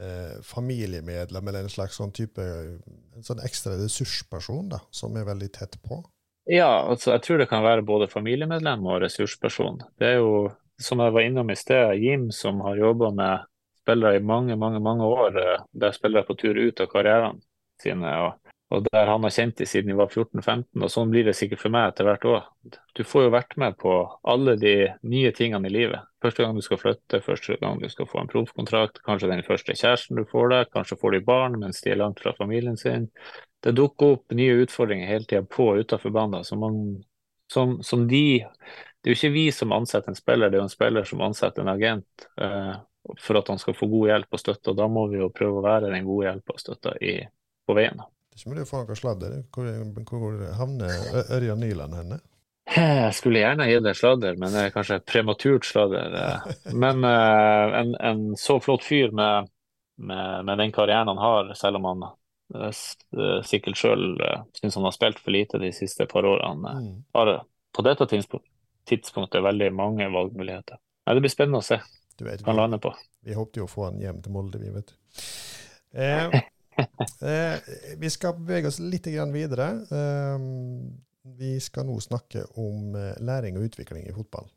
eh, 0.00 0.36
familiemedlem 0.42 1.48
eller 1.48 1.66
en 1.66 1.72
slags 1.72 2.00
sånn 2.00 2.14
type 2.16 2.42
en 2.42 3.26
sånn 3.26 3.42
ekstra 3.46 3.76
ressursperson 3.80 4.72
da, 4.74 4.82
som 4.90 5.16
er 5.16 5.28
veldig 5.28 5.52
tett 5.54 5.78
på? 5.84 6.02
Ja, 6.46 6.86
altså 6.86 7.16
jeg 7.16 7.24
tror 7.24 7.40
det 7.42 7.48
kan 7.50 7.64
være 7.66 7.86
både 7.86 8.06
familiemedlem 8.10 8.84
og 8.86 9.00
ressursperson. 9.02 9.80
Det 9.98 10.12
er 10.12 10.20
jo, 10.20 10.46
som 10.78 11.02
jeg 11.02 11.14
var 11.16 11.26
innom 11.26 11.50
i 11.50 11.58
sted, 11.58 11.96
Jim 11.98 12.28
som 12.34 12.62
har 12.62 12.78
jobba 12.78 13.10
med 13.16 13.46
spillere 13.86 14.18
i 14.18 14.24
mange, 14.32 14.58
mange 14.58 14.82
mange 14.82 15.06
år, 15.06 15.38
eh, 15.38 15.62
der 15.72 15.94
spillere 15.94 16.26
er 16.26 16.28
på 16.28 16.36
tur 16.42 16.58
ut 16.58 16.82
av 16.82 16.90
karrieren 16.90 17.40
sine. 17.82 18.18
og 18.26 18.46
og 18.74 18.82
der 18.90 19.06
han 19.06 19.22
har 19.22 19.30
kjent 19.30 19.60
dem 19.60 19.68
siden 19.70 19.92
de 19.92 19.96
var 19.98 20.10
14-15. 20.10 20.64
Og 20.82 20.90
sånn 20.90 21.10
blir 21.12 21.26
det 21.26 21.36
sikkert 21.38 21.62
for 21.62 21.74
meg 21.74 21.92
etter 21.92 22.08
hvert 22.08 22.24
òg. 22.26 22.78
Du 22.98 23.04
får 23.06 23.26
jo 23.26 23.34
vært 23.34 23.54
med 23.62 23.76
på 23.78 23.92
alle 24.26 24.56
de 24.58 24.74
nye 25.06 25.30
tingene 25.36 25.70
i 25.70 25.74
livet. 25.74 26.08
Første 26.24 26.42
gang 26.42 26.56
du 26.56 26.64
skal 26.66 26.80
flytte, 26.80 27.22
første 27.22 27.58
gang 27.60 27.78
du 27.78 27.86
skal 27.92 28.08
få 28.10 28.24
en 28.24 28.30
proffkontrakt, 28.32 28.98
kanskje 29.06 29.30
den 29.30 29.44
første 29.46 29.76
kjæresten 29.78 30.18
du 30.18 30.24
får 30.26 30.50
deg, 30.50 30.72
kanskje 30.74 30.98
får 30.98 31.14
de 31.14 31.22
barn 31.28 31.60
mens 31.62 31.78
de 31.84 31.92
er 31.94 32.00
langt 32.00 32.22
fra 32.24 32.34
familien 32.38 32.78
sin. 32.80 33.06
Det 33.62 33.76
dukker 33.78 34.16
opp 34.16 34.34
nye 34.34 34.58
utfordringer 34.64 35.14
hele 35.14 35.30
tida 35.30 35.46
på 35.46 35.70
og 35.70 35.86
utenfor 35.86 36.14
banen 36.18 36.42
som, 36.46 36.66
som, 37.52 37.78
som, 37.86 38.04
de 38.10 38.42
Det 38.42 39.12
er 39.12 39.14
jo 39.14 39.20
ikke 39.20 39.34
vi 39.36 39.46
som 39.54 39.74
ansetter 39.76 40.10
en 40.10 40.18
spiller, 40.18 40.50
det 40.50 40.58
er 40.58 40.64
jo 40.64 40.66
en 40.66 40.74
spiller 40.74 41.06
som 41.06 41.22
ansetter 41.22 41.62
en 41.62 41.70
agent. 41.70 42.26
Eh, 43.06 43.16
for 43.22 43.38
at 43.40 43.48
han 43.48 43.58
skal 43.58 43.76
få 43.78 43.88
god 43.90 44.12
hjelp 44.12 44.36
og 44.36 44.42
støtte, 44.42 44.72
og 44.72 44.78
da 44.78 44.88
må 44.90 45.06
vi 45.12 45.20
jo 45.20 45.32
prøve 45.34 45.60
å 45.60 45.66
være 45.66 45.92
den 45.94 46.06
gode 46.06 46.28
hjelpa 46.28 46.56
og 46.56 46.62
støtta 46.62 46.94
på 47.66 47.76
veien. 47.76 48.00
Det 48.00 48.38
er 48.38 48.42
ikke 48.42 48.52
mulig 48.52 48.66
å 48.66 48.70
få 48.70 48.82
noe 48.82 48.98
sladder. 48.98 49.36
Hvor, 49.54 49.68
hvor 50.10 50.40
havner 50.58 51.22
Ørjan 51.38 51.62
Nyland 51.62 51.96
henne? 51.96 52.20
Jeg 52.66 53.14
skulle 53.14 53.40
gjerne 53.40 53.68
gitt 53.70 53.84
deg 53.86 53.96
sladder, 53.96 54.38
men 54.42 54.50
det 54.50 54.64
er 54.66 54.72
kanskje 54.74 54.98
prematurt 55.06 55.66
sladder. 55.68 56.16
Eh. 56.18 56.54
Men 56.74 57.04
uh, 57.06 57.76
en, 57.78 57.94
en, 57.94 58.22
så 58.40 58.58
flott 58.60 58.84
fyr 58.84 59.14
med, 59.14 59.52
med, 60.02 60.44
med, 60.48 60.58
den 60.58 60.74
karrieren 60.74 61.12
han 61.12 61.22
har, 61.22 61.52
selv 61.58 61.78
om 61.78 61.86
han 61.92 62.06
uh, 62.10 62.72
sikkert 63.46 63.78
sjøl 63.78 64.18
syns 64.58 64.80
han 64.80 64.88
har 64.88 64.96
spilt 64.96 65.22
for 65.22 65.34
lite 65.34 65.62
de 65.62 65.70
siste 65.74 66.08
par 66.10 66.26
årene, 66.26 66.74
mm. 66.82 66.90
har 67.14 67.36
på 67.76 67.86
dette 67.86 68.08
tidspunktet 68.10 69.46
veldig 69.46 69.70
mange 69.76 70.10
valgmuligheter. 70.10 70.82
Nei, 71.06 71.14
det 71.14 71.22
blir 71.22 71.32
spennende 71.32 71.62
å 71.62 71.66
se 71.66 71.78
hva 72.24 72.36
han 72.46 72.56
lander 72.56 72.80
på. 72.82 72.94
Vi 73.26 73.36
håpte 73.36 73.60
jo 73.60 73.66
å 73.66 73.70
få 73.70 73.90
han 73.90 74.00
hjem 74.00 74.22
til 74.24 74.32
Molde, 74.32 74.60
vi, 74.62 74.70
vet 74.72 74.92
du. 74.92 75.24
Eh, 75.96 76.40
Eh, 77.20 77.58
vi 77.96 78.10
skal 78.10 78.34
bevege 78.36 78.68
oss 78.68 78.78
litt 78.78 79.06
videre. 79.06 79.66
Eh, 79.90 80.38
vi 81.38 81.60
skal 81.60 81.86
nå 81.88 81.96
snakke 82.00 82.44
om 82.60 82.94
eh, 82.94 83.14
læring 83.24 83.56
og 83.56 83.70
utvikling 83.70 84.04
i 84.06 84.12
fotball. 84.12 84.50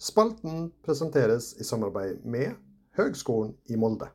Spalten 0.00 0.70
presenteres 0.84 1.54
i 1.60 1.64
samarbeid 1.64 2.24
med 2.24 2.56
Høgskolen 2.96 3.54
i 3.68 3.76
Molde. 3.76 4.08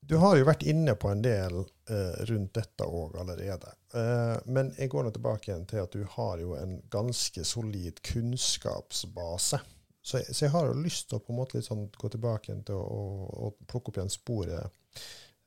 Du 0.00 0.16
har 0.18 0.34
jo 0.36 0.46
vært 0.48 0.64
inne 0.66 0.96
på 0.98 1.10
en 1.12 1.20
del 1.22 1.60
eh, 1.60 2.22
rundt 2.28 2.54
dette 2.56 2.86
òg 2.88 3.18
allerede. 3.20 3.74
Eh, 3.94 4.36
men 4.50 4.72
jeg 4.78 4.90
går 4.90 5.06
nå 5.06 5.12
tilbake 5.14 5.52
igjen 5.52 5.68
til 5.70 5.84
at 5.84 5.94
du 5.94 6.02
har 6.16 6.40
jo 6.42 6.56
en 6.58 6.80
ganske 6.90 7.44
solid 7.46 8.00
kunnskapsbase. 8.02 9.60
Så 10.02 10.22
jeg, 10.22 10.34
så 10.34 10.46
jeg 10.46 10.52
har 10.54 10.68
jo 10.70 10.82
lyst 10.84 11.10
til 11.10 11.18
å 11.18 11.24
på 11.24 11.34
en 11.34 11.40
måte 11.42 11.60
sånn 11.64 11.88
gå 11.92 12.08
tilbake 12.12 12.54
til 12.66 12.76
å, 12.76 12.84
å, 12.84 13.48
å 13.48 13.68
plukke 13.68 13.92
opp 13.92 14.00
igjen 14.00 14.12
sporet 14.12 14.78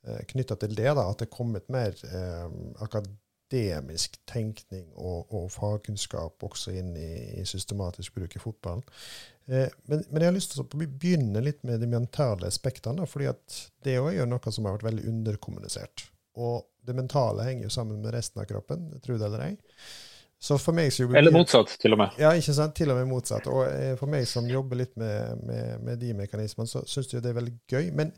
Eh, 0.03 0.23
knytta 0.27 0.57
til 0.59 0.73
det, 0.75 0.89
da, 0.97 1.05
at 1.07 1.21
det 1.21 1.29
er 1.29 1.31
kommet 1.31 1.69
mer 1.71 1.93
eh, 2.03 2.47
akademisk 2.83 4.17
tenkning 4.27 4.89
og, 4.97 5.29
og, 5.31 5.45
fagkunnskap 5.53 6.43
også 6.43 6.73
inn 6.75 6.89
i, 6.99 7.11
i 7.39 7.45
systematisk 7.47 8.17
bruk 8.17 8.35
i 8.35 8.41
fotballen. 8.43 8.83
Eh, 9.47 9.69
men, 9.87 10.03
men, 10.09 10.19
jeg 10.19 10.27
har 10.27 10.35
lyst 10.35 10.55
til 10.55 10.65
å 10.65 10.81
begynne 10.81 11.45
litt 11.45 11.63
med 11.63 11.79
de 11.79 11.87
mentale 11.87 12.51
aspektene, 12.51 13.07
fordi 13.07 13.31
at 13.31 13.59
det 13.87 13.95
er 13.95 14.17
jo 14.17 14.27
noe 14.27 14.55
som 14.55 14.67
har 14.67 14.75
vært 14.75 14.89
veldig 14.89 15.07
underkommunisert. 15.13 16.09
Og 16.43 16.65
det 16.83 16.97
mentale 16.97 17.47
henger 17.47 17.69
jo 17.69 17.75
sammen 17.77 18.03
med 18.03 18.11
resten 18.11 18.43
av 18.43 18.49
kroppen, 18.49 18.89
tro 19.05 19.15
det 19.15 19.29
eller 19.29 19.45
ei. 19.47 19.53
Så 20.43 20.57
for 20.59 20.75
meg 20.75 20.91
som 20.91 21.05
jobber, 21.05 21.17
Eller 21.21 21.31
motsatt, 21.31 21.77
til 21.79 21.95
og 21.95 22.01
med. 22.01 22.17
Ja, 22.19 22.33
ikke 22.35 22.55
sant? 22.55 22.73
Til 22.75 22.91
og 22.91 22.97
med 22.99 23.07
motsatt. 23.07 23.45
Og 23.47 23.63
eh, 23.63 23.93
for 23.99 24.11
meg 24.11 24.25
som 24.27 24.47
jobber 24.49 24.81
litt 24.81 24.97
med, 24.99 25.43
med, 25.47 25.77
med 25.87 26.01
de 26.01 26.09
mekanismene, 26.17 26.67
så 26.67 26.81
syns 26.83 27.13
jeg 27.13 27.23
det 27.23 27.31
er 27.31 27.37
veldig 27.37 27.53
gøy. 27.71 27.93
Men 27.95 28.11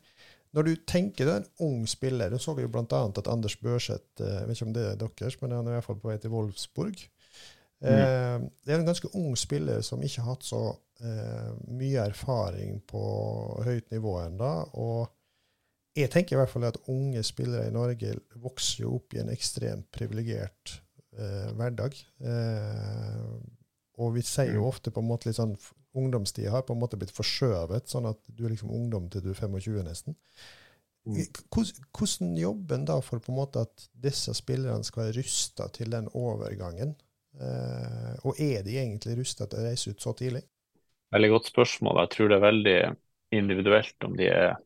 når 0.55 0.69
du 0.69 0.71
tenker 0.87 1.27
du 1.27 1.31
er 1.33 1.43
en 1.43 1.51
ung 1.67 1.83
spiller 1.89 2.31
Du 2.31 2.39
så 2.39 2.55
jo 2.57 2.69
bl.a. 2.71 3.01
at 3.05 3.27
Anders 3.27 3.57
Børseth 3.59 4.23
eh, 4.23 4.39
Jeg 4.39 4.47
vet 4.47 4.57
ikke 4.57 4.69
om 4.69 4.73
det 4.77 4.85
er 4.87 5.01
deres, 5.01 5.37
men 5.41 5.53
han 5.53 5.67
er 5.67 5.75
i 5.75 5.77
hvert 5.77 5.89
fall 5.89 5.99
på 5.99 6.09
vei 6.09 6.15
til 6.23 6.33
Wolfsburg. 6.33 7.03
Mm. 7.83 7.91
Eh, 7.91 8.47
det 8.65 8.73
er 8.73 8.79
en 8.79 8.87
ganske 8.87 9.11
ung 9.19 9.35
spiller 9.37 9.83
som 9.85 10.01
ikke 10.01 10.23
har 10.23 10.33
hatt 10.33 10.47
så 10.47 10.61
eh, 11.03 11.51
mye 11.75 12.07
erfaring 12.07 12.79
på 12.89 13.03
høyt 13.67 13.91
nivå 13.93 14.15
ennå. 14.23 14.53
Og 14.81 15.11
jeg 15.95 16.09
tenker 16.11 16.35
i 16.35 16.41
hvert 16.41 16.51
fall 16.51 16.65
at 16.71 16.81
unge 16.91 17.21
spillere 17.23 17.67
i 17.69 17.75
Norge 17.75 18.15
vokser 18.41 18.87
jo 18.87 18.95
opp 18.97 19.13
i 19.13 19.21
en 19.21 19.29
ekstremt 19.35 19.91
privilegert 19.93 20.79
eh, 21.17 21.49
hverdag. 21.57 21.97
Eh, 22.19 23.23
og 24.03 24.13
vi 24.17 24.23
sier 24.27 24.53
jo 24.53 24.65
mm. 24.65 24.69
ofte 24.69 24.91
på 24.91 25.03
en 25.03 25.09
måte 25.09 25.29
litt 25.29 25.39
sånn 25.39 25.55
ungdomstida 25.95 26.51
har 26.51 26.65
på 26.67 26.75
en 26.75 26.81
måte 26.81 26.99
blitt 26.99 27.13
forskjøvet, 27.15 27.87
sånn 27.87 28.09
at 28.09 28.19
du 28.27 28.45
er 28.45 28.51
liksom 28.51 28.73
ungdom 28.75 29.07
til 29.11 29.23
du 29.23 29.31
er 29.31 29.39
25 29.39 29.79
nesten. 29.85 30.17
Mm. 31.05 31.21
Hvordan 31.53 32.33
jobber 32.39 32.79
en 32.79 32.87
da 32.89 32.97
for 33.05 33.21
på 33.21 33.31
en 33.31 33.37
måte 33.37 33.61
at 33.67 33.87
disse 34.03 34.33
spillerne 34.35 34.83
skal 34.83 35.05
være 35.05 35.19
rusta 35.19 35.69
til 35.73 35.93
den 35.93 36.09
overgangen? 36.17 36.95
Eh, 37.35 38.13
og 38.25 38.39
er 38.41 38.63
de 38.65 38.77
egentlig 38.79 39.19
rusta 39.19 39.47
til 39.47 39.61
å 39.61 39.67
reise 39.67 39.93
ut 39.93 40.03
så 40.03 40.15
tidlig? 40.17 40.43
Veldig 41.15 41.31
godt 41.31 41.51
spørsmål. 41.51 42.01
Jeg 42.03 42.13
tror 42.15 42.31
det 42.31 42.37
er 42.37 42.47
veldig 42.47 42.79
individuelt 43.35 44.07
om 44.07 44.17
de 44.17 44.31
er, 44.31 44.57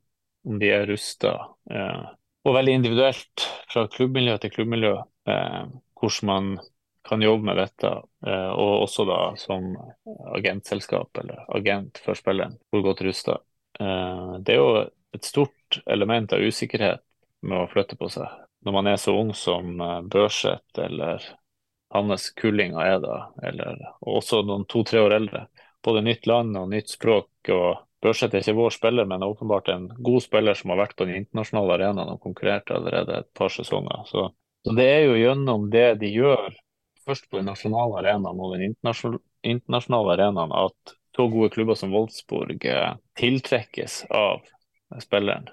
om 0.47 0.61
de 0.61 0.71
er 0.73 0.87
rusta. 0.89 1.35
Eh, 1.69 2.07
og 2.47 2.55
veldig 2.55 2.77
individuelt 2.79 3.45
fra 3.69 3.85
klubbmiljø 3.91 4.37
til 4.41 4.53
klubbmiljø 4.55 4.95
eh, 5.29 5.63
hvordan 5.99 6.29
man 6.29 6.51
kan 7.09 7.21
jobbe 7.21 7.45
med 7.45 7.57
dette, 7.57 7.89
eh, 8.27 8.49
og 8.51 8.83
også 8.83 9.05
da 9.07 9.19
som 9.39 9.71
agentselskap 10.35 11.17
eller 11.21 11.45
agent 11.55 12.01
for 12.03 12.17
spilleren, 12.17 12.57
hvor 12.69 12.83
godt 12.85 13.01
rusta. 13.07 13.39
Eh, 13.79 14.33
det 14.45 14.55
er 14.55 14.59
jo 14.59 14.83
et 15.15 15.25
stort 15.25 15.79
element 15.89 16.33
av 16.35 16.43
usikkerhet 16.43 17.01
med 17.41 17.63
å 17.63 17.69
flytte 17.71 17.97
på 17.97 18.11
seg. 18.13 18.27
Når 18.65 18.75
man 18.75 18.89
er 18.91 18.99
så 19.01 19.15
ung 19.15 19.31
som 19.37 19.79
eh, 19.81 20.01
Børseth 20.11 20.83
eller 20.83 21.23
hans 21.95 22.29
kullinger 22.37 22.85
er 22.85 22.99
da, 23.01 23.19
eller 23.43 23.79
også 24.05 24.43
noen 24.45 24.67
to-tre 24.69 25.01
år 25.01 25.15
eldre. 25.17 25.47
Både 25.85 26.03
nytt 26.05 26.27
land 26.29 26.57
og 26.59 26.69
nytt 26.69 26.91
språk. 26.91 27.31
og 27.49 27.85
Børseth 28.03 28.35
er 28.35 28.43
ikke 28.43 28.59
vår 28.59 28.75
spiller, 28.75 29.07
men 29.09 29.23
er 29.23 29.31
åpenbart 29.31 29.71
en 29.73 29.87
god 29.97 30.21
spiller 30.23 30.53
som 30.59 30.73
har 30.73 30.83
vært 30.83 30.95
på 30.99 31.07
den 31.07 31.23
internasjonale 31.23 31.79
arenaen 31.79 32.13
og 32.13 32.21
konkurrert 32.21 32.69
allerede 32.75 33.23
et 33.23 33.31
par 33.33 33.49
sesonger. 33.53 34.05
Så, 34.11 34.29
så 34.65 34.75
det 34.75 34.87
er 34.91 35.03
jo 35.07 35.19
gjennom 35.19 35.69
det 35.73 35.87
de 36.01 36.11
gjør 36.13 36.49
først 37.05 37.29
på 37.29 37.39
den 37.39 37.49
nasjonale 37.49 38.01
arenaen 38.01 38.41
og 38.43 38.55
den 38.55 38.65
internasjonale 38.69 40.15
arenaen 40.17 40.55
at 40.55 40.95
så 41.15 41.27
gode 41.27 41.49
klubber 41.49 41.75
som 41.75 41.91
Wolfsburg 41.91 42.65
eh, 42.65 42.93
tiltrekkes 43.19 44.05
av 44.15 44.43
spilleren, 45.03 45.49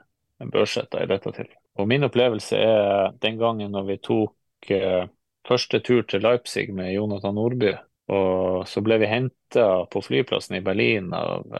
Børsetta 0.53 1.01
i 1.03 1.09
dette 1.11 1.33
tilfellet. 1.33 1.63
Og 1.77 1.89
Min 1.91 2.07
opplevelse 2.07 2.59
er 2.61 3.17
den 3.21 3.39
gangen 3.41 3.73
når 3.75 3.89
vi 3.89 3.97
tok 4.05 4.71
eh, 4.71 5.09
første 5.49 5.81
tur 5.81 6.05
til 6.09 6.23
Leipzig 6.23 6.69
med 6.75 6.93
Jonathan 6.95 7.35
Nordby, 7.35 7.75
og 8.13 8.69
så 8.71 8.83
ble 8.87 9.01
vi 9.03 9.11
henta 9.11 9.67
på 9.91 10.03
flyplassen 10.05 10.61
i 10.61 10.63
Berlin 10.65 11.11
av 11.17 11.59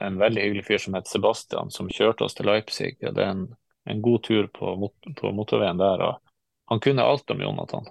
en 0.00 0.16
veldig 0.18 0.42
hyggelig 0.42 0.64
fyr 0.66 0.80
som 0.80 0.96
het 0.96 1.10
Sebastian, 1.10 1.70
som 1.70 1.90
kjørte 1.92 2.24
oss 2.26 2.34
til 2.38 2.48
Leipzig. 2.48 2.96
og 3.04 3.14
Det 3.14 3.22
er 3.22 3.34
en, 3.34 3.46
en 3.84 4.02
god 4.02 4.24
tur 4.24 4.48
på, 4.48 4.72
på 5.20 5.32
motorveien 5.36 5.78
der. 5.78 6.08
og 6.08 6.23
Han 6.72 6.80
kunne 6.80 7.02
alt 7.02 7.30
om 7.30 7.40
Jonathan. 7.40 7.86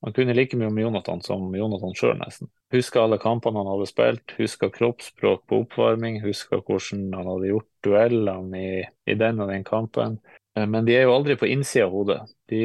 Han 0.00 0.12
kunne 0.12 0.34
like 0.34 0.56
mye 0.56 0.68
om 0.68 0.78
Jonathan 0.78 1.20
som 1.22 1.54
Jonathan 1.56 1.94
sjøl, 1.96 2.16
nesten. 2.20 2.50
Huska 2.72 3.00
alle 3.02 3.18
kampene 3.18 3.58
han 3.62 3.70
hadde 3.70 3.88
spilt, 3.88 4.34
huska 4.38 4.68
kroppsspråk 4.70 5.46
på 5.48 5.62
oppvarming, 5.64 6.20
huska 6.22 6.60
hvordan 6.60 7.08
han 7.16 7.30
hadde 7.30 7.52
gjort 7.52 7.70
duellene 7.86 8.60
i, 8.60 8.84
i, 8.84 9.16
den 9.18 9.40
og 9.40 9.50
den 9.50 9.64
kampen. 9.66 10.18
Eh, 10.54 10.66
men 10.66 10.86
de 10.86 10.94
er 10.94 11.06
jo 11.06 11.16
aldri 11.16 11.38
på 11.40 11.48
innsida 11.50 11.88
av 11.88 11.96
hodet. 11.96 12.20
De 12.50 12.62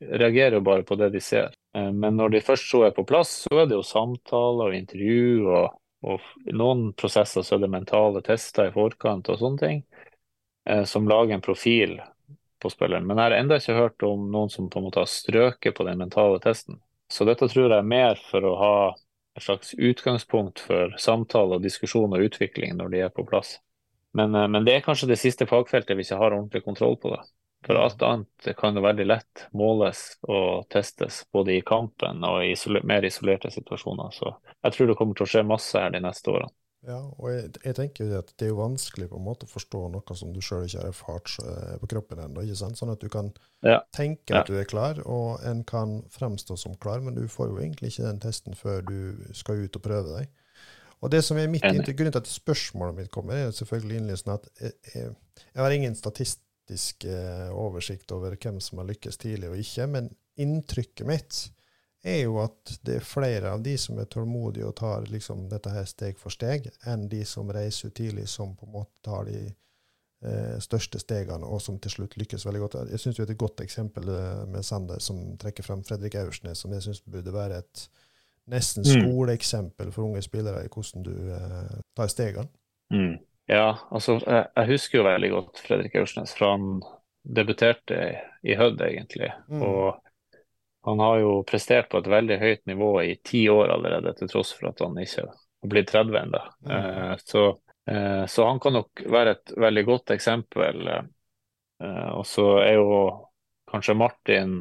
reagerer 0.00 0.60
jo 0.60 0.64
bare 0.64 0.86
på 0.86 0.96
det 1.00 1.10
de 1.16 1.22
ser. 1.24 1.50
Eh, 1.76 1.90
men 1.92 2.16
når 2.16 2.36
de 2.36 2.44
først 2.46 2.70
så 2.70 2.84
er 2.86 2.94
på 2.96 3.06
plass, 3.08 3.34
så 3.48 3.64
er 3.64 3.68
det 3.68 3.76
jo 3.76 3.86
samtaler 3.86 4.70
og 4.70 4.78
intervju, 4.78 5.48
og, 5.48 5.80
og 6.06 6.30
i 6.46 6.54
noen 6.56 6.92
prosesser 6.96 7.44
så 7.44 7.56
er 7.58 7.66
det 7.66 7.72
mentale 7.74 8.22
tester 8.24 8.70
i 8.70 8.76
forkant 8.76 9.28
og 9.32 9.42
sånne 9.42 9.64
ting, 9.64 9.82
eh, 10.68 10.84
som 10.86 11.10
lager 11.10 11.36
en 11.36 11.44
profil 11.44 11.98
på 12.62 12.70
spilleren. 12.72 13.06
Men 13.06 13.18
jeg 13.18 13.30
har 13.30 13.36
ennå 13.38 13.58
ikke 13.58 13.78
hørt 13.78 14.04
om 14.06 14.28
noen 14.32 14.52
som 14.52 14.68
på 14.70 14.80
en 14.80 14.88
måte 14.88 15.02
har 15.02 15.10
strøket 15.10 15.76
på 15.76 15.86
den 15.86 16.00
mentale 16.00 16.40
testen. 16.44 16.80
Så 17.08 17.24
dette 17.24 17.48
tror 17.48 17.70
jeg 17.70 17.78
er 17.78 17.88
mer 17.88 18.20
for 18.28 18.44
å 18.44 18.56
ha 18.60 18.74
et 19.38 19.46
slags 19.46 19.74
utgangspunkt 19.74 20.60
for 20.60 20.94
samtale, 20.98 21.56
og 21.56 21.64
diskusjon 21.64 22.12
og 22.12 22.26
utvikling 22.26 22.76
når 22.76 22.92
de 22.92 23.02
er 23.06 23.14
på 23.14 23.24
plass. 23.28 23.56
Men, 24.18 24.34
eh, 24.34 24.48
men, 24.48 24.64
det 24.64 24.76
er 24.76 24.86
kanskje 24.86 25.10
det 25.12 25.20
siste 25.20 25.46
fagfeltet 25.46 25.96
vi 25.96 26.06
ikke 26.06 26.20
har 26.20 26.34
ordentlig 26.34 26.64
kontroll 26.64 26.98
på. 27.00 27.14
det. 27.14 27.22
For 27.66 27.74
alt 27.74 28.02
annet 28.02 28.48
kan 28.58 28.76
jo 28.76 28.84
veldig 28.84 29.06
lett 29.06 29.48
måles 29.52 30.18
og 30.22 30.68
testes, 30.70 31.24
både 31.32 31.56
i 31.56 31.64
kampen 31.66 32.22
og 32.24 32.44
i 32.44 32.52
isoler 32.54 32.86
mer 32.86 33.06
isolerte 33.06 33.50
situasjoner. 33.50 34.14
Så 34.14 34.30
jeg 34.62 34.74
tror 34.74 34.86
det 34.90 34.96
kommer 34.98 35.18
til 35.18 35.26
å 35.26 35.32
skje 35.32 35.42
masse 35.46 35.78
her 35.78 35.90
de 35.94 36.02
neste 36.04 36.30
årene. 36.30 36.54
Ja, 36.88 37.02
og 37.20 37.28
jeg, 37.28 37.50
jeg, 37.60 37.76
tenker 37.76 38.06
jo 38.06 38.18
at 38.22 38.30
det 38.40 38.46
er 38.46 38.52
jo 38.54 38.62
vanskelig 38.62 39.10
på 39.10 39.18
en 39.18 39.26
måte 39.26 39.44
å 39.44 39.50
forstå 39.50 39.80
noe 39.92 40.14
som 40.16 40.30
du 40.32 40.40
sjøl 40.44 40.64
ikke 40.64 40.80
har 40.80 40.88
erfart 40.88 41.34
eh, 41.42 41.74
på 41.82 41.88
kroppen 41.92 42.22
ennå. 42.24 42.44
Sånn 42.56 42.92
at 42.94 43.02
du 43.02 43.10
kan 43.12 43.28
ja. 43.66 43.82
tenke 43.92 44.38
at 44.38 44.48
du 44.48 44.56
er 44.56 44.68
klar, 44.68 45.02
og 45.04 45.42
en 45.46 45.60
kan 45.68 45.98
fremstå 46.14 46.56
som 46.56 46.78
klar, 46.80 47.02
men 47.04 47.18
du 47.18 47.26
får 47.28 47.50
jo 47.50 47.60
egentlig 47.60 47.92
ikke 47.92 48.06
den 48.06 48.22
testen 48.24 48.56
før 48.56 48.80
du 48.88 49.28
skal 49.36 49.66
ut 49.66 49.76
og 49.76 49.84
prøve 49.84 50.16
deg. 50.16 50.32
Og 51.04 51.12
det 51.12 51.20
som 51.26 51.38
er 51.38 51.50
mitt 51.52 51.66
inntil, 51.68 51.94
Grunnen 51.94 52.16
til 52.16 52.24
at 52.24 52.30
spørsmålet 52.30 52.96
mitt 52.96 53.12
kommer, 53.14 53.36
er 53.36 53.52
selvfølgelig 53.54 54.00
innlysende 54.00 54.38
at 54.40 54.48
jeg, 54.56 54.72
jeg, 54.94 55.12
jeg, 55.44 55.60
har 55.60 55.76
ingen 55.76 55.98
statistisk 55.98 57.04
eh, 57.06 57.52
oversikt 57.52 58.16
over 58.16 58.34
hvem 58.34 58.58
som 58.64 58.80
har 58.80 58.88
lykkes 58.88 59.20
tidlig 59.20 59.52
og 59.52 59.60
ikke, 59.60 59.86
men 59.92 60.10
inntrykket 60.40 61.06
mitt 61.06 61.44
er 62.04 62.20
jo 62.22 62.38
at 62.42 62.78
det 62.86 62.98
er 62.98 63.06
flere 63.06 63.52
av 63.52 63.62
de 63.62 63.74
som 63.78 63.98
er 63.98 64.08
tålmodige 64.10 64.66
og 64.68 64.76
tar 64.78 65.06
liksom 65.10 65.48
dette 65.50 65.72
her 65.74 65.86
steg 65.88 66.18
for 66.18 66.30
steg, 66.34 66.68
enn 66.86 67.08
de 67.10 67.24
som 67.26 67.50
reiser 67.50 67.90
ut 67.90 67.96
tidlig, 67.98 68.28
som 68.30 68.54
på 68.56 68.66
en 68.68 68.76
måte 68.76 69.02
tar 69.04 69.26
de 69.26 69.40
eh, 69.48 70.58
største 70.62 71.00
stegene, 71.02 71.46
og 71.46 71.62
som 71.62 71.78
til 71.82 71.90
slutt 71.96 72.16
lykkes 72.20 72.46
veldig 72.46 72.60
godt. 72.64 72.76
Jeg 72.92 73.02
syns 73.02 73.20
et 73.24 73.38
godt 73.38 73.62
eksempel 73.64 74.08
eh, 74.14 74.44
med 74.50 74.66
Sander, 74.66 75.02
som 75.02 75.20
trekker 75.38 75.66
frem 75.66 75.82
Fredrik 75.86 76.14
Aursnes, 76.20 76.62
som 76.62 76.74
jeg 76.74 76.86
syns 76.86 77.02
burde 77.06 77.34
være 77.34 77.62
et 77.64 77.88
nesten 78.48 78.84
Mm. 78.86 79.02
skoleeksempel 79.02 79.90
for 79.92 80.06
unge 80.06 80.22
spillere 80.24 80.64
i 80.64 80.68
hvordan 80.72 81.02
du 81.04 81.14
eh, 81.34 81.80
tar 81.96 82.08
stegene. 82.08 82.48
Mm. 82.94 83.18
Ja, 83.48 83.74
altså 83.90 84.18
jeg, 84.26 84.46
jeg 84.56 84.66
husker 84.70 84.98
jo 84.98 85.04
veldig 85.04 85.30
godt 85.30 85.60
Fredrik 85.66 85.94
Aursnes 86.00 86.32
fra 86.36 86.54
han 86.54 86.82
debuterte 87.24 87.98
i 88.44 88.54
Hødd, 88.56 88.80
egentlig. 88.80 89.28
Mm. 89.48 89.62
Og 89.62 89.98
han 90.88 91.02
har 91.02 91.20
jo 91.22 91.34
prestert 91.48 91.90
på 91.92 92.00
et 92.00 92.10
veldig 92.10 92.38
høyt 92.40 92.64
nivå 92.70 92.90
i 93.04 93.14
ti 93.24 93.44
år 93.52 93.74
allerede, 93.76 94.14
til 94.18 94.30
tross 94.30 94.54
for 94.56 94.70
at 94.70 94.82
han 94.84 94.98
ikke 95.02 95.26
har 95.28 95.72
blitt 95.72 95.92
30 95.92 96.18
ennå. 96.22 96.42
Mm. 96.64 96.72
Eh, 96.76 97.14
så, 97.24 97.44
eh, 97.90 98.24
så 98.26 98.48
han 98.48 98.60
kan 98.62 98.78
nok 98.78 99.04
være 99.06 99.36
et 99.36 99.54
veldig 99.56 99.84
godt 99.88 100.14
eksempel. 100.16 100.88
Eh, 100.88 102.10
og 102.14 102.26
så 102.26 102.48
er 102.62 102.78
jo 102.78 102.88
kanskje 103.70 103.96
Martin 103.98 104.58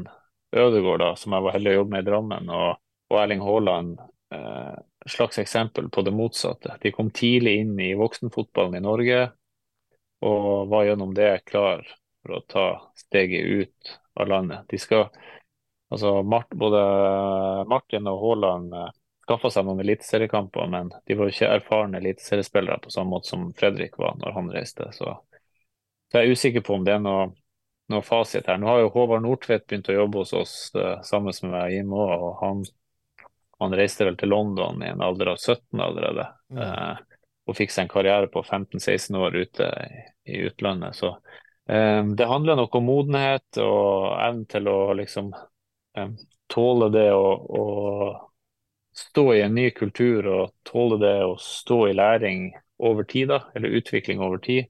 Ødegaard, 0.56 1.00
da, 1.00 1.16
som 1.16 1.36
jeg 1.36 1.44
var 1.46 1.58
heldig 1.58 1.74
å 1.74 1.80
jobbe 1.82 1.96
med 1.96 2.06
i 2.06 2.10
Drammen, 2.10 2.52
og, 2.56 2.84
og 3.12 3.20
Erling 3.22 3.44
Haaland 3.44 3.98
eh, 4.34 4.78
slags 5.08 5.40
eksempel 5.40 5.90
på 5.90 6.02
det 6.02 6.12
motsatte. 6.12 6.78
De 6.82 6.92
kom 6.92 7.12
tidlig 7.12 7.58
inn 7.62 7.80
i 7.80 7.94
voksenfotballen 8.00 8.80
i 8.80 8.84
Norge, 8.84 9.22
og 10.26 10.68
var 10.72 10.88
gjennom 10.88 11.14
det 11.16 11.46
klar 11.46 11.84
for 12.24 12.38
å 12.40 12.44
ta 12.50 12.68
steget 12.98 13.46
ut 13.46 13.98
av 14.18 14.32
landet. 14.32 14.66
De 14.72 14.80
skal, 14.82 15.08
altså 15.94 16.22
Mart, 16.24 16.50
Både 16.56 16.82
Martin 17.70 18.10
og 18.12 18.22
Haaland 18.24 18.74
eh, 18.74 18.90
skaffa 19.28 19.52
seg 19.52 19.66
noen 19.68 19.84
eliteseriekamper, 19.84 20.70
men 20.72 20.94
de 21.06 21.16
var 21.18 21.28
jo 21.28 21.36
ikke 21.36 21.50
erfarne 21.58 22.00
eliteseriespillere 22.00 22.80
på 22.84 22.94
samme 22.94 23.12
måte 23.18 23.28
som 23.34 23.50
Fredrik 23.58 23.98
var 24.00 24.16
når 24.22 24.36
han 24.38 24.52
reiste. 24.54 24.88
Så, 24.96 25.18
så 26.08 26.22
jeg 26.22 26.30
er 26.30 26.38
usikker 26.38 26.64
på 26.64 26.78
om 26.78 26.86
det 26.88 26.96
er 26.96 27.04
noe, 27.04 27.26
noe 27.92 28.06
fasit 28.08 28.48
her. 28.48 28.60
Nå 28.62 28.70
har 28.72 28.86
jo 28.86 28.94
Håvard 28.94 29.26
Nordtvedt 29.26 29.68
begynt 29.68 29.92
å 29.92 29.98
jobbe 29.98 30.24
hos 30.24 30.32
oss 30.38 30.54
eh, 30.80 30.96
sammen 31.08 31.36
med 31.52 31.76
Jim 31.76 31.92
òg, 31.92 32.14
og 32.16 32.40
han, 32.40 32.64
han 33.60 33.76
reiste 33.76 34.08
vel 34.08 34.20
til 34.20 34.32
London 34.32 34.80
i 34.84 34.94
en 34.94 35.04
alder 35.04 35.34
av 35.34 35.44
17 35.44 35.84
allerede. 35.84 36.30
Mm. 36.48 36.64
Eh, 36.64 37.20
og 37.48 37.56
fikk 37.56 37.76
seg 37.76 37.86
en 37.86 37.92
karriere 37.92 38.32
på 38.32 38.44
15-16 38.44 39.20
år 39.20 39.36
ute 39.36 39.68
i, 39.84 40.08
i 40.32 40.40
utlandet. 40.48 40.96
Så 40.96 41.12
eh, 41.68 42.00
det 42.16 42.32
handler 42.32 42.60
nok 42.60 42.80
om 42.80 42.88
modenhet 42.88 43.60
og 43.60 44.16
evnen 44.24 44.48
til 44.56 44.72
å 44.72 44.80
liksom 45.00 45.36
tåle 46.48 46.90
det 46.94 47.10
å, 47.14 47.28
å 47.34 47.66
stå 48.98 49.28
i 49.36 49.42
en 49.42 49.56
ny 49.56 49.70
kultur 49.76 50.28
og 50.32 50.56
tåle 50.68 51.00
det 51.02 51.16
å 51.26 51.36
stå 51.42 51.84
i 51.90 51.96
læring 51.98 52.50
over 52.78 53.04
tid, 53.04 53.32
da, 53.34 53.42
eller 53.56 53.78
utvikling 53.80 54.22
over 54.22 54.42
tid. 54.44 54.70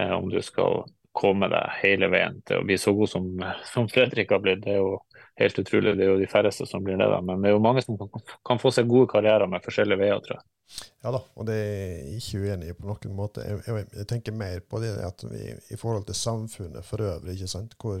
Eh, 0.00 0.10
om 0.10 0.30
du 0.30 0.40
skal 0.42 0.84
komme 1.14 1.46
deg 1.50 1.76
hele 1.82 2.08
veien 2.10 2.40
til 2.46 2.58
å 2.58 2.66
bli 2.66 2.78
så 2.80 2.92
god 2.96 3.10
som, 3.10 3.28
som 3.70 3.86
Fredrik 3.90 4.32
har 4.34 4.42
blitt. 4.42 4.64
Det 4.64 4.74
er 4.74 4.80
jo 4.82 4.96
helt 5.38 5.60
utrolig. 5.62 5.94
Det 5.98 6.06
er 6.06 6.10
jo 6.10 6.18
de 6.18 6.30
færreste 6.30 6.66
som 6.66 6.82
blir 6.82 6.98
det, 6.98 7.06
da. 7.10 7.20
men 7.22 7.42
det 7.42 7.52
er 7.52 7.54
jo 7.54 7.62
mange 7.62 7.84
som 7.84 7.98
kan, 8.00 8.10
kan 8.46 8.62
få 8.62 8.72
seg 8.74 8.90
gode 8.90 9.10
karrierer 9.12 9.50
med 9.50 9.62
forskjellige 9.64 10.02
veier, 10.02 10.24
tror 10.24 10.38
jeg. 10.40 10.48
Ja 11.04 11.12
da, 11.12 11.20
og 11.36 11.46
det 11.46 11.54
er 11.60 11.72
jeg 12.08 12.20
ikke 12.22 12.42
uenig 12.42 12.70
i 12.72 12.76
på 12.78 12.88
noen 12.88 13.14
måte. 13.14 13.44
Jeg, 13.46 13.62
jeg, 13.68 13.86
jeg 14.00 14.08
tenker 14.10 14.36
mer 14.38 14.62
på 14.66 14.80
det 14.82 14.94
at 15.04 15.26
vi, 15.28 15.42
i 15.74 15.78
forhold 15.78 16.06
til 16.08 16.18
samfunnet 16.18 16.86
for 16.88 17.04
øvrig, 17.04 17.36
ikke 17.36 17.52
sant, 17.52 17.76
hvor 17.78 18.00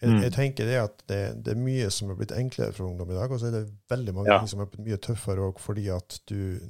jeg, 0.00 0.10
Mm. 0.10 0.20
jeg 0.22 0.32
tenker 0.32 0.64
det 0.66 0.76
at 0.82 1.02
det, 1.08 1.42
det 1.44 1.52
er 1.56 1.60
mye 1.60 1.90
som 1.90 2.10
er 2.10 2.14
blitt 2.14 2.32
enklere 2.32 2.72
for 2.72 2.86
ungdom 2.86 3.10
i 3.10 3.14
dag, 3.14 3.30
og 3.32 3.40
så 3.40 3.46
er 3.48 3.50
det 3.50 3.72
veldig 3.90 4.14
mange 4.14 4.28
Ja. 4.30 4.38
ting 4.38 4.48
som 4.48 4.60
er 4.60 4.66
blitt 4.66 4.86
mye 4.86 4.96
tøffere 4.98 5.38
òg, 5.52 5.58
fordi 5.58 5.88
at 5.94 6.20
du 6.26 6.60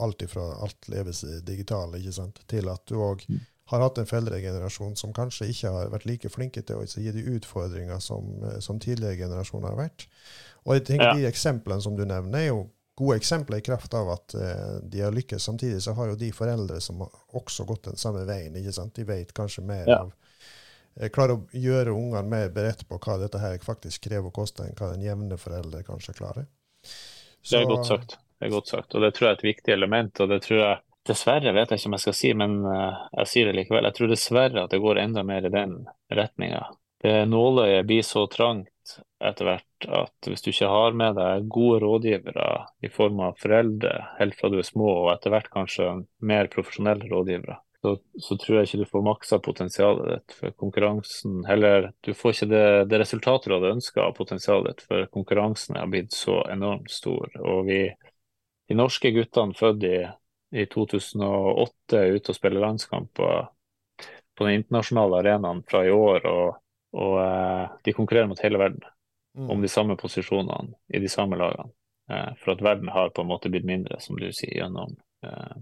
alt 0.00 0.18
ifra 0.22 0.60
alt 0.60 0.88
leves 0.88 1.20
digitalt, 1.44 1.94
ikke 1.94 2.12
sant, 2.12 2.40
til 2.48 2.68
at 2.68 2.84
du 2.86 2.96
òg 2.96 3.24
Mm. 3.28 3.40
har 3.66 3.80
hatt 3.80 3.98
en 3.98 4.06
foreldregenerasjon 4.06 4.96
som 4.96 5.12
kanskje 5.12 5.46
ikke 5.48 5.70
har 5.70 5.88
vært 5.90 6.04
like 6.06 6.28
flinke 6.28 6.62
til 6.66 6.76
å 6.76 6.84
gi 6.84 7.10
de 7.12 7.22
utfordringer 7.38 8.00
som, 8.02 8.60
som 8.60 8.78
tidligere 8.80 9.16
generasjoner 9.16 9.68
har 9.68 9.76
vært. 9.76 10.06
Og 10.66 10.74
jeg 10.74 10.84
tenker 10.84 11.04
Ja. 11.04 11.14
de 11.14 11.26
eksemplene 11.30 11.80
som 11.80 11.94
du 11.96 12.04
nevner, 12.04 12.38
er 12.38 12.46
jo 12.48 12.70
gode 12.96 13.18
eksempler 13.20 13.56
i 13.58 13.60
kraft 13.60 13.94
av 13.94 14.08
at 14.10 14.34
eh, 14.34 14.80
de 14.88 15.00
har 15.00 15.12
lykkes. 15.12 15.40
Samtidig 15.42 15.80
så 15.82 15.94
har 15.94 16.08
jo 16.08 16.16
de 16.16 16.30
foreldre 16.32 16.80
som 16.80 16.98
har 16.98 17.10
også 17.34 17.64
gått 17.66 17.82
den 17.84 17.96
samme 17.96 18.24
veien. 18.26 18.54
ikke 18.54 18.72
sant? 18.72 18.94
De 18.94 19.04
vet 19.04 19.32
kanskje 19.34 19.62
mer 19.64 19.84
Ja. 19.88 19.98
av 20.02 20.12
Klarer 21.14 21.36
å 21.36 21.58
gjøre 21.58 21.94
ungene 21.94 22.28
mer 22.30 22.52
beredt 22.54 22.84
på 22.88 22.98
hva 23.02 23.16
dette 23.18 23.40
her 23.42 23.56
faktisk 23.64 24.06
krever 24.06 24.30
og 24.30 24.36
koster, 24.36 24.68
enn 24.68 24.78
hva 24.78 24.92
den 24.92 25.02
jevne 25.02 25.38
forelder 25.40 25.82
kanskje 25.86 26.14
klarer. 26.18 26.46
Det 27.44 27.60
er 27.60 27.66
godt 27.68 27.88
sagt. 27.90 28.18
Det 28.38 28.48
er 28.48 28.52
godt 28.54 28.70
sagt. 28.70 28.94
Og 28.94 29.02
det 29.02 29.14
tror 29.16 29.28
jeg 29.28 29.34
er 29.34 29.40
et 29.40 29.48
viktig 29.48 29.74
element. 29.74 30.20
Og 30.22 30.30
det 30.30 30.42
tror 30.46 30.60
jeg 30.60 30.82
Dessverre 31.04 31.52
vet 31.52 31.68
jeg 31.68 31.82
ikke 31.82 31.88
om 31.90 31.94
jeg 31.98 32.02
skal 32.06 32.14
si, 32.16 32.28
men 32.40 32.52
eh, 32.64 33.00
jeg 33.18 33.28
sier 33.28 33.48
det 33.50 33.58
likevel. 33.58 33.84
Jeg 33.90 33.96
tror 33.98 34.08
dessverre 34.08 34.62
at 34.62 34.72
det 34.72 34.80
går 34.80 35.02
enda 35.02 35.24
mer 35.28 35.44
i 35.44 35.52
den 35.52 35.74
retninga. 36.08 36.62
Det 37.04 37.26
nåløyet 37.28 37.84
blir 37.84 38.06
så 38.08 38.22
trangt 38.32 38.94
etter 39.20 39.48
hvert 39.48 39.88
at 39.98 40.28
hvis 40.28 40.44
du 40.44 40.48
ikke 40.48 40.70
har 40.72 40.96
med 40.96 41.18
deg 41.18 41.50
gode 41.52 41.82
rådgivere 41.82 42.46
i 42.84 42.88
form 42.92 43.20
av 43.26 43.36
foreldre 43.40 43.92
helt 44.16 44.38
fra 44.38 44.48
du 44.52 44.56
er 44.62 44.64
små, 44.64 44.88
og 45.02 45.10
etter 45.12 45.34
hvert 45.34 45.50
kanskje 45.52 45.90
mer 46.24 46.48
profesjonelle 46.52 47.08
rådgivere, 47.10 47.58
så, 47.84 47.92
så 48.22 48.36
tror 48.40 48.56
jeg 48.56 48.68
ikke 48.68 48.80
du 48.80 48.88
får 48.88 49.04
maksa 49.04 49.38
potensialet 49.44 50.08
ditt 50.08 50.36
for 50.38 50.54
konkurransen. 50.62 51.42
Heller, 51.44 51.90
du 52.00 52.14
får 52.16 52.34
ikke 52.34 52.48
det, 52.50 52.64
det 52.88 53.00
resultatet 53.02 53.50
du 53.50 53.56
hadde 53.58 53.74
ønska 53.76 54.06
av 54.06 54.16
potensialet 54.16 54.70
ditt, 54.70 54.86
for 54.88 55.04
konkurransen 55.12 55.76
har 55.76 55.90
blitt 55.92 56.16
så 56.16 56.40
enormt 56.52 56.90
stor. 56.92 57.28
Og 57.44 57.68
vi, 57.68 57.82
de 58.72 58.78
norske 58.78 59.12
guttene 59.12 59.56
født 59.58 59.84
i, 59.90 59.98
i 60.56 60.66
2008 60.72 62.00
er 62.00 62.16
ute 62.16 62.32
og 62.32 62.40
spiller 62.40 62.64
landskamper 62.64 63.52
på 64.34 64.48
den 64.48 64.62
internasjonale 64.62 65.20
arenaen 65.20 65.60
fra 65.68 65.84
i 65.86 65.92
år, 65.94 66.24
og, 66.26 66.58
og 66.98 67.20
eh, 67.22 67.78
de 67.86 67.94
konkurrerer 67.94 68.32
mot 68.32 68.40
hele 68.42 68.58
verden 68.64 68.82
Mm. 69.38 69.50
om 69.50 69.62
de 69.62 69.68
samme 69.68 69.96
posisjonene 69.96 70.74
i 70.94 70.98
de 70.98 71.08
samme 71.08 71.36
lagene. 71.36 71.72
Eh, 72.10 72.34
for 72.38 72.52
at 72.54 72.62
verden 72.62 72.88
har 72.88 73.10
på 73.10 73.22
en 73.22 73.28
måte 73.28 73.50
blitt 73.50 73.66
mindre, 73.66 74.00
som 74.00 74.16
du 74.16 74.28
sier, 74.32 74.54
gjennom 74.60 74.94
eh, 75.26 75.56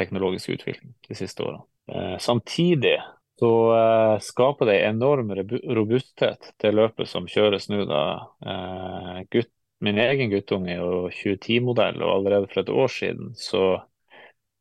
teknologisk 0.00 0.56
utvikling 0.56 0.94
de 1.08 1.18
siste 1.18 1.44
årene. 1.44 1.64
Eh, 1.92 2.16
samtidig 2.22 2.96
så 3.40 3.52
eh, 3.76 4.16
skaper 4.24 4.68
det 4.68 4.80
enorm 4.88 5.32
robusthet 5.76 6.50
til 6.60 6.76
løpet 6.76 7.08
som 7.08 7.28
kjøres 7.30 7.70
nå. 7.72 7.84
da. 7.88 8.02
Eh, 8.44 9.22
gutt, 9.32 9.52
min 9.80 10.00
egen 10.00 10.32
guttunge 10.32 10.74
er 10.74 10.82
jo 10.82 11.06
2010-modell, 11.08 12.02
og 12.04 12.18
allerede 12.18 12.50
for 12.50 12.60
et 12.60 12.74
år 12.82 12.92
siden 12.92 13.30
så 13.38 13.64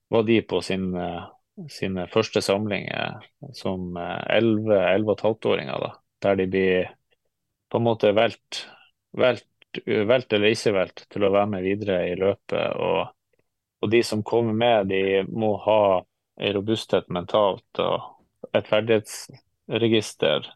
var 0.10 0.24
de 0.26 0.40
på 0.48 0.62
sin, 0.66 0.94
sine 1.68 2.08
første 2.14 2.42
samlinger 2.42 3.20
som 3.58 3.98
eh, 4.00 4.40
11-11,5-åringer, 4.40 5.92
der 6.24 6.40
de 6.40 6.48
blir 6.48 6.90
på 7.70 7.78
en 7.78 7.86
måte 7.86 8.14
valgt, 8.16 8.64
valgt, 9.12 9.48
valgt 10.10 10.34
eller 10.34 10.56
ikke 10.56 10.74
valgt 10.78 11.06
til 11.12 11.26
å 11.26 11.34
være 11.36 11.52
med 11.54 11.68
videre 11.68 12.00
i 12.10 12.16
løpet. 12.20 12.80
Og, 12.80 13.12
og 13.82 13.90
de 13.92 14.04
som 14.04 14.24
kommer 14.24 14.54
med, 14.54 14.88
de 14.92 15.24
må 15.30 15.54
ha 15.66 15.82
en 16.40 16.54
robusthet 16.56 17.10
mentalt 17.12 17.80
og 17.84 18.56
et 18.56 18.68
ferdighetsregister, 18.68 20.48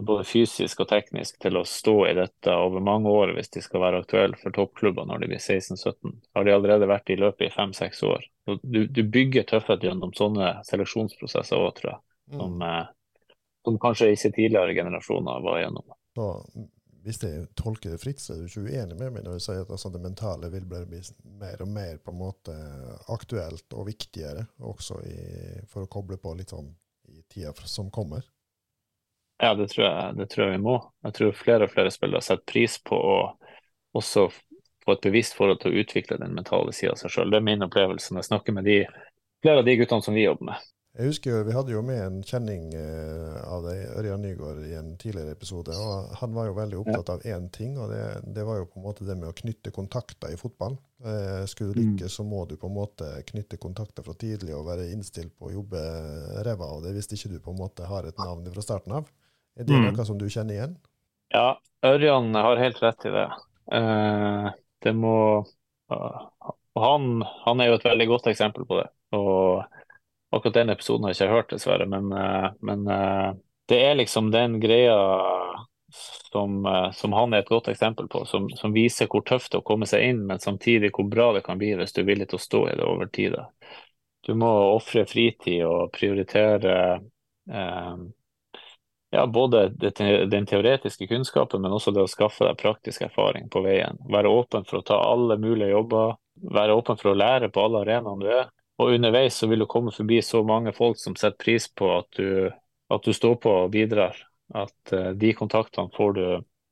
både 0.00 0.24
fysisk 0.24 0.80
og 0.80 0.88
teknisk, 0.88 1.36
til 1.42 1.56
å 1.60 1.64
stå 1.68 1.94
i 2.08 2.14
dette 2.16 2.54
over 2.56 2.80
mange 2.84 3.10
år 3.12 3.34
hvis 3.36 3.52
de 3.52 3.62
skal 3.64 3.82
være 3.84 4.00
aktuelle 4.02 4.38
for 4.40 4.54
toppklubber 4.56 5.06
når 5.08 5.22
de 5.24 5.28
blir 5.34 5.42
16-17. 5.42 6.14
Har 6.34 6.44
de 6.48 6.54
allerede 6.54 6.88
vært 6.90 7.12
i 7.12 7.18
løpet 7.20 7.46
i 7.48 7.52
fem-seks 7.54 8.02
år. 8.08 8.24
Du, 8.62 8.86
du 8.88 9.02
bygger 9.04 9.44
tøffhet 9.52 9.84
gjennom 9.84 10.14
sånne 10.16 10.54
seleksjonsprosesser 10.68 11.60
òg, 11.60 11.74
tror 11.78 11.92
jeg, 11.92 12.00
som, 12.38 12.56
Mm. 12.58 12.62
eh, 12.66 12.86
som 13.64 13.78
kanskje 13.78 14.10
ikke 14.16 14.32
tidligere 14.34 14.74
generasjoner 14.74 15.44
var 15.44 15.60
gjennom. 15.60 15.92
Så 16.16 16.28
hvis 17.02 17.22
jeg 17.24 17.46
tolker 17.58 17.92
det 17.92 18.00
fritt, 18.02 18.20
så 18.22 18.34
er 18.34 18.42
du 18.42 18.46
ikke 18.46 18.66
uenig 18.68 18.96
med 18.98 19.14
meg 19.14 19.24
når 19.24 19.38
du 19.38 19.42
sier 19.42 19.64
at 19.64 19.72
altså, 19.74 19.90
det 19.90 20.02
mentale 20.04 20.50
vil 20.52 20.66
bli 20.68 21.00
mer 21.40 21.64
og 21.64 21.70
mer 21.72 21.98
på 21.98 22.12
en 22.12 22.20
måte 22.20 22.54
aktuelt 23.12 23.74
og 23.74 23.88
viktigere, 23.88 24.46
også 24.62 25.00
i, 25.08 25.16
for 25.70 25.84
å 25.84 25.90
koble 25.90 26.20
på 26.22 26.34
litt 26.38 26.54
sånn 26.54 26.70
i 27.10 27.24
tida 27.32 27.54
som 27.66 27.90
kommer? 27.90 28.24
Ja, 29.42 29.54
det 29.58 29.72
tror, 29.72 29.86
jeg, 29.88 30.16
det 30.20 30.28
tror 30.30 30.44
jeg 30.44 30.54
vi 30.54 30.62
må. 30.62 30.76
Jeg 31.02 31.16
tror 31.18 31.34
flere 31.34 31.66
og 31.66 31.72
flere 31.72 31.90
spillere 31.90 32.22
setter 32.22 32.46
pris 32.46 32.76
på 32.86 32.94
å 32.94 33.16
også 33.98 34.28
få 34.84 34.94
et 34.94 35.08
bevisst 35.08 35.34
forhold 35.38 35.60
til 35.62 35.72
å 35.72 35.82
utvikle 35.82 36.20
den 36.20 36.36
mentale 36.36 36.74
sida 36.74 36.94
av 36.94 37.00
seg 37.00 37.14
sjøl. 37.14 37.32
Det 37.32 37.40
er 37.40 37.48
min 37.48 37.66
opplevelse 37.66 38.14
når 38.14 38.22
jeg 38.22 38.30
snakker 38.30 38.56
med 38.56 38.68
de, 38.70 38.78
flere 39.42 39.62
av 39.62 39.66
de 39.66 39.76
guttene 39.80 40.06
som 40.06 40.14
vi 40.14 40.26
jobber 40.28 40.52
med. 40.52 40.71
Jeg 40.92 41.08
husker 41.08 41.30
jo, 41.32 41.44
Vi 41.48 41.54
hadde 41.56 41.72
jo 41.72 41.80
med 41.88 42.00
en 42.04 42.18
kjenning 42.22 42.66
eh, 42.76 43.36
av 43.48 43.62
deg, 43.64 43.78
Ørjan 43.96 44.20
Nygaard, 44.20 44.58
i 44.68 44.74
en 44.76 44.90
tidligere 45.00 45.32
episode. 45.32 45.72
og 45.72 46.10
Han 46.20 46.34
var 46.36 46.50
jo 46.50 46.56
veldig 46.58 46.80
opptatt 46.82 47.12
av 47.14 47.22
én 47.24 47.46
ting, 47.54 47.78
og 47.80 47.88
det, 47.94 48.02
det 48.36 48.44
var 48.44 48.58
jo 48.60 48.66
på 48.68 48.76
en 48.76 48.84
måte 48.84 49.06
det 49.08 49.16
med 49.16 49.30
å 49.30 49.36
knytte 49.38 49.72
kontakter 49.72 50.34
i 50.34 50.36
fotball. 50.36 50.76
Eh, 51.00 51.46
skulle 51.48 51.72
du 51.72 51.80
Mm. 51.80 51.94
lykkes, 51.94 52.12
så 52.18 52.26
må 52.28 52.42
du 52.48 52.58
på 52.60 52.68
en 52.68 52.76
måte 52.76 53.08
knytte 53.32 53.56
kontakter 53.56 54.04
fra 54.04 54.12
tidlig 54.20 54.52
og 54.54 54.66
være 54.68 54.90
innstilt 54.92 55.32
på 55.38 55.48
å 55.48 55.54
jobbe 55.54 55.80
ræva 56.44 56.68
av 56.76 56.82
det 56.84 56.92
hvis 56.98 57.08
ikke 57.16 57.32
du 57.32 57.38
på 57.40 57.50
en 57.56 57.62
måte 57.64 57.88
har 57.88 58.04
et 58.04 58.18
navn 58.20 58.44
fra 58.52 58.62
starten 58.62 58.92
av. 58.92 59.08
Er 59.56 59.64
det 59.64 59.72
Mm. 59.74 59.94
noe 59.96 60.04
som 60.04 60.18
du 60.18 60.26
kjenner 60.28 60.54
igjen? 60.54 60.76
Ja, 61.32 61.56
Ørjan 61.82 62.34
har 62.34 62.56
helt 62.60 62.76
rett 62.84 63.06
i 63.08 63.10
det. 63.16 63.28
Eh, 63.72 64.50
det 64.84 64.94
må 64.94 65.46
han, 65.88 67.22
han, 67.44 67.60
er 67.60 67.66
jo 67.68 67.74
et 67.80 67.84
veldig 67.84 68.08
godt 68.08 68.26
eksempel 68.26 68.64
på 68.68 68.78
det. 68.82 68.88
Og 69.12 69.64
akkurat 70.32 70.54
den 70.54 70.72
episoden 70.74 71.06
har 71.06 71.12
jeg 71.12 71.20
ikke 71.20 71.34
hørt, 71.36 71.52
dessverre. 71.52 71.88
Men, 71.90 72.12
eh, 72.16 72.48
men 72.64 72.86
eh, 72.88 73.28
det 73.70 73.80
er 73.86 73.98
liksom 74.00 74.32
den 74.34 74.58
greia 74.62 74.96
som, 76.32 76.66
eh, 76.66 76.90
som, 76.90 77.12
han 77.12 77.32
er 77.32 77.38
et 77.42 77.48
godt 77.48 77.68
eksempel 77.68 78.08
på, 78.08 78.24
som, 78.24 78.48
som, 78.56 78.72
viser 78.72 79.08
hvor 79.12 79.24
tøft 79.28 79.52
det 79.52 79.58
er 79.60 79.64
å 79.64 79.68
komme 79.68 79.88
seg 79.88 80.06
inn, 80.08 80.24
men 80.28 80.40
samtidig 80.40 80.92
hvor 80.96 81.08
bra 81.10 81.32
det 81.36 81.44
kan 81.46 81.60
bli 81.60 81.74
hvis 81.76 81.92
du 81.92 82.02
er 82.02 82.08
villig 82.08 82.30
til 82.30 82.40
å 82.40 82.46
stå 82.46 82.62
i 82.70 82.76
det 82.78 82.88
over 82.88 83.12
tid. 83.12 83.36
Du 84.26 84.34
må 84.38 84.50
ofre 84.72 85.04
fritid 85.08 85.64
og 85.66 85.92
prioritere 85.92 86.74
eh, 87.50 88.02
ja, 89.12 89.26
både 89.26 89.68
det, 89.68 89.92
den 90.32 90.46
teoretiske 90.48 91.06
kunnskapen, 91.10 91.60
men 91.60 91.74
også 91.76 91.92
det 91.92 92.06
å 92.06 92.08
skaffe 92.08 92.46
deg 92.48 92.60
praktisk 92.62 93.04
erfaring 93.04 93.50
på 93.52 93.60
veien. 93.66 93.98
Være 94.08 94.32
åpen 94.32 94.64
for 94.64 94.80
å 94.80 94.86
ta 94.88 94.96
alle 95.04 95.36
mulige 95.42 95.74
jobber, 95.74 96.16
være 96.48 96.78
åpen 96.78 96.96
for 96.96 97.12
å 97.12 97.18
lære 97.18 97.50
på 97.52 97.66
alle 97.66 97.82
arenaene 97.84 98.24
du 98.24 98.30
er. 98.32 98.48
Og 98.80 98.94
underveis 98.94 99.36
så 99.36 99.46
vil 99.50 99.62
du 99.62 99.68
komme 99.70 99.92
forbi 99.94 100.22
så 100.24 100.42
mange 100.46 100.72
folk 100.76 101.00
som 101.00 101.16
setter 101.18 101.38
pris 101.38 101.68
på 101.74 101.90
at 101.98 102.08
du, 102.16 102.48
at 102.92 103.04
du 103.04 103.12
står 103.14 103.36
på 103.42 103.52
og 103.64 103.72
bidrar. 103.74 104.16
At 104.54 104.94
uh, 104.94 105.10
de 105.16 105.32
kontaktene 105.36 105.92
får 105.94 106.16
du 106.16 106.24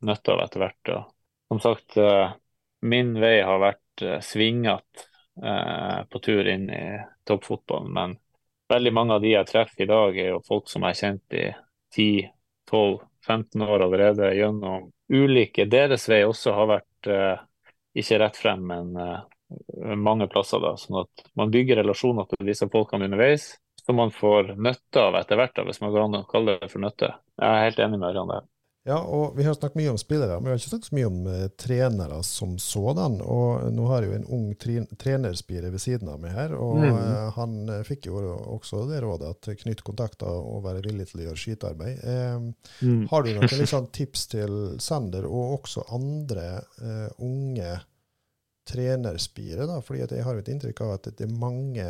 nytte 0.09 0.33
av 0.33 0.45
etter 0.45 0.65
hvert. 0.65 0.93
Og, 0.97 1.13
som 1.53 1.63
sagt, 1.65 1.99
uh, 2.01 2.33
min 2.87 3.13
vei 3.21 3.39
har 3.45 3.61
vært 3.63 4.05
uh, 4.07 4.19
svingete 4.25 5.07
uh, 5.45 6.03
på 6.11 6.23
tur 6.25 6.49
inn 6.49 6.69
i 6.73 6.85
toppfotballen, 7.29 7.93
men 7.95 8.17
veldig 8.71 8.93
mange 8.95 9.17
av 9.17 9.25
de 9.25 9.35
jeg 9.35 9.49
treffer 9.49 9.85
i 9.85 9.91
dag, 9.91 10.17
er 10.19 10.33
jo 10.35 10.45
folk 10.47 10.71
som 10.71 10.85
jeg 10.87 10.95
har 10.95 11.01
kjent 11.01 11.37
i 11.37 11.47
10-12-15 12.71 13.67
år 13.67 13.87
allerede 13.87 14.33
gjennom 14.39 14.91
ulike 15.11 15.67
Deres 15.67 16.07
vei 16.09 16.23
også 16.27 16.55
har 16.55 16.69
vært 16.71 17.11
eh, 17.11 17.41
ikke 17.99 18.21
rett 18.23 18.39
frem, 18.39 18.63
men 18.71 18.93
eh, 18.95 19.17
mange 19.97 20.29
plasser. 20.31 20.61
da, 20.63 20.77
sånn 20.79 21.03
at 21.03 21.27
Man 21.39 21.51
bygger 21.51 21.81
relasjoner 21.83 22.29
til 22.31 22.47
disse 22.51 22.69
folkene 22.71 23.09
underveis, 23.11 23.53
som 23.87 23.97
man 23.97 24.13
får 24.15 24.55
nytte 24.61 25.03
av 25.03 25.19
etter 25.21 25.41
hvert, 25.41 25.57
da, 25.57 25.67
hvis 25.67 25.83
man 25.83 25.95
kan 25.97 26.25
kalle 26.31 26.59
det 26.61 26.71
for 26.73 26.83
nytte. 26.85 27.15
Jeg 27.41 27.51
er 27.51 27.69
helt 27.69 27.85
enig 27.87 28.01
med 28.01 28.11
Ørjan 28.13 28.35
der. 28.35 28.49
Ja, 28.89 28.97
og 28.97 29.35
vi 29.37 29.45
har 29.45 29.53
snakket 29.55 29.77
mye 29.77 29.91
om 29.93 29.99
spillere, 30.01 30.39
men 30.39 30.49
vi 30.49 30.55
har 30.55 30.61
ikke 30.61 30.71
snakket 30.71 30.89
så 30.89 30.95
mye 30.97 31.09
om 31.11 31.19
uh, 31.29 31.43
trenere 31.61 32.21
som 32.25 32.55
sådan. 32.59 33.19
Og 33.21 33.67
nå 33.77 33.89
har 33.91 34.07
jeg 34.07 34.09
jo 34.09 34.17
en 34.17 34.31
ung 34.39 34.47
trenerspire 35.03 35.69
ved 35.69 35.83
siden 35.83 36.09
av 36.09 36.23
meg 36.23 36.33
her, 36.33 36.55
og 36.57 36.81
mm. 36.81 36.97
uh, 36.97 37.27
han 37.37 37.59
fikk 37.85 38.09
jo 38.09 38.23
også 38.57 38.87
det 38.89 39.03
rådet 39.05 39.35
at 39.35 39.51
knytt 39.67 39.85
kontakter 39.85 40.33
og 40.33 40.65
være 40.65 40.81
villig 40.87 41.11
til 41.11 41.21
å 41.21 41.27
gjøre 41.29 41.43
skytearbeid. 41.45 42.01
Mm. 42.81 43.05
Har 43.13 43.27
du 43.27 43.35
noen 43.35 43.53
liksom, 43.61 43.91
tips 43.93 44.25
til 44.33 44.59
Sander 44.81 45.29
og 45.29 45.61
også 45.61 45.85
andre 45.93 46.49
unge 47.21 47.77
trenerspire? 48.69 49.67
da, 49.69 49.81
fordi 49.85 50.05
jeg 50.05 50.27
har 50.27 50.39
et 50.39 50.49
inntrykk 50.53 50.85
av 50.85 50.95
at 50.99 51.11
det 51.17 51.27
er 51.27 51.41
mange 51.41 51.89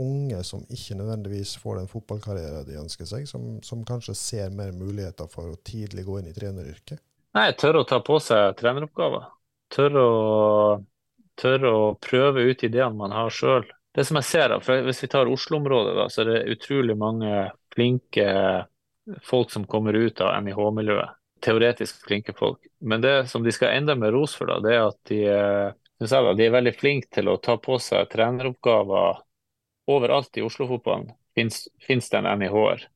unge 0.00 0.40
som 0.44 0.64
ikke 0.72 0.96
nødvendigvis 0.96 1.56
får 1.60 1.82
den 1.82 1.90
fotballkarrieren 1.90 2.64
de 2.66 2.78
ønsker 2.80 3.08
seg, 3.08 3.26
som, 3.28 3.58
som, 3.64 3.84
kanskje 3.84 4.14
ser 4.16 4.54
mer 4.56 4.72
muligheter 4.72 5.28
for 5.30 5.52
å 5.52 5.60
tidlig 5.64 6.06
gå 6.06 6.20
inn 6.20 6.30
i 6.30 6.36
treneryrket? 6.36 7.02
Nei, 7.36 7.50
tørre 7.56 7.82
å 7.82 7.88
ta 7.88 8.00
på 8.04 8.18
seg 8.20 8.56
treneroppgaver. 8.60 9.28
Tørre 9.72 10.02
å, 10.04 10.80
tørre 11.40 11.72
å 11.72 11.86
prøve 12.00 12.44
ut 12.48 12.64
ideene 12.64 12.96
man 12.96 13.14
har 13.16 13.32
sjøl. 13.32 13.64
Det 13.92 14.04
som 14.08 14.16
jeg 14.20 14.28
ser, 14.28 14.54
for 14.64 14.84
Hvis 14.86 15.02
vi 15.04 15.08
tar 15.12 15.28
Oslo-området, 15.28 16.06
så 16.12 16.22
er 16.22 16.30
det 16.30 16.54
utrolig 16.54 16.96
mange 16.96 17.50
flinke 17.72 18.28
folk 19.24 19.50
som 19.52 19.66
kommer 19.68 19.96
ut 19.96 20.20
av 20.24 20.38
NIH-miljøet. 20.44 21.18
Teoretisk 21.42 22.04
flinke 22.06 22.32
folk. 22.38 22.60
Men 22.80 23.02
det 23.02 23.26
som 23.28 23.42
de 23.44 23.52
skal 23.52 23.74
enda 23.76 23.96
mer 23.98 24.14
ros 24.14 24.36
for, 24.38 24.48
da, 24.48 24.60
det 24.62 24.76
er 24.76 24.84
at 24.86 24.98
de, 25.10 25.22
da, 26.10 26.34
de 26.34 26.46
er 26.46 26.54
veldig 26.54 26.74
flinke 26.76 27.10
til 27.14 27.30
å 27.30 27.38
ta 27.42 27.56
på 27.62 27.78
seg 27.82 28.10
treneroppgaver 28.12 29.22
overalt 29.92 30.38
i 30.38 30.44
Oslo-fotballen 30.46 31.12
finnes 31.34 32.10
det 32.10 32.18
en 32.18 32.38
NIH-er. 32.38 32.88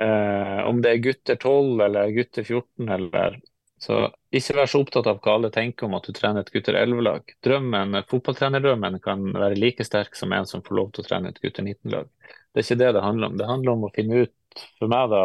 Eh, 0.00 0.60
om 0.68 0.82
det 0.82 0.90
er 0.90 1.02
gutter 1.04 1.36
12 1.36 1.80
eller 1.84 2.12
gutter 2.16 2.44
14 2.44 2.88
eller 2.88 3.40
Så 3.82 3.96
ikke 4.30 4.54
vær 4.54 4.68
så 4.70 4.80
opptatt 4.80 5.08
av 5.10 5.18
hva 5.18 5.32
alle 5.34 5.50
tenker 5.50 5.88
om 5.88 5.96
at 5.98 6.06
du 6.06 6.12
trener 6.14 6.44
et 6.44 6.52
gutter 6.54 6.76
11-lag. 6.78 7.32
Drømmen, 7.42 7.96
Fotballtrenerdrømmen 8.08 9.00
kan 9.02 9.24
være 9.34 9.58
like 9.58 9.84
sterk 9.84 10.14
som 10.14 10.32
en 10.32 10.46
som 10.46 10.62
får 10.62 10.78
lov 10.78 10.92
til 10.92 11.02
å 11.02 11.08
trene 11.08 11.32
et 11.32 11.40
gutter 11.42 11.66
19-lag. 11.66 12.06
Det 12.30 12.62
er 12.62 12.66
ikke 12.68 12.78
det 12.78 12.92
det 12.94 13.02
handler 13.02 13.32
om. 13.32 13.40
Det 13.40 13.48
handler 13.50 13.72
om 13.74 13.88
å 13.88 13.90
finne 13.96 14.22
ut 14.22 14.62
for 14.78 14.92
meg 14.92 15.10
da, 15.10 15.24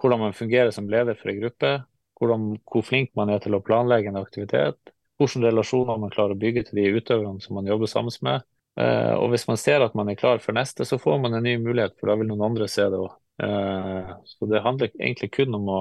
hvordan 0.00 0.24
man 0.24 0.38
fungerer 0.38 0.72
som 0.72 0.88
leder 0.88 1.20
for 1.20 1.30
en 1.34 1.40
gruppe. 1.42 1.74
Hvordan, 2.16 2.48
hvor 2.64 2.86
flink 2.88 3.12
man 3.18 3.34
er 3.34 3.44
til 3.44 3.58
å 3.58 3.60
planlegge 3.60 4.08
en 4.08 4.22
aktivitet. 4.22 4.95
Hvilke 5.16 5.40
relasjoner 5.46 6.00
man 6.00 6.12
klarer 6.12 6.36
å 6.36 6.40
bygge 6.40 6.66
til 6.66 6.80
de 6.80 6.90
utøverne 6.98 7.40
som 7.40 7.56
man 7.56 7.68
jobber 7.68 7.90
sammen 7.90 8.14
med 8.26 8.44
Uh, 8.76 9.14
og 9.22 9.30
hvis 9.32 9.46
man 9.48 9.56
ser 9.56 9.80
at 9.80 9.94
man 9.96 10.10
er 10.12 10.18
klar 10.20 10.36
for 10.44 10.52
neste, 10.52 10.84
så 10.84 10.98
får 11.00 11.14
man 11.22 11.32
en 11.32 11.46
ny 11.46 11.54
mulighet, 11.64 11.94
for 11.96 12.10
da 12.10 12.16
vil 12.20 12.28
noen 12.28 12.42
andre 12.44 12.66
se 12.68 12.84
det 12.92 12.98
òg. 13.00 13.14
Eh, 13.36 14.10
så 14.24 14.46
det 14.48 14.62
handler 14.64 14.90
egentlig 14.96 15.30
kun 15.34 15.56
om 15.58 15.66
å 15.68 15.80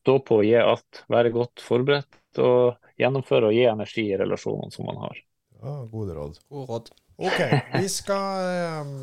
stå 0.00 0.18
på 0.26 0.40
og 0.40 0.46
gi 0.46 0.54
alt, 0.60 1.00
være 1.10 1.32
godt 1.34 1.62
forberedt 1.64 2.42
og 2.42 2.76
gjennomføre 3.00 3.50
og 3.50 3.56
gi 3.56 3.64
energi 3.66 4.04
i 4.12 4.18
relasjonene 4.20 4.74
som 4.74 4.86
man 4.86 5.00
har. 5.02 5.18
Ja, 5.62 5.74
Gode 5.90 6.14
råd. 6.14 6.38
God 6.50 6.70
råd. 6.70 6.92
OK, 7.22 7.40
vi 7.78 7.88
skal 7.90 8.84
um, 8.84 8.94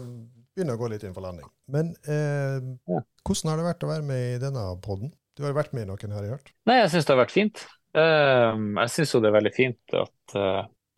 begynne 0.56 0.76
å 0.76 0.80
gå 0.80 0.92
litt 0.92 1.04
inn 1.08 1.16
for 1.16 1.26
landing. 1.26 1.48
Men 1.72 1.92
eh, 2.04 3.04
hvordan 3.24 3.52
har 3.52 3.60
det 3.60 3.68
vært 3.72 3.86
å 3.88 3.92
være 3.92 4.08
med 4.08 4.26
i 4.38 4.40
denne 4.44 4.66
poden? 4.84 5.12
Du 5.36 5.44
har 5.48 5.56
vært 5.56 5.76
med 5.76 5.88
i 5.88 5.92
noen, 5.92 6.16
har 6.16 6.28
jeg 6.28 6.36
hørt? 6.36 6.52
Nei, 6.68 6.82
jeg 6.82 6.92
syns 6.96 7.08
det 7.08 7.16
har 7.16 7.24
vært 7.24 7.36
fint. 7.36 7.64
Jeg 7.98 8.92
syns 8.94 9.12
jo 9.16 9.20
det 9.20 9.28
er 9.32 9.36
veldig 9.36 9.52
fint 9.56 9.96
at 10.00 10.36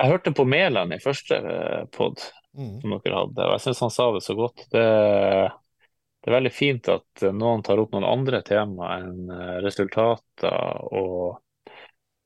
jeg 0.04 0.12
hørte 0.12 0.34
på 0.36 0.46
Mæland 0.46 0.94
i 0.96 1.02
første 1.02 1.38
eh, 1.38 1.84
pod 1.94 2.20
mm. 2.58 2.82
som 2.82 2.96
dere 2.98 3.20
hadde, 3.22 3.46
og 3.46 3.54
jeg 3.56 3.64
syns 3.68 3.84
han 3.86 3.94
sa 3.94 4.08
det 4.16 4.24
så 4.26 4.36
godt. 4.36 4.66
Det, 4.74 4.84
det, 4.84 6.28
er 6.28 6.36
veldig 6.38 6.52
fint 6.54 6.90
at 6.92 7.26
noen 7.32 7.64
tar 7.64 7.80
opp 7.80 7.94
noen 7.94 8.10
andre 8.10 8.42
tema 8.44 8.98
enn 8.98 9.32
eh, 9.32 9.56
resultater 9.64 10.84
og, 10.90 11.40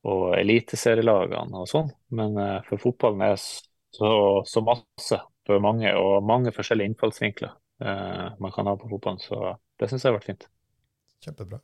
og 0.08 0.24
eliteserielagene 0.40 1.62
og 1.62 1.70
sånn. 1.70 1.92
Men 2.18 2.38
uh, 2.40 2.58
for 2.66 2.82
fotballen 2.82 3.26
er 3.28 3.38
så, 3.38 4.10
så, 4.48 4.64
masse 4.64 5.20
for 5.46 5.62
mange, 5.62 5.92
og 5.94 6.26
mange 6.26 6.52
forskjellige 6.56 6.94
innfallsvinkler 6.94 7.52
uh, 7.84 8.28
man 8.40 8.54
kan 8.54 8.70
ha 8.70 8.74
på 8.80 8.90
fotballen. 8.90 9.22
Så 9.22 9.54
det 9.78 9.90
syns 9.90 10.06
jeg 10.06 10.10
har 10.10 10.18
vært 10.18 10.30
fint. 10.32 10.48
Kjempebra. 11.24 11.60